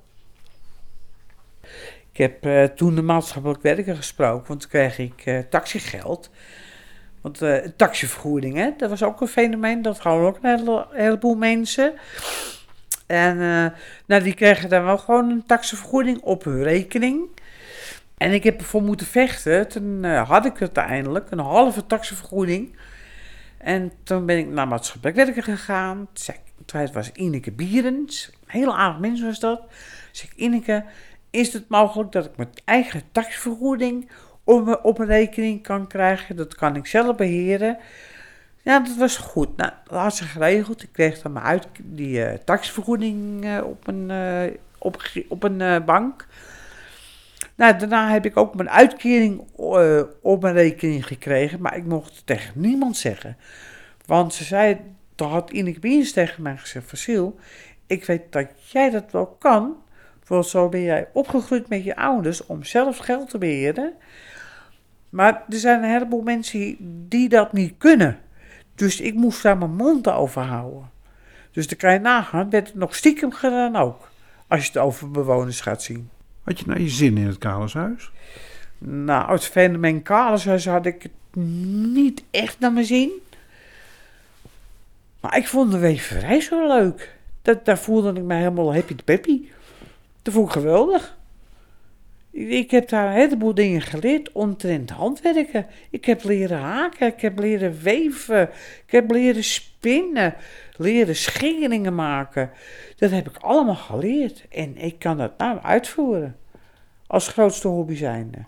Ik 2.15 2.21
heb 2.21 2.45
eh, 2.45 2.65
toen 2.65 2.95
de 2.95 3.03
maatschappelijk 3.03 3.63
werker 3.63 3.97
gesproken, 3.97 4.49
want 4.49 4.61
toen 4.61 4.71
kreeg 4.71 4.99
ik 4.99 5.23
eh, 5.25 5.39
taxigeld. 5.39 6.31
Want 7.21 7.43
eh 7.43 7.67
taxivergoeding, 7.77 8.57
hè, 8.57 8.71
dat 8.77 8.91
was 8.91 9.03
ook 9.03 9.21
een 9.21 9.27
fenomeen. 9.29 9.83
Dat 9.83 9.99
hadden 9.99 10.27
ook 10.27 10.39
een 10.43 10.59
hele- 10.59 10.87
heleboel 10.91 11.35
mensen. 11.35 11.95
En 13.07 13.37
nou, 14.07 14.23
die 14.23 14.35
kregen 14.35 14.69
dan 14.69 14.85
wel 14.85 14.99
gewoon 14.99 15.31
een 15.31 15.47
taxivergoeding 15.47 16.21
op 16.21 16.45
hun 16.45 16.63
rekening. 16.63 17.29
En 18.17 18.33
ik 18.33 18.45
heb 18.45 18.59
ervoor 18.59 18.83
moeten 18.83 19.07
vechten. 19.07 19.69
Toen 19.69 20.05
had 20.05 20.45
ik 20.45 20.61
uiteindelijk 20.61 21.31
een 21.31 21.39
halve 21.39 21.87
taxivergoeding. 21.87 22.77
En 23.59 23.93
toen 24.03 24.27
ben 24.27 24.39
ik 24.39 24.49
naar 24.49 24.69
maatschappelijk 24.69 25.17
werker 25.17 25.43
gegaan. 25.43 26.09
Toen 26.65 26.93
was 26.93 27.11
Ineke 27.13 27.53
Bierens. 27.53 28.31
Een 28.33 28.61
heel 28.61 28.77
aardig 28.77 29.01
mens 29.01 29.23
was 29.23 29.41
dat. 29.41 29.63
Ik, 30.13 30.33
Ineke, 30.37 30.85
is 31.35 31.53
het 31.53 31.69
mogelijk 31.69 32.13
dat 32.13 32.25
ik 32.25 32.37
mijn 32.37 32.49
eigen 32.65 33.03
taxivergoeding 33.13 34.11
op, 34.45 34.65
mijn- 34.65 34.83
op 34.85 34.99
een 34.99 35.07
rekening 35.07 35.63
kan 35.63 35.87
krijgen? 35.87 36.37
Dat 36.37 36.55
kan 36.55 36.77
ik 36.77 36.87
zelf 36.87 37.17
beheren. 37.17 37.79
Ja, 38.63 38.79
dat 38.81 38.97
was 38.97 39.17
goed. 39.17 39.57
Nou, 39.57 39.71
dat 39.85 39.99
had 39.99 40.17
ze 40.17 40.25
geregeld. 40.25 40.83
Ik 40.83 40.89
kreeg 40.93 41.23
dan 41.23 41.33
mijn 41.33 41.45
uit, 41.45 41.67
die 41.83 42.25
eh, 42.25 42.39
taxivergoeding 42.45 43.45
eh, 43.45 43.65
op 43.65 43.87
een, 43.87 44.11
eh, 44.11 44.55
op, 44.79 45.03
op 45.29 45.43
een 45.43 45.85
bank. 45.85 46.27
Nou, 47.55 47.77
daarna 47.79 48.11
heb 48.11 48.25
ik 48.25 48.37
ook 48.37 48.55
mijn 48.55 48.71
uitkering 48.71 49.43
op 50.23 50.43
mijn 50.43 50.55
rekening 50.55 51.07
gekregen, 51.07 51.61
maar 51.61 51.77
ik 51.77 51.85
mocht 51.85 52.17
het 52.17 52.27
tegen 52.27 52.53
niemand 52.55 52.97
zeggen. 52.97 53.37
Want 54.07 54.35
ze 54.35 54.45
zei, 54.45 54.81
toen 55.15 55.29
had 55.29 55.51
Ineke 55.51 55.81
Biens 55.81 56.13
tegen 56.13 56.43
mij 56.43 56.57
gezegd, 56.57 56.89
Vasil, 56.89 57.39
ik 57.87 58.05
weet 58.05 58.33
dat 58.33 58.47
jij 58.71 58.91
dat 58.91 59.05
wel 59.11 59.27
kan, 59.27 59.77
want 60.27 60.47
zo 60.47 60.69
ben 60.69 60.83
jij 60.83 61.09
opgegroeid 61.13 61.69
met 61.69 61.85
je 61.85 61.97
ouders 61.97 62.47
om 62.47 62.65
zelf 62.65 62.99
geld 62.99 63.31
te 63.31 63.39
beheren. 63.39 63.93
Maar 65.11 65.45
er 65.49 65.59
zijn 65.59 65.83
een 65.83 65.91
heleboel 65.91 66.23
mensen 66.23 66.77
die 67.09 67.29
dat 67.29 67.53
niet 67.53 67.75
kunnen. 67.79 68.19
Dus 68.75 69.01
ik 69.01 69.15
moest 69.15 69.43
daar 69.43 69.59
mijn 69.59 69.75
mond 69.75 70.09
over 70.09 70.43
houden. 70.43 70.91
Dus 71.51 71.69
dan 71.69 71.79
kan 71.79 71.93
je 71.93 71.99
nagaan, 71.99 72.51
werd 72.51 72.67
het 72.67 72.77
nog 72.77 72.95
stiekem 72.95 73.33
gedaan 73.33 73.77
ook. 73.77 74.09
Als 74.49 74.63
je 74.63 74.67
het 74.67 74.79
over 74.79 75.11
bewoners 75.11 75.61
gaat 75.61 75.83
zien. 75.83 76.09
Had 76.43 76.59
je 76.59 76.65
nou 76.67 76.81
je 76.81 76.89
zin 76.89 77.19
in 77.19 77.27
het 77.27 77.39
Kalershuis? 77.39 78.11
Nou, 78.79 79.33
het 79.33 79.45
fenomeen 79.45 80.03
Kaleshuis 80.03 80.67
had 80.67 80.87
ik 80.87 81.03
het 81.03 81.43
niet 81.85 82.25
echt 82.31 82.59
naar 82.59 82.73
mijn 82.73 82.87
zin. 82.87 83.11
Maar 85.21 85.37
ik 85.37 85.49
vond 85.49 85.73
de 85.73 85.79
weverij 85.79 86.41
zo 86.41 86.67
leuk. 86.67 87.17
Dat, 87.43 87.65
daar 87.65 87.79
voelde 87.79 88.13
ik 88.13 88.23
me 88.23 88.35
helemaal 88.35 88.75
happy 88.75 88.95
peppy. 89.05 89.43
Dat 90.25 90.35
vond 90.35 90.47
ik 90.47 90.53
geweldig. 90.53 91.17
Ik, 92.31 92.71
heb 92.71 92.89
daar 92.89 93.07
een 93.07 93.21
heleboel 93.21 93.55
dingen 93.55 93.81
geleerd 93.81 94.33
omtrent 94.33 94.91
handwerken. 94.91 95.67
Ik 95.91 96.05
heb 96.05 96.25
leren 96.25 96.59
haken, 96.59 97.07
ik 97.07 97.21
heb 97.21 97.39
leren 97.39 97.79
weven, 97.83 98.43
ik 98.87 98.93
heb 98.93 99.11
leren 99.11 99.45
spinnen, 99.45 100.35
leren 100.77 101.17
scheringen 101.17 101.95
maken. 101.95 102.51
Dat 102.97 103.11
heb 103.11 103.29
ik 103.29 103.37
allemaal 103.37 103.75
geleerd. 103.75 104.49
En 104.49 104.77
ik 104.77 104.99
kan 104.99 105.17
dat 105.17 105.39
nou 105.39 105.59
uitvoeren. 105.59 106.37
Als 107.07 107.29
grootste 107.29 107.69
hobby 107.69 107.95
zijnde. 107.95 108.45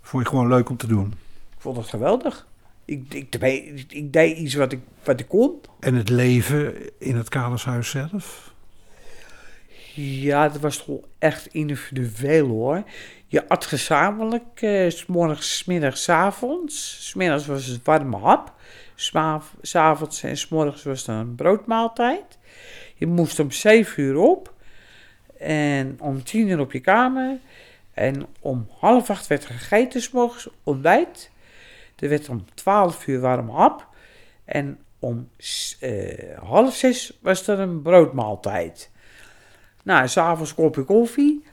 Vond 0.00 0.22
je 0.22 0.28
gewoon 0.28 0.48
leuk 0.48 0.68
om 0.68 0.76
te 0.76 0.86
doen? 0.86 1.06
Ik 1.54 1.60
vond 1.60 1.76
het 1.76 1.88
geweldig. 1.88 2.46
Ik, 2.84 3.14
ik, 3.14 3.34
ik, 3.34 3.84
ik 3.88 4.12
deed 4.12 4.36
iets 4.36 4.54
wat 4.54 4.72
ik, 4.72 4.80
wat 5.04 5.20
ik 5.20 5.28
kon. 5.28 5.60
En 5.80 5.94
het 5.94 6.08
leven 6.08 6.74
in 6.98 7.16
het 7.16 7.28
Kalershuis 7.28 7.90
zelf? 7.90 8.54
Ja, 9.96 10.48
dat 10.48 10.60
was 10.60 10.84
toch 10.84 11.00
echt 11.18 11.46
individueel 11.46 12.48
hoor. 12.48 12.82
Je 13.26 13.48
at 13.48 13.66
gezamenlijk, 13.66 14.62
eh, 14.62 14.90
s 14.90 15.06
morgens, 15.06 15.64
middags, 15.64 16.02
s 16.02 16.08
avonds. 16.08 17.06
S 17.08 17.14
middags 17.14 17.46
was 17.46 17.66
het 17.66 17.84
warme 17.84 18.16
hap. 18.16 18.52
Sma- 18.94 19.42
S 19.62 19.74
avonds 19.74 20.22
en 20.22 20.36
s 20.36 20.48
morgens 20.48 20.82
was 20.82 21.06
het 21.06 21.08
een 21.08 21.34
broodmaaltijd. 21.34 22.38
Je 22.94 23.06
moest 23.06 23.38
om 23.40 23.50
7 23.50 24.02
uur 24.02 24.16
op. 24.16 24.54
En 25.38 25.96
om 26.00 26.22
10 26.22 26.48
uur 26.48 26.60
op 26.60 26.72
je 26.72 26.80
kamer. 26.80 27.38
En 27.94 28.26
om 28.40 28.68
half 28.78 29.10
acht 29.10 29.26
werd 29.26 29.44
er 29.44 29.54
gegeten, 29.54 30.02
s 30.02 30.10
ontbijt. 30.62 31.30
Er 31.98 32.08
werd 32.08 32.28
om 32.28 32.44
12 32.54 33.06
uur 33.06 33.20
warm 33.20 33.48
hap. 33.48 33.86
En 34.44 34.78
om 34.98 35.28
eh, 35.80 36.38
half 36.38 36.74
zes 36.74 37.18
was 37.20 37.46
er 37.46 37.58
een 37.58 37.82
broodmaaltijd. 37.82 38.90
Nou, 39.86 40.08
s'avonds 40.08 40.54
kopje 40.54 40.82
koffie. 40.82 41.44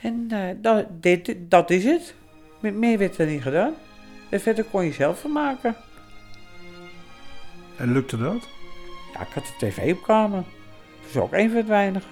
En 0.00 0.26
eh, 0.30 0.56
dat, 0.56 0.86
dit, 0.90 1.34
dat 1.38 1.70
is 1.70 1.84
het. 1.84 2.14
Met 2.60 2.74
meer 2.74 2.98
werd 2.98 3.18
er 3.18 3.26
niet 3.26 3.42
gedaan. 3.42 3.74
En 4.28 4.40
verder 4.40 4.64
kon 4.64 4.84
je 4.84 4.92
zelf 4.92 5.20
van 5.20 5.32
maken. 5.32 5.76
En 7.76 7.92
lukte 7.92 8.16
dat? 8.16 8.48
Ja, 9.12 9.20
ik 9.20 9.32
had 9.34 9.44
de 9.44 9.66
tv 9.66 9.92
op 9.92 10.02
kamer. 10.02 10.44
Dat 11.02 11.12
was 11.12 11.22
ook 11.22 11.32
een 11.32 11.48
van 11.48 11.56
het 11.56 11.66
weinige. 11.66 12.06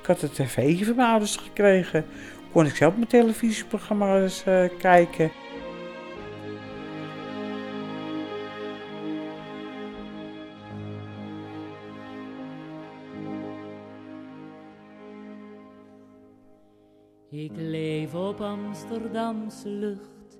Ik 0.00 0.06
had 0.06 0.22
een 0.22 0.30
tv'tje 0.30 0.84
van 0.84 0.96
mijn 0.96 1.08
ouders 1.08 1.36
gekregen. 1.36 2.04
Kon 2.52 2.66
ik 2.66 2.76
zelf 2.76 2.94
mijn 2.94 3.06
televisieprogramma's 3.06 4.44
eh, 4.44 4.64
kijken. 4.78 5.30
Ik 17.34 17.52
leef 17.56 18.14
op 18.14 18.40
Amsterdamse 18.40 19.68
lucht 19.68 20.38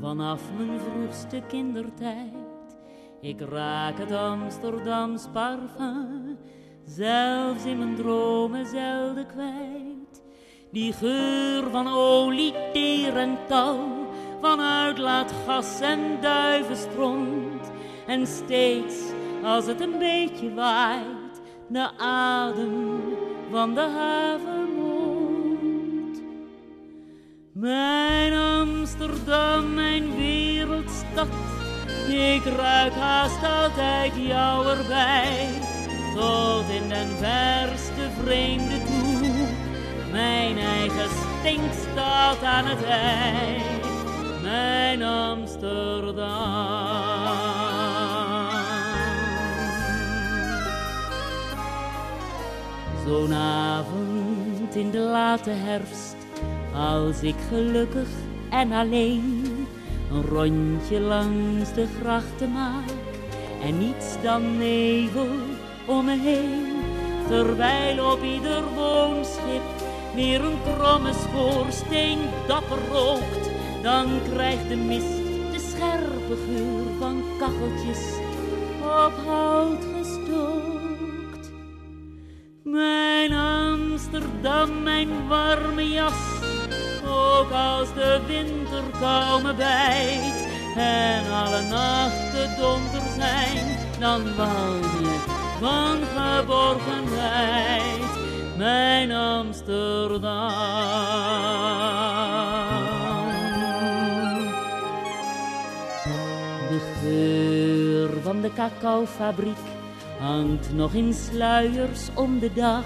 vanaf 0.00 0.42
mijn 0.56 0.80
vroegste 0.80 1.42
kindertijd. 1.48 2.78
Ik 3.20 3.40
raak 3.40 3.98
het 3.98 4.12
Amsterdams 4.12 5.26
parfum 5.32 6.38
zelfs 6.84 7.64
in 7.64 7.78
mijn 7.78 7.94
dromen 7.94 8.66
zelden 8.66 9.26
kwijt. 9.26 10.22
Die 10.72 10.92
geur 10.92 11.70
van 11.70 11.88
olie, 11.88 12.54
teer 12.72 13.16
en 13.16 13.38
touw, 13.48 14.06
van 14.40 14.60
uitlaatgas 14.60 15.80
en 15.80 16.20
duivenstront. 16.20 17.70
En 18.06 18.26
steeds 18.26 18.96
als 19.42 19.66
het 19.66 19.80
een 19.80 19.98
beetje 19.98 20.54
waait, 20.54 21.40
de 21.68 21.90
adem 21.98 23.00
van 23.50 23.74
de 23.74 23.80
havenmond. 23.80 24.59
Mijn 27.60 28.32
Amsterdam, 28.32 29.74
mijn 29.74 30.16
wereldstad, 30.16 31.28
ik 32.08 32.44
ruik 32.44 32.92
haast 32.92 33.42
altijd 33.42 34.12
jou 34.16 34.66
erbij. 34.68 35.48
Tot 36.14 36.68
in 36.68 36.88
den 36.88 37.08
verste 37.08 38.08
vreemde 38.22 38.78
toe, 38.84 39.46
mijn 40.12 40.58
eigen 40.58 41.08
stink 41.08 41.72
staat 41.90 42.42
aan 42.42 42.66
het 42.66 42.84
ei. 42.84 43.62
Mijn 44.42 45.02
Amsterdam. 45.02 46.28
Zo'n 53.06 53.34
avond 53.34 54.74
in 54.74 54.90
de 54.90 54.98
late 54.98 55.50
herfst, 55.50 56.09
als 56.74 57.22
ik 57.22 57.34
gelukkig 57.48 58.08
en 58.50 58.72
alleen 58.72 59.66
een 60.12 60.22
rondje 60.22 61.00
langs 61.00 61.74
de 61.74 61.86
grachten 62.00 62.52
maak 62.52 62.90
en 63.62 63.78
niets 63.78 64.22
dan 64.22 64.58
nevel 64.58 65.28
om 65.86 66.04
me 66.04 66.18
heen. 66.18 66.78
Terwijl 67.28 68.12
op 68.12 68.22
ieder 68.22 68.62
woonschip 68.74 69.62
weer 70.14 70.44
een 70.44 70.58
kromme 70.62 71.12
schoorsteen 71.12 72.18
dapper 72.46 72.78
rookt, 72.92 73.50
dan 73.82 74.06
krijgt 74.32 74.68
de 74.68 74.76
mist 74.76 75.16
de 75.52 75.58
scherpe 75.58 76.36
geur 76.46 76.84
van 76.98 77.22
kacheltjes 77.38 78.18
op 78.82 79.12
hout 79.26 79.84
gestookt. 79.98 81.50
Mijn 82.64 83.32
Amsterdam, 83.32 84.82
mijn 84.82 85.28
warme 85.28 85.88
jas, 85.88 86.39
ook 87.10 87.50
als 87.50 87.94
de 87.94 88.20
winterkou 88.26 89.42
me 89.42 89.54
bijt 89.54 90.44
en 90.76 91.32
alle 91.32 91.62
nachten 91.62 92.56
donker 92.58 93.02
zijn, 93.16 93.78
dan 93.98 94.36
wou 94.36 94.76
je 94.76 95.38
van 95.60 95.98
geborgenheid, 96.16 98.18
mijn 98.56 99.12
Amsterdam. 99.12 100.50
De 106.68 106.80
geur 107.02 108.22
van 108.22 108.40
de 108.40 108.52
cacaofabriek 108.52 109.56
hangt 110.18 110.72
nog 110.72 110.92
in 110.92 111.14
sluiers 111.14 112.08
om 112.14 112.38
de 112.38 112.52
dag 112.52 112.84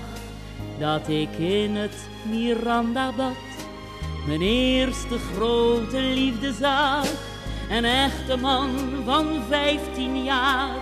dat 0.78 1.08
ik 1.08 1.38
in 1.38 1.76
het 1.76 2.08
Miranda 2.30 3.12
bad 3.16 3.53
mijn 4.26 4.42
eerste 4.42 5.18
grote 5.34 6.00
liefde 6.00 6.52
zag. 6.52 7.06
Een 7.70 7.84
echte 7.84 8.36
man 8.36 8.70
van 9.04 9.26
vijftien 9.48 10.24
jaar, 10.24 10.78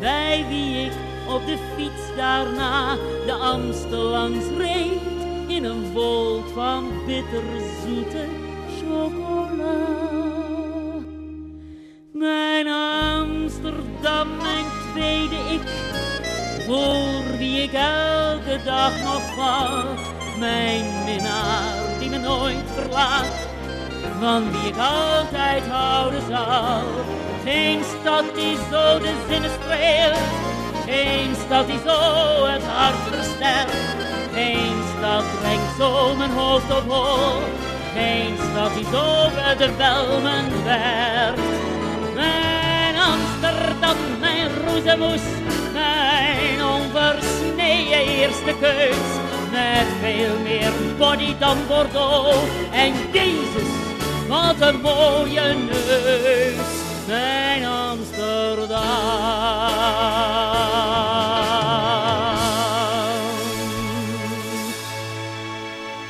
bij 0.00 0.44
wie 0.48 0.84
ik 0.84 0.92
op 1.28 1.46
de 1.46 1.58
fiets 1.76 2.16
daarna 2.16 2.94
de 3.26 3.32
Amstel 3.32 4.02
langs 4.02 4.44
reed 4.56 5.00
in 5.46 5.64
een 5.64 5.92
wolk 5.92 6.48
van 6.54 6.88
bitterzoete 7.06 8.24
chocola. 8.80 9.86
Mijn 12.12 12.68
Amsterdam, 12.68 14.28
mijn 14.36 14.64
tweede 14.92 15.36
ik, 15.36 15.60
voor 16.66 17.38
wie 17.38 17.62
ik 17.62 17.72
elke 17.72 18.60
dag 18.64 19.02
nog 19.02 19.34
val. 19.34 19.84
Mijn 20.38 21.04
minnaar 21.04 21.83
die 22.04 22.12
me 22.12 22.18
nooit 22.18 22.68
verlaat, 22.74 23.36
van 24.20 24.50
wie 24.50 24.68
ik 24.68 24.76
altijd 24.76 25.62
houden 25.68 26.22
zal. 26.30 26.82
Geen 27.44 27.80
stad 28.00 28.24
die 28.34 28.56
zo 28.70 28.98
de 28.98 29.14
zinnen 29.28 29.50
streelt, 29.60 30.18
geen 30.86 31.34
stad 31.46 31.66
die 31.66 31.78
zo 31.86 31.98
het 32.46 32.62
hart 32.62 32.94
versterkt. 33.10 33.72
Geen 34.34 34.76
stad 34.96 35.24
brengt 35.40 35.76
zo 35.78 36.14
mijn 36.14 36.30
hoofd 36.30 36.70
op 36.72 36.90
hol, 36.90 37.42
geen 37.94 38.36
stad 38.50 38.74
die 38.74 38.86
zo 38.92 39.30
welmen 39.76 40.64
werkt. 40.64 41.40
Mijn 42.14 42.94
Amsterdam, 42.96 43.96
mijn 44.20 44.48
roezemoes, 44.66 45.26
mijn 45.72 46.64
onversneden 46.64 47.44
eerste 48.24 48.54
keus. 48.60 49.06
Met 49.50 49.86
veel 50.00 50.38
meer 50.42 50.72
body 50.98 51.34
dan 51.38 51.56
Bordeaux. 51.68 52.36
En 52.72 52.92
Jezus, 53.12 53.68
wat 54.28 54.60
een 54.60 54.80
mooie 54.80 55.54
neus. 55.54 56.82
Mijn 57.06 57.64
Amsterdam. 57.64 58.82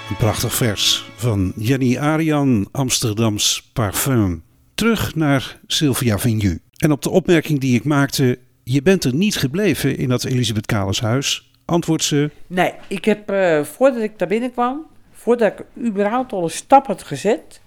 Een 0.09 0.17
prachtig 0.17 0.55
vers 0.55 1.05
van 1.17 1.53
Jenny 1.57 1.99
Arian, 1.99 2.69
Amsterdams 2.73 3.71
parfum. 3.73 4.43
Terug 4.75 5.15
naar 5.15 5.59
Sylvia 5.67 6.19
Vignu. 6.19 6.61
En 6.77 6.93
op 6.93 7.03
de 7.03 7.11
opmerking 7.11 7.61
die 7.61 7.75
ik 7.75 7.85
maakte, 7.85 8.39
je 8.65 8.83
bent 8.83 9.05
er 9.05 9.15
niet 9.15 9.37
gebleven 9.37 9.97
in 9.97 10.09
dat 10.09 10.25
Elisabeth 10.25 10.67
Kalenshuis, 10.67 11.51
antwoordt 11.65 12.03
ze, 12.05 12.31
Nee, 12.47 12.75
ik 12.89 13.05
heb 13.05 13.31
eh, 13.31 13.63
voordat 13.63 14.03
ik 14.03 14.19
daar 14.19 14.29
binnenkwam, 14.29 14.87
voordat 15.13 15.53
ik 15.53 15.87
überhaupt 15.87 16.33
al 16.33 16.43
een 16.43 16.51
stap 16.51 16.87
had 16.87 17.03
gezet, 17.03 17.61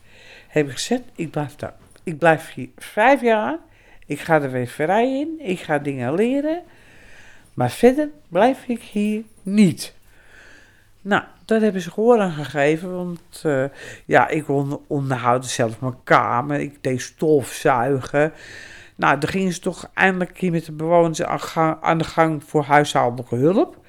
heb 0.48 0.66
ik 0.68 0.72
gezegd, 0.72 1.02
ik 1.16 1.32
blijf 1.32 1.56
daar. 1.56 1.74
Ik 2.04 2.18
blijf 2.18 2.54
hier 2.54 2.70
vijf 2.78 3.22
jaar. 3.22 3.58
Ik 4.06 4.20
ga 4.20 4.39
de 4.39 4.50
weverij 4.50 5.20
in. 5.20 5.36
Ik 5.39 5.60
ga 5.60 5.78
dingen 5.80 6.14
leren. 6.14 6.62
Maar 7.54 7.72
verder 7.72 8.10
blijf 8.28 8.64
ik 8.68 8.82
hier 8.82 9.24
niet. 9.43 9.93
Nou, 11.02 11.24
dat 11.45 11.62
hebben 11.62 11.82
ze 11.82 11.91
gehoor 11.91 12.20
aan 12.20 12.32
gegeven. 12.32 12.95
Want 12.95 13.41
eh, 13.43 13.64
ja, 14.06 14.28
ik 14.28 14.50
on- 14.50 14.80
onderhoudde 14.88 15.48
zelf 15.48 15.80
mijn 15.80 16.04
kamer. 16.04 16.60
Ik 16.60 16.84
deed 16.84 17.02
stofzuigen. 17.02 18.34
Nou, 18.95 19.18
dan 19.20 19.30
gingen 19.30 19.54
ze 19.54 19.60
toch 19.60 19.89
eindelijk 19.93 20.38
hier 20.38 20.52
met 20.52 20.66
de 20.66 20.72
bewoners 20.72 21.24
aan, 21.24 21.78
aan 21.82 21.98
de 21.98 22.04
gang 22.04 22.43
voor 22.43 22.64
huishoudelijke 22.64 23.36
hulp. 23.36 23.86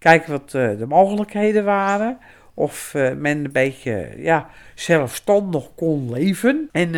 Kijken 0.00 0.30
wat 0.30 0.54
eh, 0.54 0.78
de 0.78 0.86
mogelijkheden 0.86 1.64
waren. 1.64 2.18
Of 2.54 2.94
eh, 2.94 3.12
men 3.12 3.44
een 3.44 3.52
beetje 3.52 4.14
ja, 4.16 4.48
zelfstandig 4.74 5.74
kon 5.74 6.12
leven. 6.12 6.68
En 6.72 6.90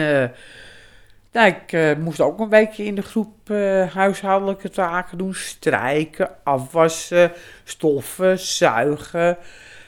nou, 1.33 1.55
ik 1.55 1.97
moest 1.99 2.21
ook 2.21 2.41
een 2.41 2.49
weekje 2.49 2.85
in 2.85 2.95
de 2.95 3.03
groep 3.03 3.49
huishoudelijke 3.93 4.71
taken 4.71 5.19
doen. 5.19 5.35
Strijken, 5.35 6.31
afwassen, 6.43 7.33
stoffen, 7.65 8.39
zuigen. 8.39 9.39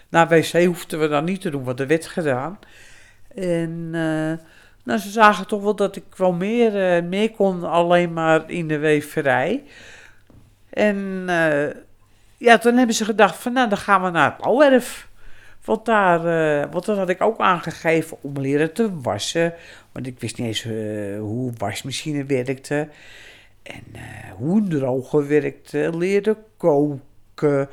Nou, 0.08 0.28
wc 0.28 0.64
hoefden 0.64 1.00
we 1.00 1.08
dan 1.08 1.24
niet 1.24 1.40
te 1.40 1.50
doen, 1.50 1.64
want 1.64 1.80
er 1.80 1.86
werd 1.86 2.06
gedaan. 2.06 2.58
En 3.34 3.90
nou, 3.90 4.98
ze 4.98 5.10
zagen 5.10 5.46
toch 5.46 5.62
wel 5.62 5.76
dat 5.76 5.96
ik 5.96 6.04
wel 6.16 6.32
meer, 6.32 7.04
meer 7.04 7.30
kon 7.30 7.64
alleen 7.64 8.12
maar 8.12 8.50
in 8.50 8.68
de 8.68 8.78
weverij. 8.78 9.62
En 10.70 11.24
ja, 12.44 12.58
toen 12.58 12.76
hebben 12.76 12.94
ze 12.94 13.04
gedacht 13.04 13.36
van, 13.36 13.52
nou, 13.52 13.68
dan 13.68 13.78
gaan 13.78 14.02
we 14.02 14.10
naar 14.10 14.30
het 14.30 14.36
Bouwwerf. 14.36 15.08
Want 15.64 15.84
daar, 15.84 16.18
eh, 16.18 16.72
want 16.72 16.84
dat 16.84 16.96
had 16.96 17.08
ik 17.08 17.20
ook 17.22 17.38
aangegeven 17.38 18.16
om 18.20 18.38
leren 18.40 18.72
te 18.72 19.00
wassen. 19.00 19.54
Want 19.92 20.06
ik 20.06 20.20
wist 20.20 20.38
niet 20.38 20.46
eens 20.46 20.64
eh, 20.64 21.18
hoe 21.18 21.52
wasmachine 21.56 22.24
werkte. 22.24 22.88
En 23.62 23.84
eh, 23.92 24.02
hoe 24.36 24.68
droger 24.68 25.28
werkte. 25.28 25.96
Leren 25.96 26.36
koken. 26.56 27.68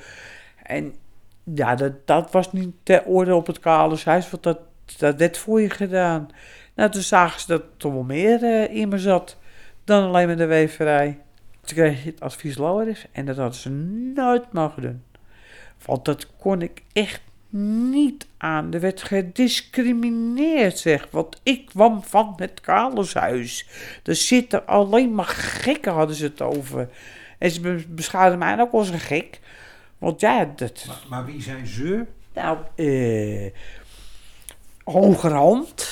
En 0.64 0.96
ja, 1.44 1.76
dat, 1.76 2.08
dat 2.08 2.32
was 2.32 2.52
niet 2.52 2.74
ter 2.84 3.04
orde 3.04 3.36
op 3.36 3.48
het 3.48 3.60
Kalenshuis. 3.60 4.30
Want 4.30 4.44
dat, 4.44 4.60
dat 4.98 5.16
werd 5.16 5.38
voor 5.38 5.62
je 5.62 5.70
gedaan. 5.70 6.30
Nou, 6.76 6.90
toen 6.90 7.02
zagen 7.02 7.40
ze 7.40 7.48
dat 7.48 7.62
er 7.62 7.68
toch 7.78 7.94
wel 7.94 8.04
meer 8.04 8.72
in 8.72 8.90
me 8.90 8.98
zat. 8.98 9.38
Dan 9.84 10.04
alleen 10.04 10.28
maar 10.28 10.38
de 10.38 10.46
weverij. 10.46 11.20
Toen 11.62 11.78
kreeg 11.78 12.04
je 12.04 12.10
het 12.10 12.20
advies 12.20 12.58
Lauwers. 12.58 13.06
En 13.12 13.26
dat 13.26 13.38
hadden 13.38 13.60
ze 13.60 13.70
nooit 14.16 14.54
mogen 14.54 14.82
doen. 14.82 15.04
Want 15.86 16.06
dat 16.06 16.28
kon 16.38 16.62
ik 16.62 16.82
echt 16.94 17.22
niet 17.50 18.28
aan. 18.38 18.74
Er 18.74 18.80
werd 18.80 19.04
gediscrimineerd, 19.04 20.80
zeg. 20.80 21.08
Want 21.12 21.40
ik 21.44 21.66
kwam 21.66 22.04
van 22.04 22.34
het 22.36 22.62
Kalenshuis. 22.62 23.68
Er 24.04 24.16
zitten 24.16 24.68
alleen 24.68 25.16
maar 25.16 25.26
gekken, 25.26 25.94
hadden 25.94 26.16
ze 26.16 26.24
het 26.24 26.42
over. 26.42 26.90
En 27.38 27.52
ze 27.52 27.62
be- 27.62 27.86
beschouwden 27.88 28.40
mij 28.40 28.60
ook 28.60 28.72
als 28.72 28.90
een 28.90 29.00
gek. 29.00 29.40
Want 29.98 30.22
ja, 30.22 30.52
dat... 30.56 30.86
maar, 30.88 30.98
maar 31.10 31.26
wie 31.26 31.42
zijn 31.42 31.68
ze? 31.68 32.06
Nou, 32.34 32.58
eh... 32.76 33.52
hogerhand. 34.84 35.90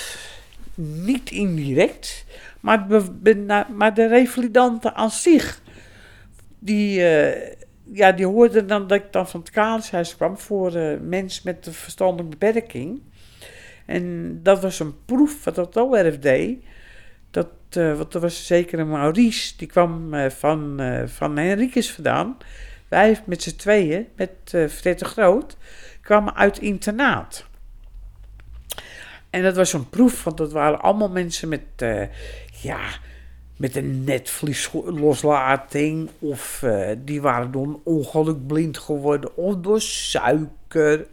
Niet 0.76 1.32
indirect. 1.32 2.26
Maar, 2.60 2.88
de 3.94 4.08
revalidanten 4.08 4.96
aan 4.96 5.12
zich. 5.12 5.62
Die... 6.60 7.04
eh, 7.08 7.58
ja, 7.92 8.12
die 8.12 8.26
hoorden 8.26 8.68
dan 8.68 8.88
dat 8.88 8.98
ik 8.98 9.12
dan 9.12 9.28
van 9.28 9.40
het 9.40 9.50
Kalenshuis 9.50 10.16
kwam 10.16 10.38
voor 10.38 10.76
eh, 10.76 11.00
mensen 11.00 11.42
met 11.46 11.66
een 11.66 11.74
verstandelijke 11.74 12.38
beperking. 12.38 13.02
En 13.86 14.40
dat 14.44 14.62
was 14.62 14.80
een 14.80 15.06
proef 15.06 15.44
wat 15.44 15.56
dat 15.56 15.78
ORF 15.78 16.20
deed. 16.20 16.64
Dat, 17.32 17.50
eh, 17.70 17.98
want 17.98 18.14
er 18.14 18.20
was 18.20 18.46
zeker 18.46 18.80
een 18.80 18.90
Maurice, 18.90 19.58
die 19.58 19.68
kwam 19.68 20.14
van, 20.30 20.82
van 21.06 21.38
Henricus 21.38 21.92
vandaan. 21.92 22.38
Wij 22.88 23.20
met 23.26 23.44
z'n 23.44 23.56
tweeën, 23.56 24.08
met 24.16 24.32
eh 24.52 24.68
Fred 24.68 25.00
de 25.00 25.06
Groot, 25.06 25.58
kwamen 26.02 26.36
uit 26.36 26.58
internaat. 26.58 27.48
En 29.30 29.44
dat 29.44 29.56
was 29.56 29.74
een 29.74 29.90
proef, 29.90 30.24
want 30.24 30.38
dat 30.38 30.52
waren 30.52 30.82
allemaal 30.82 31.10
mensen 31.10 31.50
met, 31.50 31.62
ja, 32.62 32.80
met 33.58 33.76
een 33.76 34.04
netvliesloslatting. 34.04 36.10
Of 36.20 36.64
eh, 36.64 36.90
die 36.98 37.22
waren 37.22 37.52
door 37.52 37.80
ongeluk 37.84 38.48
blind 38.48 38.78
geworden. 38.78 39.38
Of 39.38 39.56
door 39.56 39.82
suiker. 39.82 41.08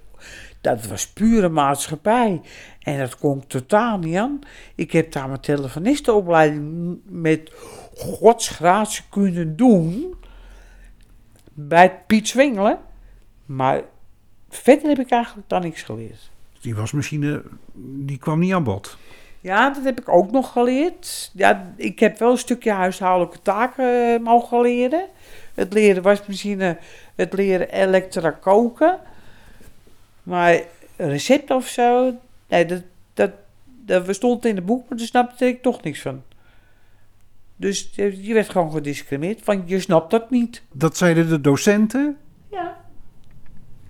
Dat 0.61 0.87
was 0.87 1.09
pure 1.09 1.49
maatschappij. 1.49 2.41
En 2.81 2.99
dat 2.99 3.19
kon 3.19 3.47
totaal 3.47 3.99
niet 3.99 4.17
aan. 4.17 4.39
Ik 4.75 4.93
heb 4.93 5.13
daar 5.13 5.29
mijn 5.29 5.41
telefonistenopleiding 5.41 6.99
met 7.05 7.53
godsgratie 7.95 9.05
kunnen 9.11 9.57
doen. 9.57 10.15
Bij 11.53 12.03
Piet 12.07 12.29
Zwingelen. 12.29 12.79
Maar 13.47 13.83
verder 14.49 14.89
heb 14.89 14.99
ik 14.99 15.11
eigenlijk 15.11 15.49
dan 15.49 15.63
niks 15.63 15.83
geleerd. 15.83 16.31
Die 16.61 16.75
wasmachine, 16.75 17.43
die 17.75 18.19
kwam 18.19 18.39
niet 18.39 18.53
aan 18.53 18.65
bod. 18.65 18.97
Ja, 19.47 19.71
dat 19.71 19.85
heb 19.85 20.01
ik 20.01 20.09
ook 20.09 20.31
nog 20.31 20.53
geleerd. 20.53 21.31
Ja, 21.35 21.73
ik 21.77 21.99
heb 21.99 22.19
wel 22.19 22.31
een 22.31 22.39
stukje 22.39 22.71
huishoudelijke 22.71 23.43
taken 23.43 24.15
eh, 24.15 24.21
mogen 24.21 24.61
leren. 24.61 25.07
Het 25.55 25.73
leren 25.73 26.03
wasmachine, 26.03 26.79
het 27.15 27.33
leren 27.33 27.69
elektra 27.71 28.31
koken. 28.31 28.99
Maar 30.23 30.61
recept 30.97 31.51
of 31.51 31.67
zo, 31.67 32.15
nee, 32.49 32.67
dat, 32.67 32.83
dat, 33.15 33.31
dat 33.65 34.15
stond 34.15 34.45
in 34.45 34.57
het 34.57 34.67
boek, 34.67 34.89
maar 34.89 34.99
daar 34.99 35.07
snapte 35.07 35.47
ik 35.47 35.63
toch 35.63 35.83
niks 35.83 36.01
van. 36.01 36.23
Dus 37.57 37.91
je 37.93 38.27
je 38.27 38.35
werd 38.35 38.49
gewoon 38.49 38.73
gediscrimineerd, 38.73 39.45
want 39.45 39.69
je 39.69 39.81
snapt 39.81 40.11
dat 40.11 40.31
niet. 40.31 40.63
Dat 40.73 40.97
zeiden 40.97 41.29
de 41.29 41.41
docenten. 41.41 42.17
Ja. 42.51 42.77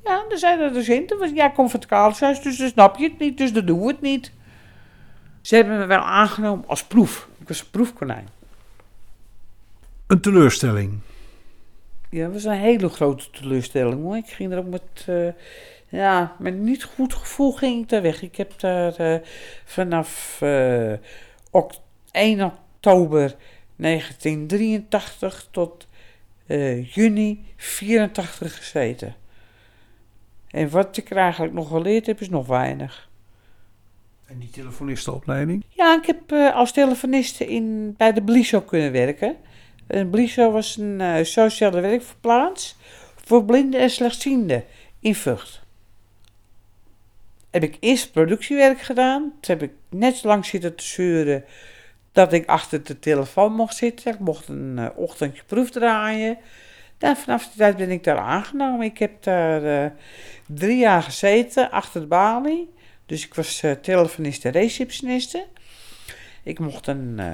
Ja, 0.05 0.25
er 0.31 0.39
zijn 0.39 0.61
er 0.61 0.73
docenten, 0.73 1.19
want 1.19 1.37
jij 1.37 1.51
komt 1.51 1.71
van 1.71 1.81
het 1.81 1.89
Kalenshuis, 1.89 2.41
dus 2.43 2.57
dan 2.57 2.69
snap 2.69 2.97
je 2.97 3.09
het 3.09 3.19
niet, 3.19 3.39
dus 3.39 3.53
dan 3.53 3.67
doen 3.67 3.81
we 3.81 3.87
het 3.87 4.01
niet. 4.01 4.35
Ze 5.47 5.55
hebben 5.55 5.79
me 5.79 5.87
wel 5.87 6.01
aangenomen 6.01 6.69
als 6.69 6.85
proef. 6.85 7.29
Ik 7.41 7.49
was 7.49 7.61
een 7.61 7.71
proefkonijn. 7.71 8.29
Een 10.07 10.21
teleurstelling. 10.21 10.99
Ja, 12.11 12.25
dat 12.25 12.33
was 12.33 12.45
een 12.45 12.53
hele 12.53 12.89
grote 12.89 13.31
teleurstelling 13.31 14.03
hoor. 14.03 14.17
Ik 14.17 14.27
ging 14.29 14.53
er 14.53 14.59
ook 14.59 14.67
met, 14.67 15.05
eh, 15.07 15.29
ja, 15.89 16.37
met 16.39 16.59
niet 16.59 16.85
goed 16.85 17.15
gevoel 17.15 17.53
ging 17.53 17.83
ik 17.83 17.89
daar 17.89 18.03
weg. 18.03 18.23
Ik 18.23 18.37
heb 18.37 18.61
daar 18.61 18.95
eh, 18.95 19.21
vanaf 19.65 20.39
eh, 20.43 20.93
oct- 21.51 21.81
1 22.11 22.45
oktober 22.45 23.35
1983 23.77 25.49
tot 25.51 25.87
eh, 26.47 26.93
juni 26.95 27.45
84 27.57 28.57
gezeten. 28.57 29.15
En 30.51 30.71
wat 30.71 30.97
ik 30.97 31.11
er 31.11 31.17
eigenlijk 31.17 31.53
nog 31.53 31.69
geleerd 31.69 32.07
heb, 32.07 32.21
is 32.21 32.29
nog 32.29 32.47
weinig. 32.47 33.09
En 34.27 34.39
die 34.39 34.51
telefonistenopleiding? 34.51 35.65
Ja, 35.69 35.97
ik 35.97 36.07
heb 36.07 36.33
eh, 36.33 36.55
als 36.55 36.73
telefoniste 36.73 37.47
in, 37.47 37.95
bij 37.97 38.13
de 38.13 38.23
Bliso 38.23 38.61
kunnen 38.61 38.93
werken. 38.93 39.37
En 39.87 40.11
Bliso 40.11 40.51
was 40.51 40.77
een 40.77 41.01
eh, 41.01 41.25
sociale 41.25 41.81
werkplaats 41.81 42.77
voor 43.25 43.45
blinden 43.45 43.81
en 43.81 43.91
slechtzienden 43.91 44.65
in 45.01 45.15
Vught. 45.15 45.63
Heb 47.51 47.63
ik 47.63 47.77
eerst 47.81 48.13
productiewerk 48.13 48.81
gedaan. 48.81 49.23
Toen 49.41 49.59
heb 49.59 49.63
ik 49.63 49.73
net 49.91 50.17
zo 50.17 50.29
lang 50.29 50.47
zitten 50.47 50.75
te 50.75 50.85
zeuren 50.85 51.45
dat 52.13 52.33
ik 52.33 52.47
achter 52.47 52.85
de 52.85 52.99
telefoon 52.99 53.53
mocht 53.53 53.77
zitten. 53.77 54.13
Ik 54.13 54.19
mocht 54.19 54.49
een 54.49 54.79
eh, 54.79 54.87
ochtendje 54.97 55.43
proef 55.47 55.71
draaien. 55.71 56.39
En 56.99 57.17
vanaf 57.17 57.45
die 57.45 57.57
tijd 57.57 57.77
ben 57.77 57.91
ik 57.91 58.05
daar 58.05 58.19
aangenomen. 58.19 58.87
Ik 58.87 58.99
heb 58.99 59.23
daar 59.23 59.85
eh, 59.85 59.91
drie 60.47 60.79
jaar 60.79 61.03
gezeten 61.03 61.71
achter 61.71 62.01
de 62.01 62.07
balie. 62.07 62.75
Dus 63.07 63.27
ik 63.27 63.35
was 63.35 63.63
eh, 63.63 63.73
telefonist 63.73 64.45
en 64.45 64.53
receptioniste. 64.53 65.47
Ik 66.43 66.59
mocht 66.59 66.87
een 66.87 67.19
eh, 67.19 67.33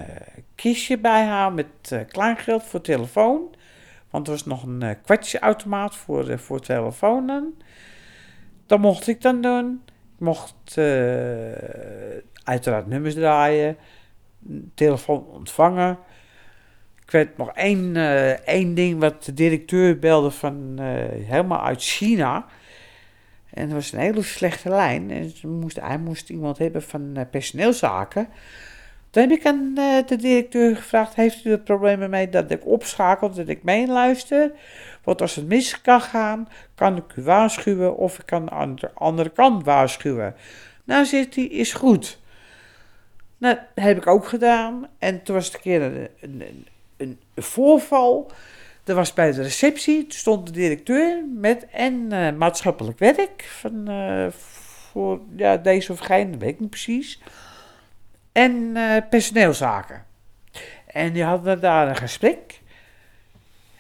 kistje 0.55 0.99
bijhouden 0.99 1.55
met 1.55 1.93
eh, 1.93 2.01
kleingeld 2.09 2.63
voor 2.63 2.81
telefoon. 2.81 3.55
Want 4.11 4.27
er 4.27 4.33
was 4.33 4.45
nog 4.45 4.63
een 4.63 4.83
eh 4.83 4.95
kwartjesautomaat 5.03 5.97
voor, 5.97 6.39
voor 6.39 6.61
telefonen. 6.61 7.55
Dat 8.67 8.79
mocht 8.79 9.07
ik 9.07 9.21
dan 9.21 9.41
doen. 9.41 9.83
Ik 10.15 10.21
mocht 10.21 10.77
uiteraard 12.45 12.87
nummers 12.87 13.15
draaien. 13.15 13.77
Telefoon 14.75 15.27
ontvangen. 15.27 15.99
Ik 17.03 17.11
weet 17.11 17.37
nog 17.37 17.53
één, 17.55 17.97
één 18.45 18.75
ding 18.75 19.01
wat 19.01 19.25
de 19.25 19.35
directeur 19.35 19.99
belde 19.99 20.31
van 20.31 20.79
helemaal 21.25 21.63
uit 21.63 21.83
China. 21.83 22.47
En 23.55 23.65
dat 23.67 23.73
was 23.73 23.93
een 23.93 23.99
hele 23.99 24.23
slechte 24.23 24.69
lijn. 24.69 25.11
En 25.11 25.33
moest, 25.43 25.81
hij 25.81 25.99
moest 25.99 26.31
iemand 26.31 26.59
hebben 26.59 26.83
van 26.83 27.11
eh, 27.15 27.23
personeelszaken. 27.31 28.29
Toen 29.11 29.23
heb 29.23 29.39
ik 29.39 29.47
aan 29.47 29.73
eh, 29.77 30.07
de 30.07 30.17
directeur 30.17 30.77
gevraagd: 30.77 31.15
Heeft 31.15 31.45
u 31.45 31.51
er 31.51 31.59
problemen 31.59 32.11
mee 32.11 32.29
dat 32.29 32.51
ik 32.51 32.67
opschakel, 32.67 33.31
dat 33.31 33.49
ik 33.49 33.63
meeluister? 33.63 34.53
Want 35.03 35.21
als 35.21 35.35
het 35.35 35.47
mis 35.47 35.81
kan 35.81 36.01
gaan, 36.01 36.49
kan 36.75 36.97
ik 36.97 37.17
u 37.17 37.23
waarschuwen 37.23 37.97
of 37.97 38.19
ik 38.19 38.27
kan 38.27 38.51
aan 38.51 38.75
de 38.75 38.91
andere 38.95 39.31
kant 39.31 39.65
waarschuwen. 39.65 40.35
Nou, 40.85 41.05
zegt 41.05 41.35
hij: 41.35 41.45
Is 41.45 41.73
goed. 41.73 42.19
Nou, 43.39 43.55
dat 43.75 43.85
heb 43.85 43.97
ik 43.97 44.07
ook 44.07 44.27
gedaan. 44.27 44.87
En 44.99 45.23
toen 45.23 45.35
was 45.35 45.47
het 45.47 45.55
een 45.55 45.61
keer 45.61 45.83
een, 45.83 46.09
een, 46.21 46.67
een 46.97 47.19
voorval. 47.37 48.31
Dat 48.85 48.97
was 48.97 49.13
bij 49.13 49.33
de 49.33 49.43
receptie. 49.43 50.05
Stond 50.09 50.47
de 50.47 50.53
directeur 50.53 51.25
met 51.35 51.67
en 51.71 52.13
eh, 52.13 52.33
maatschappelijk 52.33 52.99
werk. 52.99 53.43
Van, 53.43 53.89
eh, 53.89 54.27
voor 54.31 55.21
ja, 55.37 55.57
deze 55.57 55.93
of 55.93 55.99
geen, 55.99 56.39
weet 56.39 56.49
ik 56.49 56.61
niet 56.61 56.71
precies. 56.71 57.21
En 58.33 58.77
eh, 58.77 59.03
personeelszaken. 59.11 60.05
En 60.87 61.13
die 61.13 61.25
hadden 61.25 61.61
daar 61.61 61.89
een 61.89 61.97
gesprek. 61.97 62.61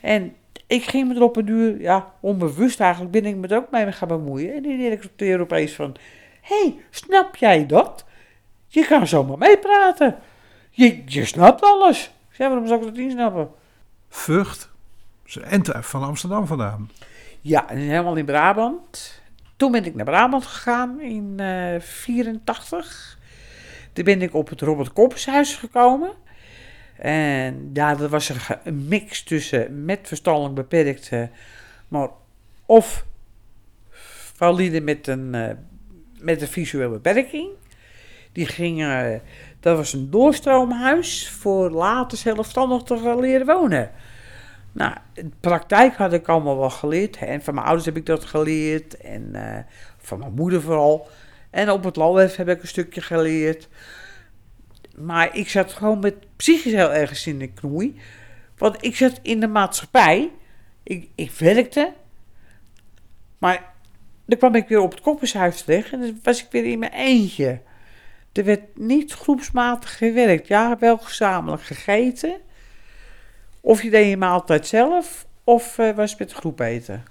En 0.01 0.37
ik 0.67 0.85
ging 0.85 1.09
me 1.09 1.15
erop 1.15 1.37
een 1.37 1.45
duur, 1.45 1.81
ja, 1.81 2.13
onbewust 2.21 2.81
eigenlijk, 2.81 3.13
ben 3.13 3.25
ik 3.25 3.37
me 3.37 3.47
er 3.47 3.57
ook 3.57 3.71
mee 3.71 3.93
gaan 3.93 4.09
bemoeien. 4.09 4.55
En 4.55 4.63
die 4.63 4.77
directeur 4.77 5.41
opeens 5.41 5.73
van, 5.73 5.97
hey, 6.41 6.77
snap 6.91 7.37
jij 7.37 7.67
dat? 7.67 8.05
Je 8.67 8.87
kan 8.87 9.07
zomaar 9.07 9.39
meepraten. 9.39 10.19
Je, 10.71 11.03
je 11.07 11.25
snapt 11.25 11.63
alles. 11.63 12.05
Ik 12.05 12.37
zei, 12.37 12.49
waarom 12.49 12.67
zou 12.69 12.81
ik 12.81 12.87
dat 12.87 12.97
niet 12.97 13.13
snappen? 13.13 13.51
Vught. 14.09 14.72
En 15.43 15.85
van 15.85 16.03
Amsterdam 16.03 16.47
vandaan. 16.47 16.91
Ja, 17.41 17.69
en 17.69 17.77
helemaal 17.77 18.17
in 18.17 18.25
Brabant. 18.25 19.23
Toen 19.57 19.73
ben 19.73 19.85
ik 19.85 19.95
naar 19.95 20.05
Brabant 20.05 20.47
gegaan 20.47 21.01
in 21.01 21.37
1984. 21.37 23.19
Toen 23.93 24.05
ben 24.05 24.23
ik 24.23 24.35
op 24.35 24.49
het 24.49 24.61
Robert 24.61 24.93
Koppenshuis 24.93 25.55
gekomen. 25.55 26.13
En 26.97 27.71
ja, 27.73 27.95
dat 27.95 28.11
was 28.11 28.29
een, 28.29 28.89
mix 28.89 29.23
tussen 29.23 29.85
met 29.85 29.99
verstandelijk 30.03 30.55
beperkte, 30.55 31.31
maar 31.89 32.09
of 32.67 33.05
valide 34.35 34.81
met 34.81 35.07
een, 35.07 35.35
eh, 35.35 35.51
met 36.19 36.43
een 36.43 36.49
visuele 36.49 36.91
beperking. 36.91 37.49
Die 38.33 38.47
gingen, 38.47 39.23
dat 39.61 39.77
was 39.77 39.93
een 39.93 40.11
doorstroomhuis 40.11 41.29
voor 41.29 41.71
later 41.71 42.19
zelfstandig 42.19 42.83
te 42.83 42.99
gaan 42.99 43.21
leren 43.21 43.47
wonen. 43.47 43.91
Nou, 44.73 44.95
in 45.15 45.33
praktijk 45.41 45.95
had 45.97 46.13
ik 46.13 46.29
allemaal 46.29 46.59
wel 46.59 46.71
geleerd. 46.71 47.17
En 47.17 47.43
van 47.43 47.55
mijn 47.55 47.67
ouders 47.67 47.87
heb 47.87 47.97
ik 47.97 48.07
dat 48.07 48.25
geleerd. 48.25 48.97
En 48.97 49.35
eh, 49.35 49.65
van 49.99 50.19
mijn 50.19 50.35
moeder 50.35 50.63
vooral. 50.63 51.09
En 51.51 51.71
op 51.71 51.85
het 51.85 51.97
LOF 51.97 52.37
heb 52.37 52.49
ik 52.49 52.63
een 52.63 52.69
stukje 52.69 53.01
geleerd. 53.01 53.69
Maar 54.97 55.37
ik 55.37 55.49
zat 55.49 55.73
gewoon 55.73 55.99
met 55.99 56.15
psychisch 56.37 56.73
heel 56.73 56.93
ergens 56.93 57.27
in 57.27 57.39
de 57.39 57.53
knoei. 57.53 58.01
Want 58.59 58.85
ik 58.85 58.97
zat 58.97 59.19
in 59.23 59.41
de 59.41 59.49
maatschappij. 59.49 60.31
Ik, 60.83 61.09
ik 61.15 61.31
werkte. 61.31 61.93
Maar 63.39 63.73
dan 64.25 64.39
kwam 64.39 64.55
ik 64.55 64.69
weer 64.69 64.81
op 64.81 64.91
het 64.91 65.01
koppershuis 65.01 65.63
terecht. 65.63 65.93
En 65.93 66.01
dan 66.01 66.21
was 66.23 66.45
ik 66.45 66.51
weer 66.51 66.65
in 66.65 66.79
mijn 66.79 66.93
eentje. 66.93 67.61
Er 68.33 68.45
werd 68.45 68.79
niet 68.79 69.13
groepsmatig 69.13 69.97
gewerkt. 69.97 70.49
Ja, 70.49 70.79
wel 70.79 70.99
gezamenlijk 70.99 71.63
gegeten. 71.63 72.41
Of 73.65 73.83
je 73.83 73.91
deed 73.91 74.09
je 74.09 74.17
maaltijd 74.17 74.67
zelf, 74.67 75.27
of 75.45 75.79
eh, 75.79 75.95
was 75.95 76.17
met 76.17 76.29
de 76.29 76.35
groep 76.35 76.61
eten. 76.61 77.05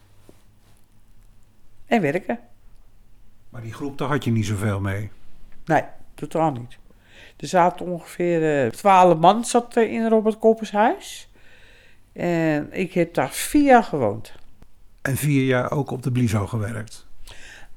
En 1.85 2.01
werken. 2.01 2.39
Maar 3.49 3.61
die 3.61 3.73
groep, 3.73 3.97
daar 3.97 4.07
had 4.07 4.23
je 4.23 4.31
niet 4.31 4.45
zoveel 4.45 4.79
mee. 4.79 5.09
Nee, 5.65 5.83
totaal 6.15 6.51
niet. 6.51 6.77
Er 7.37 7.47
zaten 7.47 7.85
ongeveer 7.85 8.63
eh, 8.63 8.71
twaalf 8.71 9.19
man 9.19 9.45
zat 9.45 9.75
in 9.77 10.07
Robert 10.07 10.37
Koppers 10.37 10.71
huis. 10.71 11.29
En 12.13 12.67
ik 12.71 12.93
heb 12.93 13.13
daar 13.13 13.29
vier 13.29 13.63
jaar 13.63 13.83
gewoond. 13.83 14.33
En 15.01 15.17
vier 15.17 15.45
jaar 15.45 15.71
ook 15.71 15.91
op 15.91 16.03
de 16.03 16.11
Blizo 16.11 16.47
gewerkt. 16.47 17.07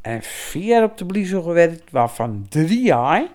En 0.01 0.23
vier 0.23 0.65
jaar 0.65 0.83
op 0.83 0.99
de 0.99 1.07
Blizo 1.07 1.43
gewerkt, 1.43 1.91
waarvan 1.91 2.47
drie 2.49 2.83
jaar 2.83 3.27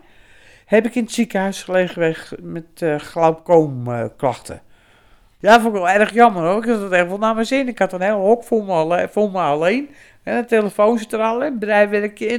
heb 0.65 0.85
ik 0.85 0.95
in 0.95 1.03
het 1.03 1.11
ziekenhuis 1.11 1.63
gelegen 1.63 2.51
met 2.51 2.81
eh 2.81 2.99
glaucoomklachten. 2.99 4.61
Ja, 5.39 5.53
vond 5.61 5.75
ik 5.75 5.81
wel 5.81 5.89
erg 5.89 6.13
jammer 6.13 6.43
hoor. 6.43 6.63
Ik 6.63 6.69
had 6.69 6.81
het 6.81 6.91
echt 6.91 7.07
wel 7.07 7.17
naar 7.17 7.33
mijn 7.33 7.45
zin. 7.45 7.67
Ik 7.67 7.79
had 7.79 7.93
een 7.93 8.01
heel 8.01 8.19
hok 8.19 8.43
voor 8.43 8.63
me, 8.63 8.71
alle- 8.71 9.09
voor 9.11 9.31
me 9.31 9.39
alleen. 9.39 9.89
En 10.23 10.37
een 10.37 10.45
telefoon 10.47 10.97
zit 10.97 11.13
er 11.13 11.19
al 11.19 11.43
in, 11.43 11.57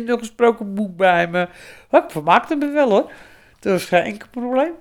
een 0.08 0.18
gesproken 0.18 0.74
boek 0.74 0.96
bij 0.96 1.28
me. 1.28 1.48
Maar 1.90 2.04
ik 2.04 2.10
vermaakte 2.10 2.56
me 2.56 2.70
wel 2.70 2.90
hoor. 2.90 3.10
Dat 3.60 3.72
was 3.72 3.84
geen 3.84 4.02
enkel 4.02 4.28
probleem. 4.30 4.72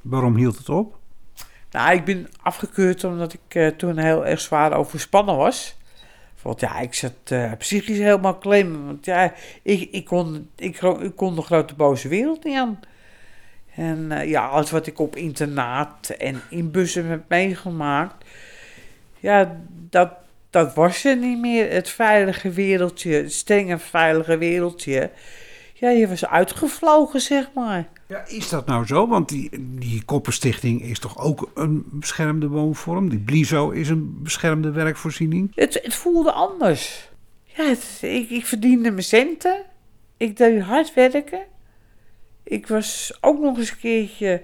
Waarom 0.00 0.36
hield 0.36 0.58
het 0.58 0.68
op? 0.68 0.96
Nou, 1.70 1.94
ik 1.94 2.04
ben 2.04 2.28
afgekeurd 2.42 3.04
omdat 3.04 3.32
ik 3.32 3.40
eh, 3.54 3.66
toen 3.66 3.98
heel 3.98 4.26
erg 4.26 4.40
zwaar 4.40 4.72
overspannen 4.72 5.36
was. 5.36 5.76
Want 6.42 6.60
ja, 6.60 6.78
ik 6.78 6.94
zat 6.94 7.12
eh, 7.24 7.52
psychisch 7.58 7.98
helemaal 7.98 8.38
klem. 8.38 8.86
Want 8.86 9.04
ja, 9.04 9.32
ik, 9.62 9.88
ik, 9.90 10.04
kon, 10.04 10.50
ik, 10.56 10.82
ik 10.82 11.16
kon 11.16 11.34
de 11.34 11.42
grote 11.42 11.74
boze 11.74 12.08
wereld 12.08 12.44
niet 12.44 12.56
aan. 12.56 12.80
En 13.76 14.12
eh, 14.12 14.28
ja, 14.28 14.46
alles 14.46 14.70
wat 14.70 14.86
ik 14.86 14.98
op 14.98 15.16
internaat 15.16 16.08
en 16.18 16.40
in 16.50 16.70
bussen 16.70 17.06
heb 17.06 17.22
meegemaakt. 17.28 18.24
Ja, 19.20 19.60
dat, 19.90 20.10
dat 20.50 20.74
was 20.74 21.04
er 21.04 21.16
niet 21.16 21.38
meer. 21.38 21.70
Het 21.72 21.88
veilige 21.88 22.50
wereldje, 22.50 23.12
het 23.12 23.32
strenge 23.32 23.78
veilige 23.78 24.38
wereldje. 24.38 25.10
Ja, 25.74 25.90
je 25.90 26.08
was 26.08 26.26
uitgevlogen, 26.26 27.20
zeg 27.20 27.50
maar. 27.54 27.88
Ja, 28.06 28.24
is 28.26 28.48
dat 28.48 28.66
nou 28.66 28.86
zo? 28.86 29.08
Want 29.08 29.28
die, 29.28 29.50
die 29.78 30.02
Koppenstichting 30.04 30.82
is 30.82 30.98
toch 30.98 31.18
ook 31.18 31.50
een 31.54 31.84
beschermde 31.90 32.48
woonvorm? 32.48 33.08
Die 33.08 33.18
Blizo 33.18 33.70
is 33.70 33.88
een 33.88 34.18
beschermde 34.22 34.70
werkvoorziening? 34.70 35.52
Het, 35.54 35.80
het 35.82 35.94
voelde 35.94 36.32
anders. 36.32 37.08
Ja, 37.44 37.64
het- 37.64 37.98
ik, 38.00 38.30
ik 38.30 38.46
verdiende 38.46 38.90
mijn 38.90 39.02
centen. 39.04 39.62
Ik 40.16 40.36
deed 40.36 40.62
hard 40.62 40.94
werken. 40.94 41.40
Ik 42.44 42.66
was 42.66 43.18
ook 43.20 43.40
nog 43.40 43.58
eens 43.58 43.70
een 43.70 43.78
keertje 43.78 44.42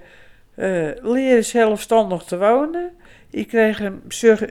eh, 0.55 0.89
leren 1.01 1.45
zelfstandig 1.45 2.23
te 2.23 2.37
wonen. 2.37 2.91
Ik 3.29 3.47
kreeg 3.47 3.79
een, 3.79 4.01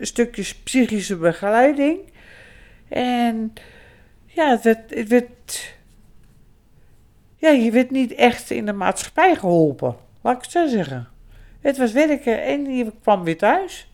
stukjes 0.01 0.55
psychische 0.55 1.17
begeleiding. 1.17 1.99
En 2.89 3.53
ja, 4.27 4.51
het 4.51 4.63
werd, 4.63 5.11
het. 5.11 5.75
Ja, 7.37 7.49
je 7.49 7.71
werd 7.71 7.91
niet 7.91 8.15
echt 8.15 8.51
in 8.51 8.67
de 8.67 8.73
maatschappij 8.73 9.37
geholpen. 9.37 9.97
Laat 10.21 10.37
ik 10.37 10.43
het 10.43 10.51
zo 10.51 10.67
zeggen. 10.67 11.09
Het 11.61 11.77
was 11.77 11.93
werken 11.93 12.43
en 12.43 12.77
je 12.77 12.93
kwam 13.03 13.25
weer 13.25 13.39
thuis. 13.39 13.93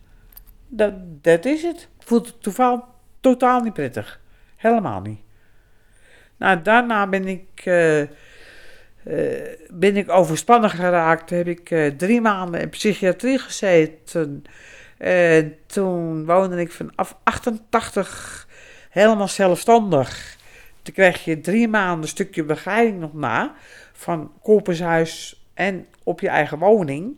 Dat, 0.69 0.93
dat 1.23 1.45
is 1.45 1.63
het. 1.63 1.89
Voelt 1.99 2.27
het 2.27 2.43
toevallig 2.43 2.81
totaal 3.21 3.61
niet 3.61 3.73
prettig. 3.73 4.21
Helemaal 4.57 5.01
niet. 5.01 5.21
Nou, 6.37 6.63
daarna 6.63 7.07
ben 7.07 7.29
ik, 7.29 7.49
eh, 7.65 8.03
ben 9.71 9.97
ik 9.97 10.11
overspannen 10.11 10.71
geraakt. 10.71 11.31
Heb 11.31 11.47
ik 11.47 11.71
eh, 11.71 11.87
drie 11.87 12.21
maanden 12.21 12.61
in 12.61 12.69
psychiatrie 12.69 13.39
gezeten. 13.39 14.45
En 14.99 15.57
toen 15.67 16.25
woonde 16.25 16.61
ik 16.61 16.73
vanaf 16.73 17.17
88 17.23 18.49
helemaal 18.91 19.29
zelfstandig. 19.29 20.37
Toen 20.83 20.95
kreeg 20.95 21.25
je 21.25 21.41
drie 21.41 21.69
maanden 21.69 22.03
een 22.03 22.09
stukje 22.09 22.45
begeleiding 22.45 23.01
nog 23.01 23.15
na. 23.15 23.55
Van 23.93 24.33
koopenshuis 24.43 25.45
en 25.55 25.87
op 26.03 26.21
je 26.21 26.29
eigen 26.29 26.59
woning. 26.59 27.17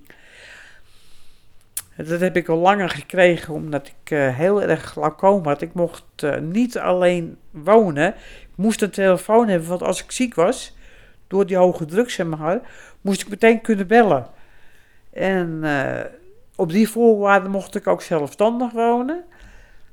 Dat 1.97 2.21
heb 2.21 2.37
ik 2.37 2.49
al 2.49 2.59
langer 2.59 2.89
gekregen 2.89 3.55
omdat 3.55 3.87
ik 3.87 4.11
eh, 4.11 4.37
heel 4.37 4.63
erg 4.63 4.83
glaucoom 4.83 5.45
had. 5.45 5.63
Ik 5.63 5.75
mocht 5.75 6.05
eh, 6.17 6.39
niet 6.39 6.79
alleen 6.79 7.37
wonen. 7.51 8.09
Ik 8.41 8.57
moest 8.57 8.83
een 8.83 8.91
telefoon 8.91 9.49
hebben, 9.49 9.69
want 9.69 9.83
als 9.83 10.03
ik 10.03 10.11
ziek 10.11 10.35
was, 10.35 10.77
door 11.29 11.47
die 11.47 11.57
hoge 11.57 11.85
druk 11.85 12.11
zeg 12.11 12.27
maar, 12.27 12.61
moest 13.01 13.21
ik 13.21 13.29
meteen 13.29 13.61
kunnen 13.61 13.87
bellen. 13.87 14.27
En 15.13 15.61
eh, 15.63 16.05
op 16.57 16.71
die 16.71 16.89
voorwaarden 16.89 17.51
mocht 17.51 17.75
ik 17.75 17.87
ook 17.87 18.03
zelfstandig 18.03 18.73
wonen. 18.73 19.25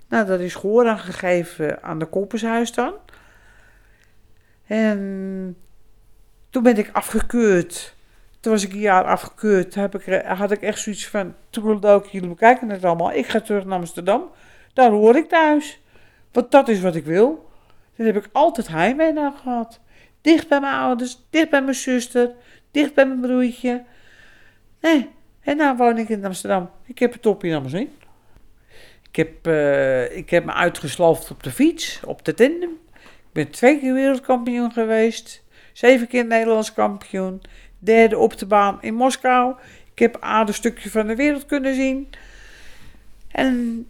Nou, 0.10 0.26
dat 0.26 0.40
is 0.40 0.56
gehoor 0.56 0.88
aangegeven 0.88 1.84
aan 1.84 2.00
de 2.00 2.06
Koppershuis 2.06 2.72
dan. 2.72 2.94
En 4.68 5.58
toen 6.50 6.64
ben 6.64 6.78
ik 6.78 6.90
afgekeurd. 6.94 7.96
Toen 8.40 8.52
was 8.52 8.64
ik 8.64 8.74
een 8.74 8.80
jaar 8.80 9.04
afgekeurd. 9.04 9.76
Heb 9.76 9.96
ik, 9.96 10.24
had 10.26 10.52
ik 10.52 10.62
echt 10.62 10.80
zoiets 10.80 11.08
van, 11.08 11.36
ook 11.82 12.06
jullie 12.06 12.30
bekijken 12.30 12.70
het 12.70 12.86
allemaal. 12.86 13.12
Ik 13.12 13.28
ga 13.28 13.42
terug 13.42 13.66
naar 13.66 13.80
Amsterdam. 13.80 14.24
Daar 14.74 14.92
hoor 14.92 15.16
ik 15.16 15.30
thuis. 15.30 15.82
Want 16.32 16.52
dat 16.52 16.68
is 16.68 16.82
wat 16.82 16.96
ik 16.96 17.06
wil. 17.06 17.50
Dat 17.96 18.06
heb 18.06 18.16
ik 18.16 18.30
altijd 18.32 18.68
heimwee 18.68 19.14
naar 19.14 19.32
gehad. 19.32 19.80
Dicht 20.26 20.48
bij 20.48 20.60
mijn 20.60 20.74
ouders, 20.74 21.18
dicht 21.30 21.50
bij 21.50 21.62
mijn 21.62 21.76
zuster, 21.76 22.32
dicht 22.72 22.94
bij 22.94 23.06
mijn 23.06 23.20
broertje. 23.20 23.84
Nee, 24.82 25.10
en 25.42 25.58
nou 25.58 25.78
woon 25.78 25.98
ik 25.98 26.10
in 26.10 26.26
Amsterdam. 26.26 26.70
Ik 26.86 27.00
heb 27.00 27.14
het 27.14 27.22
top 27.22 27.44
in 27.44 27.54
Amsterdam. 27.54 27.90
Ik 29.10 29.16
heb, 29.16 29.48
uh, 29.48 30.18
ik 30.18 30.30
heb 30.30 30.46
me 30.46 30.54
uitgesloofd 30.54 31.32
op 31.32 31.44
de 31.44 31.52
fiets, 31.52 32.00
op 32.06 32.26
de 32.26 32.34
tandem. 32.34 32.70
Ik 33.04 33.32
ben 33.32 33.50
twee 33.50 33.80
keer 33.80 33.94
wereldkampioen 33.94 34.72
geweest. 34.72 35.44
Zeven 35.74 36.08
keer 36.08 36.26
Nederlands 36.26 36.74
kampioen. 36.74 37.42
Derde 37.80 38.18
op 38.18 38.38
de 38.38 38.46
baan 38.46 38.78
in 38.82 38.94
Moskou. 38.94 39.56
Ik 39.94 40.00
heb 40.00 40.18
een 40.22 40.54
stukje 40.54 40.90
van 40.90 41.08
de 41.08 41.16
wereld 41.16 41.46
kunnen 41.46 41.76
zien. 41.76 42.10
En 43.32 43.88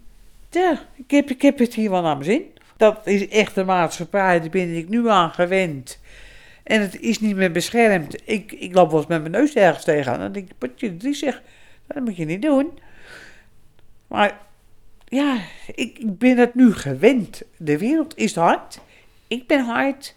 ja, 0.49 0.79
ik 0.95 1.11
heb, 1.11 1.29
ik 1.29 1.41
heb 1.41 1.59
het 1.59 1.73
hier 1.73 1.89
wel 1.89 2.01
naar 2.01 2.17
mijn 2.17 2.29
zin. 2.29 2.51
Dat 2.77 3.07
is 3.07 3.27
echt 3.27 3.55
de 3.55 3.63
maatschappij, 3.63 4.39
daar 4.39 4.49
ben 4.49 4.75
ik 4.77 4.89
nu 4.89 5.09
aan 5.09 5.31
gewend. 5.31 5.99
En 6.66 6.82
het 6.82 6.99
is 6.99 7.20
niet 7.20 7.36
meer 7.36 7.51
beschermd. 7.51 8.22
Ik, 8.24 8.51
ik 8.51 8.74
loop 8.74 8.89
wel 8.89 8.99
eens 8.99 9.07
met 9.07 9.20
mijn 9.20 9.32
neus 9.32 9.53
ergens 9.53 9.84
tegenaan. 9.84 10.20
Dan 10.20 10.32
denk 10.32 10.49
ik, 10.49 10.55
wat 10.59 10.80
je 10.80 10.97
drie 10.97 11.13
zegt, 11.13 11.41
dat 11.88 12.03
moet 12.03 12.16
je 12.16 12.26
niet 12.26 12.41
doen. 12.41 12.80
Maar 14.07 14.39
ja, 15.05 15.41
ik, 15.76 15.99
ik 15.99 16.18
ben 16.18 16.38
het 16.38 16.55
nu 16.55 16.74
gewend. 16.74 17.41
De 17.57 17.78
wereld 17.78 18.18
is 18.18 18.36
hard. 18.36 18.80
Ik 19.28 19.47
ben 19.47 19.66
hard. 19.66 20.16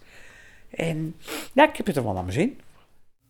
En 0.70 1.14
ja, 1.53 1.68
ik 1.68 1.76
heb 1.76 1.86
het 1.86 1.96
er 1.96 2.03
wel 2.03 2.16
aan 2.16 2.24
mijn 2.24 2.36
zin. 2.36 2.61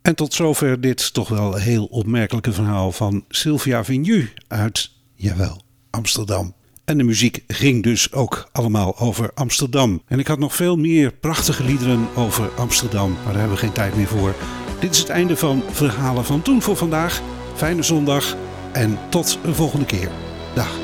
En 0.03 0.15
tot 0.15 0.35
zover 0.35 0.81
dit 0.81 1.15
toch 1.15 1.29
wel 1.29 1.55
heel 1.55 1.85
opmerkelijke 1.85 2.53
verhaal 2.53 2.93
van 2.93 3.25
Sylvia 3.29 3.85
Vignu 3.85 4.33
uit, 4.49 4.91
jawel, 5.15 5.61
Amsterdam. 5.91 6.55
En 6.89 6.99
de 6.99 7.05
muziek 7.05 7.45
ging 7.47 7.83
dus 7.83 8.13
ook 8.13 8.49
allemaal 8.53 8.99
over 8.99 9.31
Amsterdam. 9.35 10.03
En 10.07 10.19
ik 10.19 10.27
had 10.27 10.39
nog 10.39 10.55
veel 10.55 10.77
meer 10.77 11.13
prachtige 11.13 11.65
liederen 11.65 12.09
over 12.15 12.51
Amsterdam, 12.57 13.11
maar 13.11 13.33
daar 13.33 13.41
hebben 13.41 13.59
we 13.59 13.65
geen 13.65 13.73
tijd 13.73 13.97
meer 13.97 14.07
voor. 14.07 14.35
Dit 14.81 14.95
is 14.95 14.99
het 14.99 15.09
einde 15.09 15.37
van 15.37 15.63
Verhalen 15.71 16.25
van 16.25 16.43
Toen 16.43 16.63
voor 16.63 16.77
vandaag. 16.77 17.23
Fijne 17.55 17.83
zondag 17.83 18.37
en 18.73 18.99
tot 19.09 19.39
een 19.45 19.55
volgende 19.55 19.85
keer. 19.85 20.11
Dag. 20.55 20.79